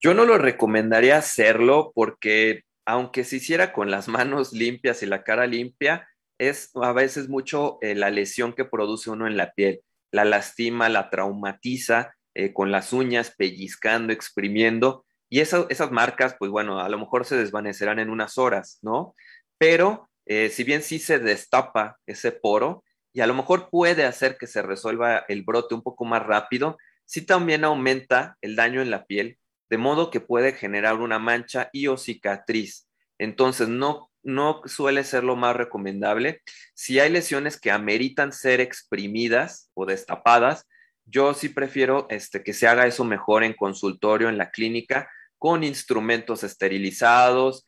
Yo 0.00 0.14
no 0.14 0.24
lo 0.24 0.38
recomendaría 0.38 1.18
hacerlo 1.18 1.92
porque 1.94 2.62
aunque 2.86 3.24
se 3.24 3.36
hiciera 3.36 3.74
con 3.74 3.90
las 3.90 4.08
manos 4.08 4.54
limpias 4.54 5.02
y 5.02 5.06
la 5.06 5.22
cara 5.22 5.46
limpia, 5.46 6.08
es 6.38 6.70
a 6.76 6.94
veces 6.94 7.28
mucho 7.28 7.76
eh, 7.82 7.94
la 7.94 8.08
lesión 8.08 8.54
que 8.54 8.64
produce 8.64 9.10
uno 9.10 9.26
en 9.26 9.36
la 9.36 9.52
piel. 9.52 9.82
La 10.10 10.24
lastima, 10.24 10.88
la 10.88 11.10
traumatiza 11.10 12.14
eh, 12.32 12.54
con 12.54 12.72
las 12.72 12.94
uñas, 12.94 13.34
pellizcando, 13.36 14.14
exprimiendo. 14.14 15.04
Y 15.28 15.40
esas 15.40 15.90
marcas, 15.90 16.36
pues 16.38 16.50
bueno, 16.50 16.80
a 16.80 16.88
lo 16.88 16.98
mejor 16.98 17.26
se 17.26 17.36
desvanecerán 17.36 17.98
en 17.98 18.08
unas 18.08 18.38
horas, 18.38 18.78
¿no? 18.80 19.14
Pero 19.58 20.07
eh, 20.28 20.50
si 20.50 20.62
bien 20.62 20.82
sí 20.82 20.98
se 20.98 21.18
destapa 21.18 21.98
ese 22.06 22.32
poro 22.32 22.84
y 23.14 23.20
a 23.20 23.26
lo 23.26 23.34
mejor 23.34 23.70
puede 23.70 24.04
hacer 24.04 24.36
que 24.36 24.46
se 24.46 24.60
resuelva 24.60 25.24
el 25.28 25.42
brote 25.42 25.74
un 25.74 25.82
poco 25.82 26.04
más 26.04 26.24
rápido, 26.24 26.76
sí 27.06 27.22
también 27.22 27.64
aumenta 27.64 28.36
el 28.42 28.54
daño 28.54 28.82
en 28.82 28.90
la 28.90 29.06
piel, 29.06 29.38
de 29.70 29.78
modo 29.78 30.10
que 30.10 30.20
puede 30.20 30.52
generar 30.52 30.96
una 30.96 31.18
mancha 31.18 31.70
y 31.72 31.86
o 31.86 31.96
cicatriz. 31.96 32.86
Entonces, 33.18 33.68
no, 33.68 34.10
no 34.22 34.60
suele 34.66 35.02
ser 35.02 35.24
lo 35.24 35.34
más 35.34 35.56
recomendable. 35.56 36.42
Si 36.74 37.00
hay 37.00 37.10
lesiones 37.10 37.58
que 37.58 37.70
ameritan 37.70 38.32
ser 38.32 38.60
exprimidas 38.60 39.70
o 39.72 39.86
destapadas, 39.86 40.66
yo 41.06 41.32
sí 41.32 41.48
prefiero 41.48 42.06
este, 42.10 42.44
que 42.44 42.52
se 42.52 42.68
haga 42.68 42.86
eso 42.86 43.02
mejor 43.02 43.44
en 43.44 43.54
consultorio, 43.54 44.28
en 44.28 44.36
la 44.36 44.50
clínica, 44.50 45.10
con 45.38 45.64
instrumentos 45.64 46.44
esterilizados, 46.44 47.64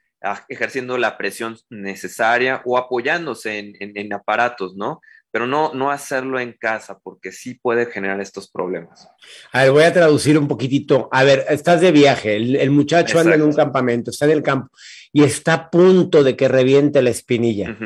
ejerciendo 0.48 0.98
la 0.98 1.16
presión 1.16 1.56
necesaria 1.70 2.62
o 2.64 2.76
apoyándose 2.76 3.74
en, 3.78 4.12
aparatos, 4.12 4.76
¿no? 4.76 5.00
Pero 5.32 5.46
no, 5.46 5.72
no 5.74 5.90
hacerlo 5.90 6.40
en 6.40 6.54
casa 6.54 6.98
porque 7.02 7.30
sí 7.30 7.54
puede 7.54 7.86
generar 7.86 8.20
estos 8.20 8.50
problemas. 8.50 9.08
A 9.52 9.62
ver, 9.62 9.70
voy 9.70 9.84
a 9.84 9.92
traducir 9.92 10.36
un 10.36 10.48
poquitito. 10.48 11.08
A 11.12 11.22
ver, 11.22 11.46
estás 11.48 11.80
de 11.80 11.92
viaje, 11.92 12.36
el, 12.36 12.70
muchacho 12.70 13.20
anda 13.20 13.36
en 13.36 13.42
un 13.42 13.52
campamento, 13.52 14.10
está 14.10 14.24
en 14.24 14.32
el 14.32 14.42
campo 14.42 14.70
y 15.12 15.22
está 15.22 15.54
a 15.54 15.70
punto 15.70 16.24
de 16.24 16.36
que 16.36 16.48
reviente 16.48 17.00
la 17.00 17.10
espinilla. 17.10 17.76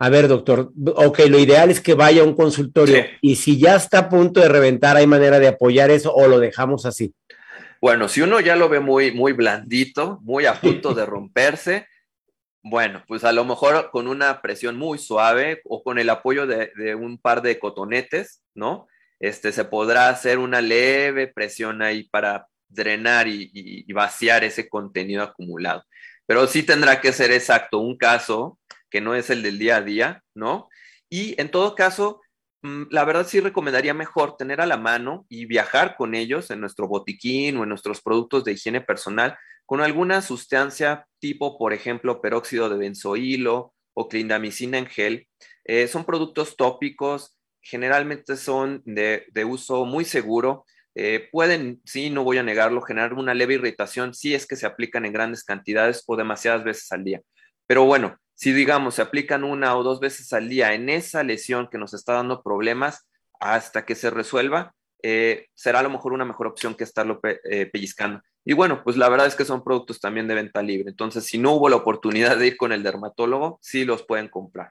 A 0.00 0.10
ver, 0.10 0.28
doctor, 0.28 0.72
ok, 0.94 1.20
lo 1.28 1.38
ideal 1.38 1.70
es 1.70 1.80
que 1.80 1.94
vaya 1.94 2.22
a 2.22 2.24
un 2.24 2.34
consultorio 2.34 3.04
y 3.20 3.36
si 3.36 3.58
ya 3.58 3.76
está 3.76 3.98
a 3.98 4.08
punto 4.08 4.40
de 4.40 4.48
reventar, 4.48 4.96
¿hay 4.96 5.06
manera 5.06 5.40
de 5.40 5.48
apoyar 5.48 5.90
eso 5.90 6.14
o 6.14 6.28
lo 6.28 6.38
dejamos 6.38 6.86
así? 6.86 7.14
Bueno, 7.80 8.08
si 8.08 8.20
uno 8.22 8.40
ya 8.40 8.56
lo 8.56 8.68
ve 8.68 8.80
muy, 8.80 9.12
muy 9.12 9.32
blandito, 9.32 10.18
muy 10.22 10.46
a 10.46 10.60
punto 10.60 10.94
de 10.94 11.06
romperse, 11.06 11.86
bueno, 12.62 13.04
pues 13.06 13.24
a 13.24 13.32
lo 13.32 13.44
mejor 13.44 13.90
con 13.90 14.08
una 14.08 14.42
presión 14.42 14.76
muy 14.76 14.98
suave 14.98 15.62
o 15.64 15.82
con 15.82 15.98
el 15.98 16.10
apoyo 16.10 16.46
de, 16.46 16.94
un 16.94 17.18
par 17.18 17.40
de 17.40 17.58
cotonetes, 17.58 18.42
¿no? 18.54 18.88
Este, 19.20 19.52
se 19.52 19.64
podrá 19.64 20.08
hacer 20.08 20.38
una 20.38 20.60
leve 20.60 21.28
presión 21.28 21.82
ahí 21.82 22.04
para 22.04 22.46
drenar 22.68 23.26
y, 23.28 23.90
vaciar 23.92 24.44
ese 24.44 24.68
contenido 24.68 25.22
acumulado. 25.22 25.84
Pero 26.26 26.46
sí 26.46 26.62
tendrá 26.62 27.00
que 27.00 27.12
ser 27.12 27.30
exacto 27.32 27.78
un 27.78 27.96
caso 27.96 28.58
que 28.90 29.00
no 29.00 29.14
es 29.14 29.30
el 29.30 29.42
del 29.42 29.58
día 29.58 29.76
a 29.76 29.82
día, 29.82 30.22
¿no? 30.34 30.68
Y 31.08 31.40
en 31.40 31.50
todo 31.50 31.74
caso, 31.74 32.20
la 32.62 33.04
verdad 33.04 33.26
sí 33.26 33.40
recomendaría 33.40 33.94
mejor 33.94 34.36
tener 34.36 34.60
a 34.60 34.66
la 34.66 34.76
mano 34.76 35.26
y 35.28 35.46
viajar 35.46 35.96
con 35.96 36.14
ellos 36.14 36.50
en 36.50 36.60
nuestro 36.60 36.88
botiquín 36.88 37.56
o 37.56 37.62
en 37.62 37.68
nuestros 37.68 38.02
productos 38.02 38.44
de 38.44 38.52
higiene 38.52 38.80
personal 38.80 39.36
con 39.68 39.82
alguna 39.82 40.22
sustancia 40.22 41.06
tipo, 41.18 41.58
por 41.58 41.74
ejemplo, 41.74 42.22
peróxido 42.22 42.70
de 42.70 42.78
benzoilo 42.78 43.74
o 43.92 44.08
clindamicina 44.08 44.78
en 44.78 44.86
gel. 44.86 45.28
Eh, 45.64 45.88
son 45.88 46.06
productos 46.06 46.56
tópicos, 46.56 47.36
generalmente 47.60 48.36
son 48.36 48.82
de, 48.86 49.26
uso 49.44 49.84
muy 49.84 50.06
seguro. 50.06 50.64
Eh, 50.94 51.28
pueden, 51.30 51.82
sí, 51.84 52.08
no 52.08 52.24
voy 52.24 52.38
a 52.38 52.42
negarlo, 52.42 52.80
generar 52.80 53.12
una 53.12 53.34
leve 53.34 53.54
irritación 53.54 54.14
si 54.14 54.34
es 54.34 54.46
que 54.46 54.56
se 54.56 54.64
aplican 54.64 55.04
en 55.04 55.12
grandes 55.12 55.44
cantidades 55.44 56.02
o 56.06 56.16
demasiadas 56.16 56.64
veces 56.64 56.90
al 56.90 57.04
día. 57.04 57.20
Pero 57.66 57.84
bueno, 57.84 58.16
si 58.38 58.52
digamos 58.52 58.94
se 58.94 59.02
aplican 59.02 59.42
una 59.42 59.76
o 59.76 59.82
dos 59.82 59.98
veces 59.98 60.32
al 60.32 60.48
día 60.48 60.72
en 60.72 60.88
esa 60.88 61.24
lesión 61.24 61.66
que 61.68 61.76
nos 61.76 61.92
está 61.92 62.12
dando 62.12 62.44
problemas 62.44 63.08
hasta 63.40 63.84
que 63.84 63.96
se 63.96 64.10
resuelva, 64.10 64.76
eh, 65.02 65.46
será 65.54 65.80
a 65.80 65.82
lo 65.82 65.90
mejor 65.90 66.12
una 66.12 66.24
mejor 66.24 66.46
opción 66.46 66.76
que 66.76 66.84
estarlo 66.84 67.20
eh, 67.24 67.66
pellizcando. 67.66 68.22
Y 68.44 68.52
bueno, 68.52 68.82
pues 68.84 68.96
la 68.96 69.08
verdad 69.08 69.26
es 69.26 69.34
que 69.34 69.44
son 69.44 69.64
productos 69.64 70.00
también 70.00 70.28
de 70.28 70.36
venta 70.36 70.62
libre. 70.62 70.88
Entonces, 70.88 71.24
si 71.24 71.36
no 71.36 71.54
hubo 71.54 71.68
la 71.68 71.76
oportunidad 71.76 72.36
de 72.36 72.46
ir 72.46 72.56
con 72.56 72.70
el 72.70 72.84
dermatólogo, 72.84 73.58
sí 73.60 73.84
los 73.84 74.04
pueden 74.04 74.28
comprar. 74.28 74.70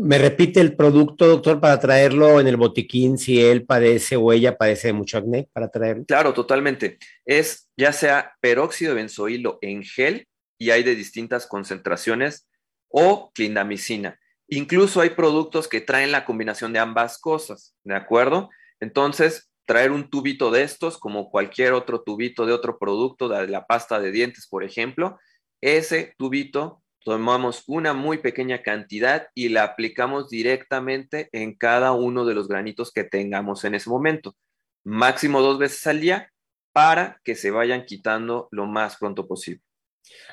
¿Me 0.00 0.18
repite 0.18 0.60
el 0.60 0.74
producto, 0.74 1.28
doctor, 1.28 1.60
para 1.60 1.78
traerlo 1.78 2.40
en 2.40 2.48
el 2.48 2.56
botiquín 2.56 3.18
si 3.18 3.40
él 3.40 3.64
padece 3.64 4.16
o 4.16 4.32
ella 4.32 4.56
padece 4.56 4.88
de 4.88 4.94
mucho 4.94 5.18
acné 5.18 5.48
para 5.52 5.68
traerlo? 5.68 6.04
Claro, 6.06 6.34
totalmente. 6.34 6.98
Es 7.24 7.68
ya 7.76 7.92
sea 7.92 8.34
peróxido 8.40 8.90
de 8.90 8.96
benzoilo 8.96 9.58
en 9.62 9.84
gel 9.84 10.26
y 10.58 10.70
hay 10.70 10.82
de 10.82 10.94
distintas 10.94 11.46
concentraciones, 11.46 12.48
o 12.88 13.32
clindamicina. 13.34 14.20
Incluso 14.46 15.00
hay 15.00 15.10
productos 15.10 15.66
que 15.66 15.80
traen 15.80 16.12
la 16.12 16.24
combinación 16.24 16.72
de 16.72 16.78
ambas 16.78 17.18
cosas, 17.18 17.74
¿de 17.82 17.96
acuerdo? 17.96 18.50
Entonces, 18.78 19.50
traer 19.66 19.90
un 19.90 20.10
tubito 20.10 20.50
de 20.50 20.62
estos, 20.62 20.98
como 20.98 21.30
cualquier 21.30 21.72
otro 21.72 22.02
tubito 22.02 22.46
de 22.46 22.52
otro 22.52 22.78
producto, 22.78 23.28
de 23.28 23.48
la 23.48 23.66
pasta 23.66 23.98
de 23.98 24.12
dientes, 24.12 24.46
por 24.48 24.62
ejemplo, 24.62 25.18
ese 25.60 26.14
tubito 26.18 26.82
tomamos 27.04 27.64
una 27.66 27.94
muy 27.94 28.18
pequeña 28.18 28.62
cantidad 28.62 29.28
y 29.34 29.48
la 29.48 29.64
aplicamos 29.64 30.30
directamente 30.30 31.28
en 31.32 31.56
cada 31.56 31.92
uno 31.92 32.24
de 32.24 32.34
los 32.34 32.48
granitos 32.48 32.92
que 32.92 33.04
tengamos 33.04 33.64
en 33.64 33.74
ese 33.74 33.90
momento, 33.90 34.36
máximo 34.84 35.40
dos 35.40 35.58
veces 35.58 35.86
al 35.86 36.00
día, 36.00 36.30
para 36.72 37.20
que 37.24 37.34
se 37.34 37.50
vayan 37.50 37.86
quitando 37.86 38.48
lo 38.50 38.66
más 38.66 38.96
pronto 38.96 39.26
posible. 39.26 39.62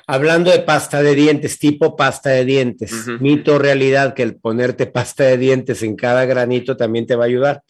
Hablando 0.06 0.50
de 0.50 0.60
pasta 0.60 1.02
de 1.02 1.14
dientes, 1.14 1.58
tipo 1.58 1.96
pasta 1.96 2.30
de 2.30 2.44
dientes, 2.44 3.06
mito 3.20 3.58
realidad 3.58 4.14
que 4.14 4.22
el 4.22 4.36
ponerte 4.36 4.86
pasta 4.86 5.24
de 5.24 5.38
dientes 5.38 5.82
en 5.82 5.96
cada 5.96 6.24
granito 6.24 6.76
también 6.76 7.06
te 7.06 7.16
va 7.16 7.24
a 7.24 7.28
ayudar. 7.28 7.62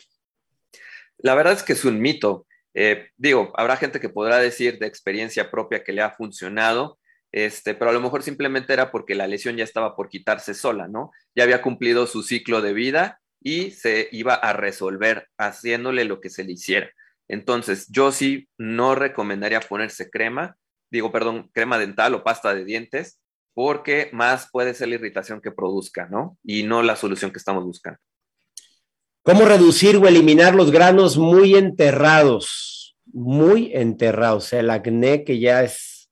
La 1.19 1.35
verdad 1.35 1.53
es 1.53 1.63
que 1.63 1.75
es 1.75 1.85
un 1.85 2.01
mito. 2.01 2.47
Eh, 2.75 3.09
digo, 3.17 3.53
habrá 3.57 3.77
gente 3.77 4.01
que 4.01 4.09
podrá 4.09 4.39
decir 4.39 4.79
de 4.79 4.87
experiencia 4.87 5.51
propia 5.51 5.85
que 5.85 5.93
le 5.93 6.03
ha 6.03 6.11
funcionado, 6.11 6.99
este, 7.31 7.75
pero 7.75 7.91
a 7.91 7.95
lo 7.95 8.01
mejor 8.01 8.23
simplemente 8.23 8.73
era 8.73 8.91
porque 8.91 9.15
la 9.15 9.27
lesión 9.27 9.57
ya 9.57 9.65
estaba 9.65 9.95
por 9.95 10.09
quitarse 10.09 10.55
sola, 10.55 10.89
¿no? 10.89 11.13
Ya 11.35 11.45
había 11.45 11.63
cumplido 11.63 12.07
su 12.07 12.23
ciclo 12.23 12.61
de 12.61 12.73
vida 12.73 13.21
y 13.41 13.71
se 13.73 14.09
iba 14.13 14.35
a 14.35 14.53
resolver 14.53 15.29
haciéndole 15.39 16.05
lo 16.05 16.21
que 16.21 16.31
se 16.31 16.45
le 16.45 16.53
hiciera. 16.53 16.91
Entonces, 17.29 17.89
yo 17.89 18.13
sí 18.13 18.49
no 18.59 18.95
recomendaría 18.95 19.61
ponerse 19.61 20.11
crema 20.11 20.57
digo, 20.93 21.11
perdón, 21.11 21.51
crema 21.53 21.78
dental 21.78 22.14
o 22.14 22.22
pasta 22.22 22.55
de 22.55 22.64
dientes, 22.64 23.18
porque 23.55 24.11
más 24.12 24.49
puede 24.53 24.74
ser 24.74 24.88
la 24.88 24.97
irritación 24.97 25.40
que 25.40 25.51
produzca, 25.51 26.07
¿no? 26.09 26.38
Y 26.45 26.62
no 26.62 26.82
la 26.82 26.97
solución 26.97 27.32
que 27.32 27.38
estamos 27.38 27.64
buscando. 27.64 27.99
¿Cómo 29.22 29.45
reducir 29.47 29.97
o 29.97 30.07
eliminar 30.07 30.55
los 30.55 30.70
granos 30.70 31.16
muy 31.16 31.55
enterrados? 31.55 32.97
Muy 33.07 33.70
enterrados, 33.74 34.53
o 34.53 34.59
el 34.59 34.70
acné 34.70 35.24
que 35.24 35.38
ya 35.38 35.62
es, 35.62 36.11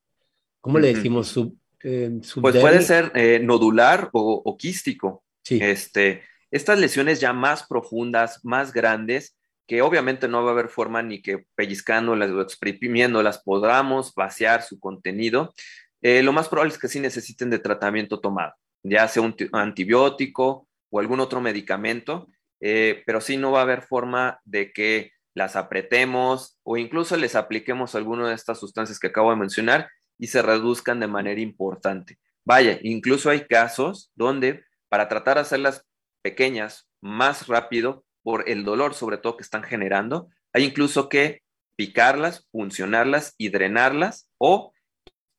¿cómo 0.61 0.79
le 0.79 0.95
decimos? 0.95 1.29
Sub, 1.29 1.57
eh, 1.83 2.21
pues 2.41 2.57
puede 2.57 2.83
ser 2.83 3.13
eh, 3.15 3.41
nodular 3.43 4.09
o, 4.13 4.57
quístico. 4.57 5.25
Sí. 5.43 5.59
Este, 5.63 6.23
estas 6.51 6.79
lesiones 6.79 7.21
ya 7.21 7.33
más 7.33 7.67
profundas, 7.67 8.45
más 8.45 8.73
grandes, 8.73 9.37
que 9.71 9.83
obviamente 9.83 10.27
no 10.27 10.43
va 10.43 10.51
a 10.51 10.53
haber 10.53 10.69
forma 10.69 11.01
ni 11.01 11.23
que 11.23 11.47
pellizcándolas 11.55 12.29
o 12.33 12.41
exprimiéndolas 12.41 13.41
podamos 13.41 14.13
vaciar 14.17 14.65
su 14.65 14.81
contenido, 14.81 15.55
eh, 16.03 16.25
lo 16.25 16.33
más 16.33 16.49
probable 16.49 16.73
es 16.73 16.79
que 16.81 16.89
sí 16.89 16.99
necesiten 16.99 17.51
de 17.51 17.61
tratamiento 17.61 18.19
tomado, 18.19 18.53
ya 18.83 19.07
sea 19.07 19.23
un 19.23 19.37
antibiótico 19.53 20.67
o 20.91 20.99
algún 20.99 21.21
otro 21.21 21.41
medicamento, 21.41 22.27
eh, 22.61 23.05
pero 23.07 23.21
sí 23.21 23.37
no 23.37 23.53
va 23.53 23.61
a 23.61 23.63
haber 23.63 23.83
forma 23.83 24.41
de 24.45 24.73
que 24.73 25.13
las 25.35 25.55
apretemos 25.55 26.59
o 26.65 26.77
incluso 26.77 27.17
les 27.17 27.37
apliquemos 27.37 27.95
alguna 27.95 28.29
de 28.29 28.35
estas 28.35 28.59
sustancias 28.59 28.99
que 28.99 29.07
acabo 29.07 29.31
de 29.31 29.37
mencionar 29.37 29.89
y 30.19 30.27
se 30.27 30.43
reduzcan 30.43 30.99
de 30.99 31.07
manera 31.07 31.41
importante. 31.41 32.19
Vaya, 32.45 32.77
incluso 32.83 33.31
hay 33.31 33.47
casos 33.47 34.11
donde 34.17 34.65
para 34.89 35.07
tratar 35.07 35.37
de 35.37 35.43
hacerlas 35.43 35.87
pequeñas 36.23 36.89
más 37.01 37.47
rápido, 37.47 38.05
por 38.23 38.49
el 38.49 38.65
dolor 38.65 38.95
sobre 38.95 39.19
todo 39.19 39.37
que 39.37 39.43
están 39.43 39.63
generando. 39.63 40.29
Hay 40.53 40.65
incluso 40.65 41.09
que 41.09 41.43
picarlas, 41.77 42.47
funcionarlas 42.51 43.35
y 43.39 43.49
drenarlas 43.49 44.29
o 44.39 44.73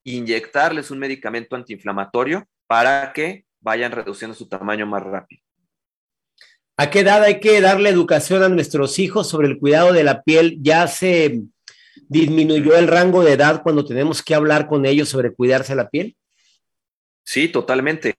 inyectarles 0.03 0.91
un 0.91 0.99
medicamento 0.99 1.55
antiinflamatorio 1.55 2.47
para 2.67 3.13
que 3.13 3.45
vayan 3.59 3.91
reduciendo 3.91 4.35
su 4.35 4.47
tamaño 4.47 4.85
más 4.85 5.03
rápido. 5.03 5.43
¿A 6.77 6.89
qué 6.89 7.01
edad 7.01 7.23
hay 7.23 7.39
que 7.39 7.61
darle 7.61 7.89
educación 7.89 8.41
a 8.41 8.49
nuestros 8.49 8.97
hijos 8.97 9.29
sobre 9.29 9.47
el 9.47 9.59
cuidado 9.59 9.93
de 9.93 10.03
la 10.03 10.23
piel? 10.23 10.57
¿Ya 10.61 10.87
se 10.87 11.41
disminuyó 12.07 12.75
el 12.75 12.87
rango 12.87 13.23
de 13.23 13.33
edad 13.33 13.61
cuando 13.61 13.85
tenemos 13.85 14.23
que 14.23 14.33
hablar 14.33 14.67
con 14.67 14.85
ellos 14.85 15.09
sobre 15.09 15.33
cuidarse 15.33 15.75
la 15.75 15.89
piel? 15.89 16.15
Sí, 17.23 17.49
totalmente. 17.49 18.15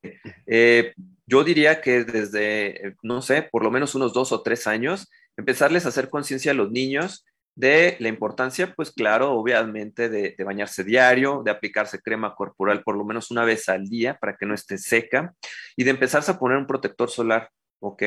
Eh, 0.47 0.95
yo 1.27 1.45
diría 1.45 1.81
que 1.81 2.05
desde, 2.05 2.97
no 3.03 3.23
sé, 3.23 3.43
por 3.43 3.63
lo 3.63 3.71
menos 3.71 3.95
unos 3.95 4.13
dos 4.13 4.33
o 4.33 4.43
tres 4.43 4.67
años, 4.67 5.09
empezarles 5.37 5.87
a 5.87 5.89
hacer 5.89 6.11
conciencia 6.11 6.53
a 6.53 6.55
los 6.55 6.71
niños 6.71 7.25
de 7.55 7.97
la 8.01 8.09
importancia, 8.09 8.75
pues 8.75 8.91
claro, 8.91 9.33
obviamente 9.33 10.09
de, 10.09 10.35
bañarse 10.45 10.85
diario, 10.85 11.43
de 11.45 11.51
aplicarse 11.51 12.01
crema 12.01 12.35
corporal 12.35 12.83
por 12.83 12.97
lo 12.97 13.05
menos 13.05 13.31
una 13.31 13.45
vez 13.45 13.69
al 13.69 13.89
día 13.89 14.17
para 14.19 14.37
que 14.37 14.47
no 14.47 14.55
esté 14.55 14.79
seca 14.79 15.35
y 15.77 15.85
de 15.85 15.91
empezarse 15.91 16.31
a 16.31 16.39
poner 16.39 16.57
un 16.59 16.67
protector 16.67 17.11
solar, 17.11 17.51
¿ok? 17.81 18.03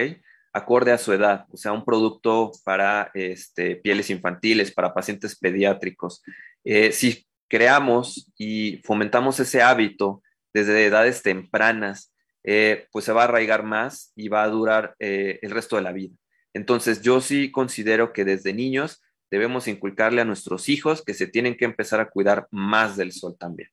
Acorde 0.52 0.92
a 0.92 0.98
su 0.98 1.14
edad, 1.14 1.46
o 1.52 1.58
sea, 1.58 1.74
un 1.74 1.86
producto 1.86 2.52
para 2.64 3.12
este, 3.14 3.76
pieles 3.76 4.10
infantiles, 4.10 4.74
para 4.74 4.94
pacientes 4.94 5.38
pediátricos. 5.38 6.24
Eh, 6.64 6.92
si 6.92 7.28
creamos 7.48 8.32
y 8.38 8.82
fomentamos 8.84 9.40
ese 9.40 9.62
hábito 9.62 10.24
desde 10.54 10.86
edades 10.86 11.22
tempranas, 11.22 12.15
eh, 12.48 12.88
pues 12.92 13.06
se 13.06 13.12
va 13.12 13.22
a 13.22 13.26
arraigar 13.26 13.64
más 13.64 14.12
y 14.16 14.28
va 14.28 14.44
a 14.44 14.50
durar 14.50 14.96
eh, 15.00 15.40
el 15.42 15.52
resto 15.52 15.76
de 15.76 15.82
la 15.82 15.92
vida. 15.92 16.16
Entonces, 16.54 17.02
yo 17.02 17.20
sí 17.20 17.52
considero 17.52 18.14
que 18.14 18.24
desde 18.24 18.54
niños 18.54 19.02
debemos 19.32 19.68
inculcarle 19.68 20.22
a 20.22 20.26
nuestros 20.26 20.70
hijos 20.70 21.04
que 21.04 21.16
se 21.16 21.28
tienen 21.28 21.58
que 21.58 21.66
empezar 21.66 22.00
a 22.00 22.10
cuidar 22.10 22.48
más 22.52 22.96
del 22.98 23.12
sol 23.12 23.36
también. 23.38 23.70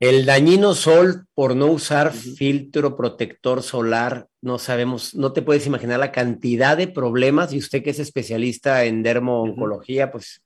El 0.00 0.26
dañino 0.26 0.74
sol 0.74 1.26
por 1.34 1.56
no 1.56 1.66
usar 1.66 2.12
filtro 2.12 2.96
protector 2.96 3.62
solar, 3.62 4.26
no 4.42 4.58
sabemos, 4.58 5.14
no 5.14 5.32
te 5.32 5.42
puedes 5.42 5.66
imaginar 5.66 5.98
la 5.98 6.12
cantidad 6.12 6.76
de 6.76 6.88
problemas 6.88 7.52
y 7.52 7.58
usted 7.58 7.82
que 7.82 7.90
es 7.90 7.98
especialista 7.98 8.84
en 8.84 9.02
dermo-oncología, 9.02 10.10
pues 10.10 10.42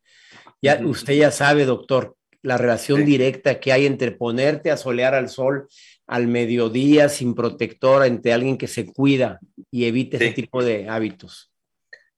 ya 0.62 0.80
usted 0.84 1.14
ya 1.14 1.30
sabe, 1.30 1.64
doctor, 1.64 2.16
la 2.42 2.58
relación 2.58 3.04
directa 3.04 3.60
que 3.60 3.72
hay 3.72 3.86
entre 3.86 4.12
ponerte 4.12 4.70
a 4.70 4.76
solear 4.76 5.14
al 5.14 5.28
sol 5.28 5.68
al 6.10 6.26
mediodía 6.26 7.08
sin 7.08 7.36
protector 7.36 8.04
entre 8.04 8.32
alguien 8.32 8.58
que 8.58 8.66
se 8.66 8.84
cuida 8.92 9.38
y 9.70 9.84
evite 9.84 10.16
ese 10.16 10.32
tipo 10.32 10.60
de 10.64 10.88
hábitos. 10.88 11.52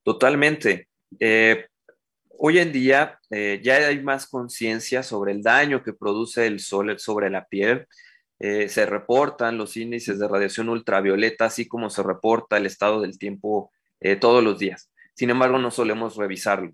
Totalmente. 0.01 0.87
Eh, 1.19 1.67
hoy 2.39 2.57
en 2.57 2.71
día 2.71 3.19
eh, 3.29 3.61
ya 3.63 3.75
hay 3.75 4.01
más 4.01 4.25
conciencia 4.25 5.03
sobre 5.03 5.31
el 5.31 5.43
daño 5.43 5.83
que 5.83 5.93
produce 5.93 6.47
el 6.47 6.59
sol 6.59 6.97
sobre 6.97 7.29
la 7.29 7.45
piel. 7.45 7.85
Eh, 8.39 8.67
se 8.67 8.87
reportan 8.87 9.59
los 9.59 9.77
índices 9.77 10.17
de 10.17 10.27
radiación 10.27 10.69
ultravioleta, 10.69 11.45
así 11.45 11.67
como 11.67 11.91
se 11.91 12.01
reporta 12.01 12.57
el 12.57 12.65
estado 12.65 12.99
del 12.99 13.19
tiempo 13.19 13.71
todos 14.19 14.43
los 14.43 14.59
días. 14.59 14.91
Sin 15.13 15.29
embargo, 15.29 15.59
no 15.59 15.71
solemos 15.71 16.17
revisarlo. 16.17 16.73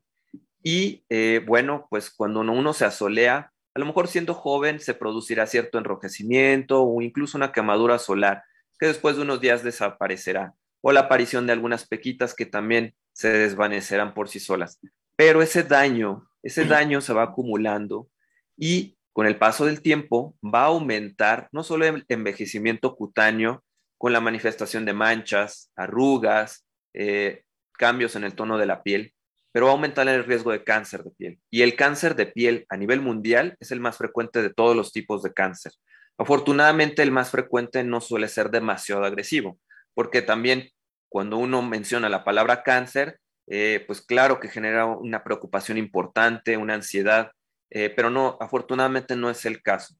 Y 0.64 1.04
bueno, 1.46 1.86
pues 1.92 2.10
cuando 2.10 2.40
uno 2.40 2.74
se 2.74 2.86
asolea, 2.86 3.52
a 3.74 3.80
lo 3.80 3.86
mejor 3.86 4.08
siendo 4.08 4.34
joven 4.34 4.80
se 4.80 4.94
producirá 4.94 5.48
cierto 5.48 5.78
enrojecimiento 5.78 6.84
o 6.84 7.02
incluso 7.02 7.38
una 7.38 7.52
quemadura 7.52 8.00
solar 8.00 8.44
que 8.80 8.88
después 8.88 9.16
de 9.16 9.24
unos 9.24 9.42
días 9.42 9.64
desaparecerá, 9.64 10.54
o 10.82 10.92
la 10.92 11.02
aparición 11.02 11.46
de 11.46 11.54
algunas 11.54 11.86
pequitas 11.86 12.34
que 12.34 12.46
también 12.46 12.96
se 13.12 13.30
desvanecerán 13.30 14.14
por 14.14 14.30
sí 14.30 14.40
solas. 14.40 14.80
Pero 15.18 15.42
ese 15.42 15.64
daño, 15.64 16.30
ese 16.42 16.64
daño 16.64 17.02
se 17.02 17.14
va 17.14 17.24
acumulando 17.24 18.10
y 18.56 18.98
con 19.12 19.28
el 19.28 19.38
paso 19.38 19.66
del 19.66 19.82
tiempo 19.82 20.38
va 20.42 20.62
a 20.62 20.68
aumentar 20.68 21.50
no 21.52 21.64
solo 21.64 21.86
el 21.86 22.06
envejecimiento 22.08 22.96
cutáneo 22.96 23.64
con 23.98 24.14
la 24.14 24.22
manifestación 24.22 24.86
de 24.86 24.94
manchas, 24.94 25.72
arrugas, 25.76 26.66
eh, 26.94 27.44
cambios 27.74 28.16
en 28.16 28.24
el 28.24 28.34
tono 28.34 28.58
de 28.58 28.66
la 28.66 28.82
piel, 28.82 29.14
pero 29.52 29.66
va 29.66 29.72
a 29.72 29.76
aumentar 29.76 30.08
el 30.08 30.24
riesgo 30.24 30.52
de 30.52 30.64
cáncer 30.64 31.04
de 31.04 31.12
piel. 31.12 31.40
Y 31.50 31.62
el 31.62 31.76
cáncer 31.76 32.16
de 32.16 32.28
piel 32.28 32.66
a 32.70 32.78
nivel 32.78 33.02
mundial 33.02 33.58
es 33.60 33.72
el 33.72 33.80
más 33.80 33.98
frecuente 33.98 34.42
de 34.42 34.54
todos 34.54 34.76
los 34.76 34.92
tipos 34.92 35.24
de 35.24 35.34
cáncer. 35.34 35.74
Afortunadamente, 36.18 37.02
el 37.02 37.12
más 37.12 37.32
frecuente 37.32 37.84
no 37.84 38.02
suele 38.02 38.28
ser 38.28 38.52
demasiado 38.52 39.06
agresivo, 39.06 39.58
porque 39.94 40.22
también 40.22 40.70
cuando 41.08 41.38
uno 41.38 41.62
menciona 41.62 42.10
la 42.10 42.24
palabra 42.24 42.64
cáncer, 42.64 43.20
eh, 43.48 43.84
pues 43.88 44.02
claro 44.02 44.40
que 44.40 44.50
genera 44.50 44.86
una 44.86 45.24
preocupación 45.24 45.78
importante, 45.78 46.58
una 46.58 46.76
ansiedad, 46.76 47.32
eh, 47.72 47.90
pero 47.90 48.10
no, 48.10 48.38
afortunadamente 48.40 49.16
no 49.16 49.30
es 49.30 49.46
el 49.46 49.64
caso 49.64 49.96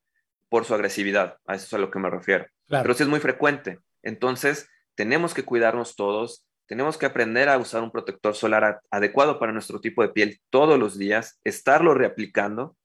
por 0.50 0.66
su 0.66 0.74
agresividad, 0.74 1.38
a 1.46 1.56
eso 1.56 1.66
es 1.66 1.74
a 1.74 1.78
lo 1.78 1.90
que 1.90 2.00
me 2.00 2.10
refiero. 2.10 2.46
Pero 2.68 2.94
sí 2.94 3.04
es 3.04 3.10
muy 3.10 3.20
frecuente. 3.20 3.80
Entonces, 4.04 4.70
tenemos 4.96 5.34
que 5.34 5.46
cuidarnos 5.46 5.96
todos, 5.96 6.46
tenemos 6.70 6.98
que 6.98 7.08
aprender 7.08 7.50
a 7.50 7.58
usar 7.58 7.82
un 7.82 7.92
protector 7.92 8.36
solar 8.36 8.80
adecuado 8.92 9.40
para 9.40 9.52
nuestro 9.52 9.82
tipo 9.82 10.04
de 10.04 10.10
piel 10.10 10.40
todos 10.52 10.80
los 10.80 10.98
días, 10.98 11.40
estarlo 11.44 11.96
reaplicando 11.96 12.78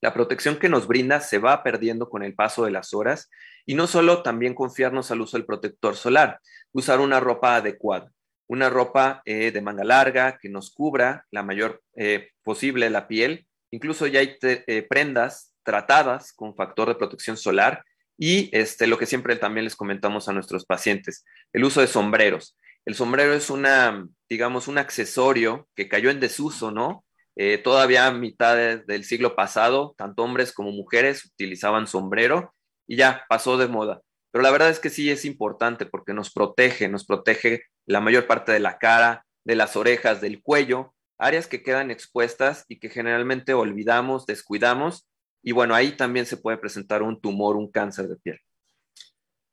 la 0.00 0.14
protección 0.14 0.56
que 0.56 0.68
nos 0.68 0.86
brinda 0.86 1.20
se 1.20 1.38
va 1.38 1.64
perdiendo 1.64 2.08
con 2.08 2.22
el 2.22 2.34
paso 2.34 2.64
de 2.64 2.70
las 2.70 2.94
horas 2.94 3.28
y 3.66 3.74
no 3.74 3.88
solo 3.88 4.22
también 4.22 4.54
confiarnos 4.54 5.10
al 5.10 5.20
uso 5.20 5.36
del 5.36 5.46
protector 5.46 5.96
solar, 5.96 6.38
usar 6.72 7.00
una 7.00 7.18
ropa 7.18 7.56
adecuada, 7.56 8.12
una 8.46 8.70
ropa 8.70 9.22
eh, 9.24 9.50
de 9.50 9.60
manga 9.60 9.82
larga 9.82 10.38
que 10.38 10.48
nos 10.48 10.70
cubra 10.70 11.26
la 11.32 11.42
mayor 11.42 11.82
eh, 11.96 12.30
posible 12.44 12.88
la 12.90 13.08
piel. 13.08 13.48
Incluso 13.72 14.06
ya 14.06 14.20
hay 14.20 14.36
eh, 14.40 14.86
prendas 14.88 15.52
tratadas 15.64 16.32
con 16.32 16.54
factor 16.54 16.88
de 16.88 16.94
protección 16.94 17.36
solar 17.36 17.84
y 18.16 18.50
este, 18.56 18.86
lo 18.86 18.98
que 18.98 19.06
siempre 19.06 19.34
también 19.34 19.64
les 19.64 19.76
comentamos 19.76 20.28
a 20.28 20.32
nuestros 20.32 20.64
pacientes, 20.64 21.24
el 21.52 21.64
uso 21.64 21.80
de 21.80 21.88
sombreros. 21.88 22.56
El 22.88 22.94
sombrero 22.94 23.34
es 23.34 23.50
una, 23.50 24.08
digamos, 24.30 24.66
un 24.66 24.78
accesorio 24.78 25.68
que 25.74 25.90
cayó 25.90 26.08
en 26.08 26.20
desuso, 26.20 26.70
¿no? 26.70 27.04
Eh, 27.36 27.58
todavía 27.58 28.06
a 28.06 28.12
mitad 28.12 28.56
del 28.56 29.04
siglo 29.04 29.36
pasado, 29.36 29.94
tanto 29.98 30.22
hombres 30.22 30.54
como 30.54 30.72
mujeres 30.72 31.26
utilizaban 31.26 31.86
sombrero 31.86 32.54
y 32.86 32.96
ya 32.96 33.26
pasó 33.28 33.58
de 33.58 33.68
moda. 33.68 34.00
Pero 34.30 34.40
la 34.40 34.50
verdad 34.50 34.70
es 34.70 34.80
que 34.80 34.88
sí 34.88 35.10
es 35.10 35.26
importante 35.26 35.84
porque 35.84 36.14
nos 36.14 36.32
protege, 36.32 36.88
nos 36.88 37.04
protege 37.04 37.64
la 37.84 38.00
mayor 38.00 38.26
parte 38.26 38.52
de 38.52 38.60
la 38.60 38.78
cara, 38.78 39.26
de 39.44 39.54
las 39.54 39.76
orejas, 39.76 40.22
del 40.22 40.40
cuello, 40.40 40.94
áreas 41.18 41.46
que 41.46 41.62
quedan 41.62 41.90
expuestas 41.90 42.64
y 42.68 42.78
que 42.78 42.88
generalmente 42.88 43.52
olvidamos, 43.52 44.24
descuidamos. 44.24 45.06
Y 45.42 45.52
bueno, 45.52 45.74
ahí 45.74 45.94
también 45.94 46.24
se 46.24 46.38
puede 46.38 46.56
presentar 46.56 47.02
un 47.02 47.20
tumor, 47.20 47.54
un 47.58 47.70
cáncer 47.70 48.08
de 48.08 48.16
piel. 48.16 48.40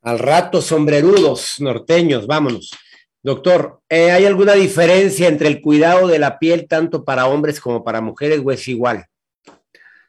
Al 0.04 0.20
rato, 0.20 0.62
sombrerudos 0.62 1.60
norteños, 1.60 2.28
vámonos. 2.28 2.72
Doctor, 3.26 3.82
eh, 3.90 4.12
¿hay 4.12 4.28
alguna 4.28 4.54
diferencia 4.54 5.28
entre 5.28 5.48
el 5.48 5.60
cuidado 5.60 6.08
de 6.08 6.20
la 6.20 6.38
piel 6.38 6.68
tanto 6.68 7.04
para 7.04 7.26
hombres 7.26 7.60
como 7.60 7.84
para 7.84 8.00
mujeres 8.00 8.40
o 8.46 8.52
es 8.52 8.68
igual? 8.68 9.08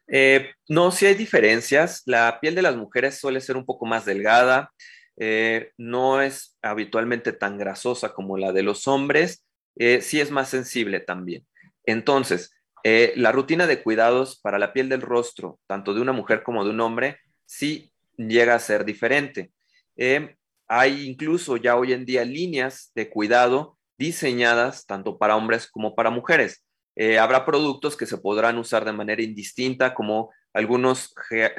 Eh, 0.06 0.50
no, 0.68 0.90
sí 0.90 1.06
hay 1.06 1.14
diferencias. 1.14 2.02
La 2.04 2.38
piel 2.42 2.54
de 2.54 2.60
las 2.60 2.76
mujeres 2.76 3.18
suele 3.18 3.40
ser 3.40 3.56
un 3.56 3.64
poco 3.64 3.86
más 3.86 4.04
delgada, 4.04 4.70
eh, 5.16 5.70
no 5.78 6.20
es 6.20 6.58
habitualmente 6.60 7.32
tan 7.32 7.56
grasosa 7.56 8.12
como 8.12 8.36
la 8.36 8.52
de 8.52 8.62
los 8.62 8.86
hombres, 8.86 9.46
sí 9.74 10.20
es 10.20 10.30
más 10.30 10.50
sensible 10.50 11.00
también. 11.00 11.46
Entonces, 11.86 12.52
la 12.84 13.32
rutina 13.32 13.66
de 13.66 13.82
cuidados 13.82 14.38
para 14.38 14.58
la 14.58 14.74
piel 14.74 14.90
del 14.90 15.00
rostro, 15.00 15.58
tanto 15.66 15.94
de 15.94 16.02
una 16.02 16.12
mujer 16.12 16.42
como 16.42 16.64
de 16.64 16.70
un 16.70 16.82
hombre, 16.82 17.16
sí 17.46 17.90
llega 18.18 18.54
a 18.54 18.58
ser 18.58 18.84
diferente. 18.84 19.52
Hay 20.68 21.06
incluso 21.06 21.56
ya 21.56 21.76
hoy 21.76 21.92
en 21.92 22.04
día 22.04 22.24
líneas 22.24 22.90
de 22.94 23.08
cuidado 23.08 23.78
diseñadas 23.98 24.86
tanto 24.86 25.18
para 25.18 25.36
hombres 25.36 25.66
como 25.70 25.94
para 25.94 26.10
mujeres. 26.10 26.64
Eh, 26.96 27.18
habrá 27.18 27.44
productos 27.44 27.96
que 27.96 28.06
se 28.06 28.18
podrán 28.18 28.58
usar 28.58 28.84
de 28.84 28.92
manera 28.92 29.22
indistinta, 29.22 29.94
como 29.94 30.32
algunos 30.52 31.14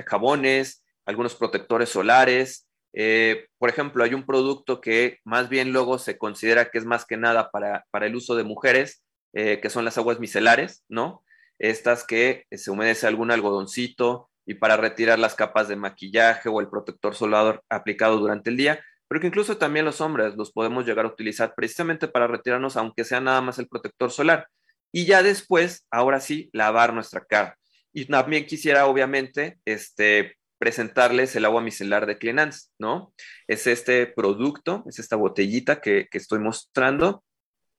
jabones, 0.08 0.84
algunos 1.06 1.36
protectores 1.36 1.90
solares. 1.90 2.68
Eh, 2.94 3.48
por 3.60 3.70
ejemplo, 3.70 4.04
hay 4.04 4.14
un 4.14 4.26
producto 4.26 4.82
que 4.82 5.20
más 5.24 5.50
bien 5.50 5.72
luego 5.72 6.00
se 6.00 6.18
considera 6.18 6.70
que 6.70 6.80
es 6.80 6.86
más 6.86 7.06
que 7.06 7.18
nada 7.18 7.52
para, 7.52 7.86
el 8.02 8.16
uso 8.16 8.36
de 8.36 8.44
mujeres, 8.44 9.04
eh, 9.34 9.60
que 9.62 9.70
son 9.70 9.86
las 9.86 9.98
aguas 9.98 10.20
micelares, 10.20 10.84
¿no? 10.90 11.24
Estas 11.60 12.04
que 12.04 12.46
se 12.52 12.72
humedece 12.72 13.08
algún 13.08 13.32
algodoncito 13.32 14.30
y 14.46 14.56
para 14.56 14.78
retirar 14.78 15.20
las 15.20 15.36
capas 15.36 15.68
de 15.68 15.76
maquillaje 15.76 16.50
o 16.50 16.60
el 16.60 16.70
protector 16.70 17.14
solar 17.16 17.62
aplicado 17.70 18.18
durante 18.18 18.50
el 18.50 18.58
día, 18.58 18.84
pero 19.08 19.22
que 19.22 19.28
incluso 19.28 19.58
también 19.58 19.86
los 19.86 20.02
hombres 20.02 20.36
los 20.36 20.52
podemos 20.52 20.86
llegar 20.86 21.06
a 21.06 21.10
utilizar 21.10 21.54
precisamente 21.56 22.08
para 22.08 22.28
retirarnos, 22.28 22.78
aunque 22.78 23.04
sea 23.04 23.22
nada 23.22 23.42
más 23.42 23.60
el 23.60 23.68
protector 23.68 24.12
solar. 24.12 24.48
Y 24.92 25.06
ya 25.06 25.24
después, 25.24 25.86
ahora 25.92 26.20
sí, 26.20 26.50
lavar 26.54 26.94
nuestra 26.94 27.24
cara. 27.26 27.58
Y 27.94 28.06
también 28.06 28.46
quisiera, 28.46 28.86
obviamente, 28.88 29.60
este, 29.66 30.38
presentarles 30.60 31.36
el 31.36 31.46
agua 31.46 31.62
micelar 31.62 32.06
de 32.06 32.18
Cleanance, 32.18 32.70
¿no? 32.80 33.14
Es 33.48 33.68
este 33.68 34.08
producto, 34.08 34.84
es 34.88 35.00
esta 35.00 35.16
botellita 35.16 35.82
que, 35.82 36.08
que 36.10 36.18
estoy 36.18 36.40
mostrando 36.40 37.24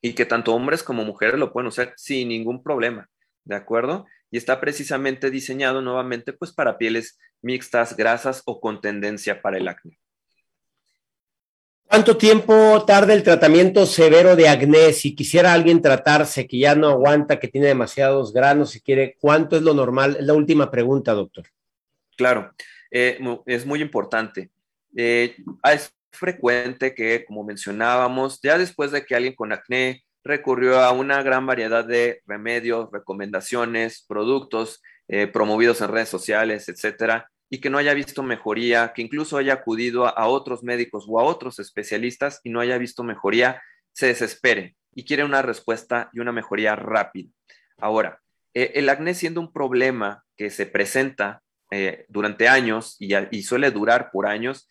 y 0.01 0.15
que 0.15 0.27
tanto 0.27 0.55
hombres 0.55 0.83
como 0.83 1.05
mujeres 1.05 1.39
lo 1.39 1.53
pueden 1.53 1.69
usar 1.69 1.93
sin 1.97 2.29
ningún 2.29 2.63
problema, 2.63 3.09
¿de 3.45 3.57
acuerdo? 3.57 4.07
Y 4.31 4.39
está 4.39 4.61
precisamente 4.61 5.31
diseñado 5.31 5.81
nuevamente 5.83 6.33
pues 6.33 6.53
para 6.53 6.79
pieles 6.79 7.19
mixtas, 7.43 7.97
grasas 7.97 8.43
o 8.47 8.61
con 8.61 8.81
tendencia 8.81 9.43
para 9.43 9.59
el 9.59 9.69
acné. 9.69 9.99
¿Cuánto 11.89 12.19
tiempo 12.19 12.85
tarda 12.85 13.15
el 13.15 13.23
tratamiento 13.23 13.87
severo 13.87 14.37
de 14.37 14.47
acné? 14.47 14.93
Si 14.93 15.15
quisiera 15.15 15.55
alguien 15.55 15.81
tratarse, 15.81 16.47
que 16.47 16.59
ya 16.59 16.75
no 16.75 16.91
aguanta, 16.91 17.41
que 17.41 17.49
tiene 17.49 17.69
demasiados 17.69 18.35
granos, 18.35 18.73
si 18.73 18.83
quiere, 18.83 19.17
¿cuánto 19.19 19.57
es 19.57 19.63
lo 19.63 19.73
normal? 19.73 20.17
Es 20.21 20.27
la 20.27 20.35
última 20.35 20.71
pregunta, 20.71 21.15
doctor. 21.15 21.47
Claro, 22.15 22.53
eh, 22.91 23.19
es 23.47 23.65
muy 23.65 23.81
importante. 23.81 24.51
Eh, 24.95 25.35
es 25.65 25.91
frecuente 26.13 26.95
que, 26.95 27.25
como 27.25 27.43
mencionábamos, 27.43 28.39
ya 28.43 28.59
después 28.59 28.91
de 28.91 29.07
que 29.07 29.15
alguien 29.15 29.35
con 29.35 29.53
acné 29.53 30.05
recurrió 30.23 30.81
a 30.81 30.93
una 30.93 31.23
gran 31.23 31.47
variedad 31.47 31.87
de 31.87 32.21
remedios, 32.27 32.91
recomendaciones, 32.93 34.05
productos 34.07 34.83
eh, 35.09 35.27
promovidos 35.27 35.81
en 35.81 35.89
redes 35.89 36.11
sociales, 36.11 36.69
etcétera, 36.69 37.31
y 37.51 37.61
que 37.61 37.71
no 37.71 37.79
haya 37.79 37.95
visto 37.95 38.23
mejoría, 38.23 38.93
que 38.95 39.03
incluso 39.03 39.37
haya 39.37 39.55
acudido 39.55 40.07
a, 40.07 40.27
otros 40.27 40.63
médicos 40.63 41.07
o 41.09 41.19
a 41.19 41.25
otros 41.25 41.59
especialistas 41.59 42.41
y 42.45 42.51
no 42.51 42.61
haya 42.61 42.79
visto 42.79 43.03
mejoría, 43.03 43.63
se 43.93 44.07
desespere 44.07 44.77
y 44.95 45.05
quiere 45.05 45.25
una 45.25 45.43
respuesta 45.43 46.11
y 46.13 46.21
una 46.21 46.33
mejoría 46.33 46.77
rápida. 46.77 47.31
Ahora, 47.79 48.21
eh, 48.55 48.73
el 48.75 48.89
acné 48.89 49.15
siendo 49.15 49.41
un 49.41 49.53
problema 49.53 50.25
que 50.37 50.51
se 50.51 50.67
presenta 50.67 51.43
eh, 51.71 52.07
durante 52.09 52.49
años 52.49 52.97
y, 52.99 53.15
y, 53.31 53.43
suele 53.43 53.71
durar 53.71 54.11
por 54.11 54.27
años 54.27 54.69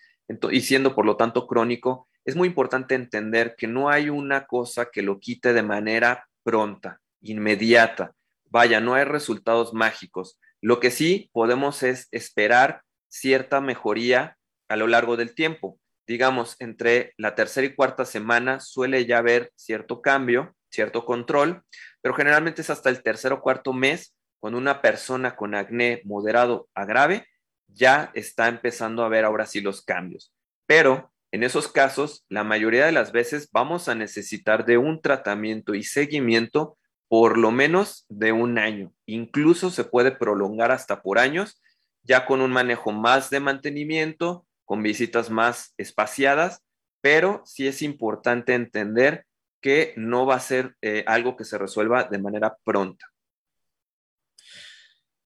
y 0.52 0.62
siendo 0.62 0.96
por 0.96 1.06
lo 1.06 1.16
tanto 1.16 1.48
crónico, 1.48 2.08
es 2.26 2.36
muy 2.36 2.50
importante 2.50 2.96
entender 2.96 3.56
que 3.56 3.68
no 3.68 3.90
hay 3.90 4.10
una 4.10 4.46
cosa 4.46 4.90
que 4.92 5.02
lo 5.02 5.20
quite 5.20 5.54
de 5.54 5.64
manera 5.64 6.28
pronta, 6.44 7.00
inmediata. 7.22 8.14
Vaya, 8.50 8.82
no 8.82 8.96
hay 8.96 9.06
resultados 9.06 9.74
mágicos. 9.74 10.40
Lo 10.62 10.80
que 10.80 10.92
sí 10.92 11.30
podemos 11.34 11.84
es 11.84 12.08
esperar 12.12 12.82
cierta 13.10 13.62
mejoría 13.62 14.38
a 14.68 14.76
lo 14.76 14.88
largo 14.88 15.18
del 15.18 15.36
tiempo. 15.36 15.80
Digamos, 16.08 16.56
entre 16.60 17.14
la 17.18 17.36
tercera 17.36 17.68
y 17.68 17.76
cuarta 17.76 18.06
semana 18.06 18.60
suele 18.60 19.06
ya 19.06 19.20
haber 19.20 19.52
cierto 19.56 20.02
cambio, 20.02 20.56
cierto 20.70 21.06
control, 21.06 21.64
pero 22.02 22.16
generalmente 22.16 22.62
es 22.62 22.70
hasta 22.70 22.90
el 22.90 23.04
tercer 23.04 23.34
o 23.34 23.42
cuarto 23.42 23.74
mes 23.74 24.16
cuando 24.40 24.58
una 24.58 24.82
persona 24.82 25.36
con 25.36 25.56
acné 25.56 26.02
moderado 26.06 26.70
a 26.74 26.86
grave 26.86 27.28
ya 27.68 28.12
está 28.14 28.48
empezando 28.48 29.04
a 29.04 29.10
ver 29.10 29.26
ahora 29.26 29.46
sí 29.46 29.62
los 29.62 29.84
cambios. 29.84 30.34
Pero 30.66 31.12
en 31.32 31.44
esos 31.44 31.68
casos, 31.68 32.26
la 32.30 32.44
mayoría 32.44 32.86
de 32.86 32.92
las 32.92 33.12
veces 33.12 33.50
vamos 33.52 33.90
a 33.90 33.96
necesitar 33.96 34.66
de 34.66 34.78
un 34.78 35.02
tratamiento 35.02 35.76
y 35.76 35.84
seguimiento 35.84 36.78
por 37.08 37.38
lo 37.38 37.52
menos 37.52 38.06
de 38.10 38.32
un 38.32 38.58
año. 38.58 38.94
Incluso 39.06 39.70
se 39.70 39.84
puede 39.84 40.12
prolongar 40.12 40.72
hasta 40.72 41.02
por 41.02 41.20
años, 41.20 41.62
ya 42.04 42.26
con 42.26 42.42
un 42.42 42.52
manejo 42.52 42.92
más 42.92 43.30
de 43.30 43.40
mantenimiento, 43.40 44.46
con 44.66 44.84
visitas 44.84 45.30
más 45.30 45.74
espaciadas, 45.78 46.62
pero 47.02 47.42
sí 47.46 47.68
es 47.68 47.82
importante 47.82 48.54
entender 48.54 49.26
que 49.62 49.94
no 49.96 50.26
va 50.26 50.36
a 50.36 50.40
ser 50.40 50.76
eh, 50.82 51.04
algo 51.08 51.36
que 51.36 51.46
se 51.46 51.58
resuelva 51.58 52.04
de 52.04 52.20
manera 52.20 52.58
pronta. 52.64 53.06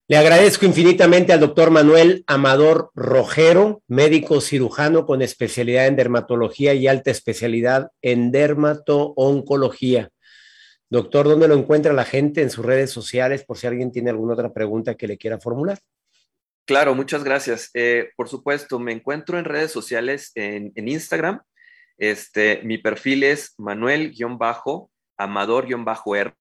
Le 0.08 0.18
agradezco 0.18 0.66
infinitamente 0.66 1.32
al 1.32 1.40
doctor 1.40 1.72
Manuel 1.72 2.26
Amador 2.28 2.92
Rojero, 2.96 3.82
médico 3.88 4.42
cirujano 4.42 5.06
con 5.06 5.22
especialidad 5.22 5.88
en 5.88 5.96
dermatología 5.96 6.74
y 6.74 6.88
alta 6.88 7.12
especialidad 7.12 7.92
en 8.02 8.32
dermato-oncología. 8.32 10.10
Doctor, 10.92 11.26
¿dónde 11.26 11.48
lo 11.48 11.56
encuentra 11.56 11.94
la 11.94 12.04
gente 12.04 12.42
en 12.42 12.50
sus 12.50 12.66
redes 12.66 12.92
sociales 12.92 13.46
por 13.46 13.58
si 13.58 13.66
alguien 13.66 13.94
tiene 13.94 14.10
alguna 14.10 14.34
otra 14.34 14.52
pregunta 14.52 14.96
que 14.96 15.08
le 15.08 15.18
quiera 15.18 15.39
formular? 15.39 15.80
Claro, 16.66 16.94
muchas 16.96 17.24
gracias. 17.24 17.70
Eh, 17.74 18.10
por 18.18 18.28
supuesto, 18.28 18.78
me 18.78 18.92
encuentro 18.92 19.39
en 19.39 19.46
redes 19.46 19.72
sociales 19.72 20.34
en, 20.36 20.74
Instagram. 20.76 21.39
Este, 21.98 22.60
mi 22.64 22.78
perfil 22.78 23.24
es 23.24 23.54
Manuel-Amador-R. 23.58 26.34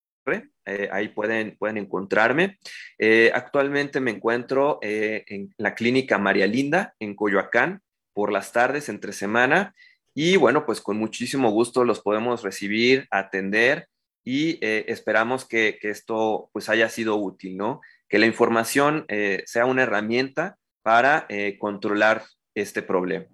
Eh, 0.67 0.89
ahí 0.91 1.09
pueden, 1.11 1.57
pueden 1.57 1.77
encontrarme. 1.77 2.59
Eh, 2.99 3.31
actualmente 3.33 4.01
me 4.01 4.11
encuentro 4.11 4.81
en 4.83 5.55
la 5.59 5.77
clínica 5.77 6.19
María 6.19 6.49
Linda 6.49 6.97
en 6.99 7.15
Coyoacán 7.15 7.83
por 8.13 8.33
las 8.33 8.51
tardes, 8.51 8.89
entre 8.89 9.13
semana. 9.13 9.77
Y 10.13 10.37
bueno, 10.37 10.67
pues 10.67 10.81
con 10.81 10.97
muchísimo 10.97 11.53
gusto 11.53 11.85
los 11.85 12.01
podemos 12.01 12.43
recibir, 12.43 13.07
atender 13.13 13.87
y 14.25 14.59
eh, 14.65 14.85
esperamos 14.89 15.45
que, 15.45 15.79
esto 15.83 16.51
pues 16.53 16.69
haya 16.69 16.89
sido 16.89 17.17
útil, 17.17 17.57
¿no? 17.57 17.81
Que 18.09 18.19
la 18.19 18.27
información 18.27 19.05
eh, 19.09 19.43
sea 19.47 19.67
una 19.67 19.83
herramienta 19.83 20.59
para 20.83 21.27
eh, 21.29 21.59
controlar 21.59 22.25
este 22.55 22.83
problema. 22.83 23.27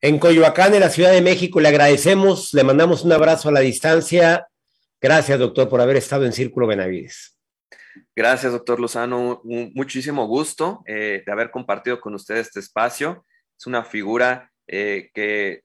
En 0.00 0.18
Coyoacán, 0.18 0.74
en 0.74 0.80
la 0.80 0.90
Ciudad 0.90 1.12
de 1.12 1.22
México, 1.22 1.60
le 1.60 1.68
agradecemos, 1.68 2.52
le 2.52 2.64
mandamos 2.64 3.02
un 3.04 3.12
abrazo 3.12 3.48
a 3.48 3.52
la 3.52 3.60
distancia. 3.60 4.46
Gracias, 5.00 5.38
doctor, 5.38 5.68
por 5.68 5.80
haber 5.80 5.96
estado 5.96 6.24
en 6.24 6.32
Círculo 6.32 6.66
Benavides. 6.66 7.38
Gracias, 8.14 8.52
doctor 8.52 8.78
Lozano. 8.78 9.40
muchísimo 9.44 10.26
gusto 10.26 10.82
de 10.86 11.24
haber 11.26 11.50
compartido 11.50 11.98
con 11.98 12.14
usted 12.14 12.36
este 12.36 12.60
espacio. 12.60 13.24
Es 13.58 13.66
una 13.66 13.84
figura 13.84 14.52
que, 14.66 15.62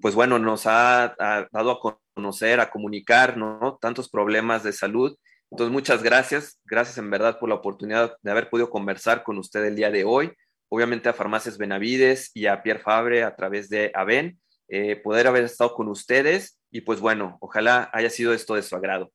pues 0.00 0.14
bueno, 0.14 0.38
nos 0.38 0.66
ha, 0.66 1.04
ha 1.18 1.48
dado 1.50 1.70
a 1.72 2.01
conocer, 2.14 2.60
a 2.60 2.70
comunicar, 2.70 3.36
¿no? 3.36 3.78
Tantos 3.80 4.08
problemas 4.08 4.62
de 4.62 4.72
salud. 4.72 5.16
Entonces, 5.50 5.72
muchas 5.72 6.02
gracias. 6.02 6.60
Gracias 6.64 6.98
en 6.98 7.10
verdad 7.10 7.38
por 7.38 7.48
la 7.48 7.56
oportunidad 7.56 8.16
de 8.22 8.30
haber 8.30 8.48
podido 8.48 8.70
conversar 8.70 9.22
con 9.22 9.38
usted 9.38 9.64
el 9.64 9.76
día 9.76 9.90
de 9.90 10.04
hoy. 10.04 10.32
Obviamente 10.70 11.08
a 11.08 11.12
Farmacias 11.12 11.58
Benavides 11.58 12.30
y 12.32 12.46
a 12.46 12.62
Pierre 12.62 12.80
Fabre 12.80 13.24
a 13.24 13.36
través 13.36 13.68
de 13.68 13.92
AVEN, 13.94 14.40
eh, 14.68 14.96
poder 14.96 15.26
haber 15.26 15.44
estado 15.44 15.74
con 15.74 15.88
ustedes 15.88 16.58
y 16.70 16.80
pues 16.80 17.00
bueno, 17.00 17.36
ojalá 17.40 17.90
haya 17.92 18.08
sido 18.08 18.32
esto 18.32 18.54
de 18.54 18.62
su 18.62 18.74
agrado. 18.74 19.12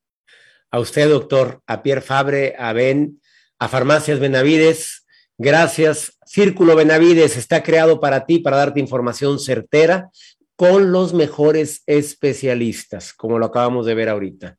A 0.69 0.79
usted, 0.79 1.09
doctor, 1.09 1.61
a 1.65 1.81
Pierre 1.81 2.01
Fabre, 2.01 2.53
a 2.59 2.69
AVEN, 2.69 3.19
a 3.57 3.67
Farmacias 3.67 4.19
Benavides, 4.19 5.07
gracias. 5.37 6.19
Círculo 6.25 6.75
Benavides 6.75 7.37
está 7.37 7.63
creado 7.63 7.99
para 7.99 8.27
ti, 8.27 8.37
para 8.37 8.57
darte 8.57 8.79
información 8.79 9.39
certera 9.39 10.11
con 10.57 10.91
los 10.91 11.13
mejores 11.13 11.83
especialistas, 11.85 13.13
como 13.13 13.37
lo 13.37 13.45
acabamos 13.45 13.85
de 13.85 13.93
ver 13.93 14.09
ahorita. 14.09 14.57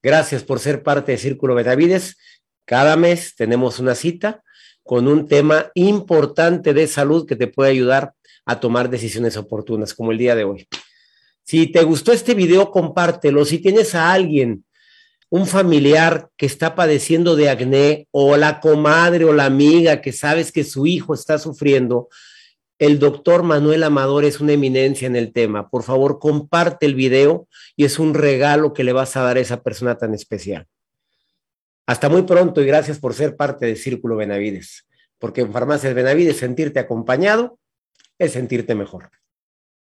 Gracias 0.00 0.44
por 0.44 0.60
ser 0.60 0.84
parte 0.84 1.12
de 1.12 1.18
Círculo 1.18 1.56
Benavides. 1.56 2.16
Cada 2.64 2.96
mes 2.96 3.34
tenemos 3.34 3.80
una 3.80 3.96
cita 3.96 4.44
con 4.84 5.08
un 5.08 5.26
tema 5.26 5.72
importante 5.74 6.72
de 6.72 6.86
salud 6.86 7.26
que 7.26 7.34
te 7.34 7.48
puede 7.48 7.70
ayudar 7.70 8.14
a 8.46 8.60
tomar 8.60 8.88
decisiones 8.88 9.36
oportunas, 9.36 9.92
como 9.92 10.12
el 10.12 10.18
día 10.18 10.36
de 10.36 10.44
hoy. 10.44 10.68
Si 11.42 11.66
te 11.66 11.82
gustó 11.82 12.12
este 12.12 12.34
video, 12.34 12.70
compártelo. 12.70 13.44
Si 13.44 13.58
tienes 13.58 13.94
a 13.96 14.12
alguien, 14.12 14.64
un 15.30 15.48
familiar 15.48 16.28
que 16.36 16.46
está 16.46 16.76
padeciendo 16.76 17.34
de 17.34 17.50
acné, 17.50 18.06
o 18.12 18.36
la 18.36 18.60
comadre 18.60 19.24
o 19.24 19.32
la 19.32 19.46
amiga 19.46 20.00
que 20.00 20.12
sabes 20.12 20.52
que 20.52 20.62
su 20.62 20.86
hijo 20.86 21.12
está 21.12 21.40
sufriendo, 21.40 22.08
el 22.78 22.98
doctor 22.98 23.42
Manuel 23.42 23.82
Amador 23.84 24.24
es 24.24 24.40
una 24.40 24.52
eminencia 24.52 25.06
en 25.06 25.16
el 25.16 25.32
tema. 25.32 25.68
Por 25.68 25.82
favor, 25.82 26.18
comparte 26.18 26.86
el 26.86 26.94
video 26.94 27.48
y 27.76 27.84
es 27.84 27.98
un 27.98 28.14
regalo 28.14 28.72
que 28.72 28.84
le 28.84 28.92
vas 28.92 29.16
a 29.16 29.22
dar 29.22 29.36
a 29.36 29.40
esa 29.40 29.62
persona 29.62 29.96
tan 29.96 30.14
especial. 30.14 30.66
Hasta 31.86 32.08
muy 32.08 32.22
pronto 32.22 32.62
y 32.62 32.66
gracias 32.66 32.98
por 32.98 33.14
ser 33.14 33.36
parte 33.36 33.66
de 33.66 33.76
Círculo 33.76 34.16
Benavides, 34.16 34.86
porque 35.18 35.42
en 35.42 35.52
Farmacias 35.52 35.94
Benavides 35.94 36.38
sentirte 36.38 36.80
acompañado 36.80 37.58
es 38.18 38.32
sentirte 38.32 38.74
mejor. 38.74 39.10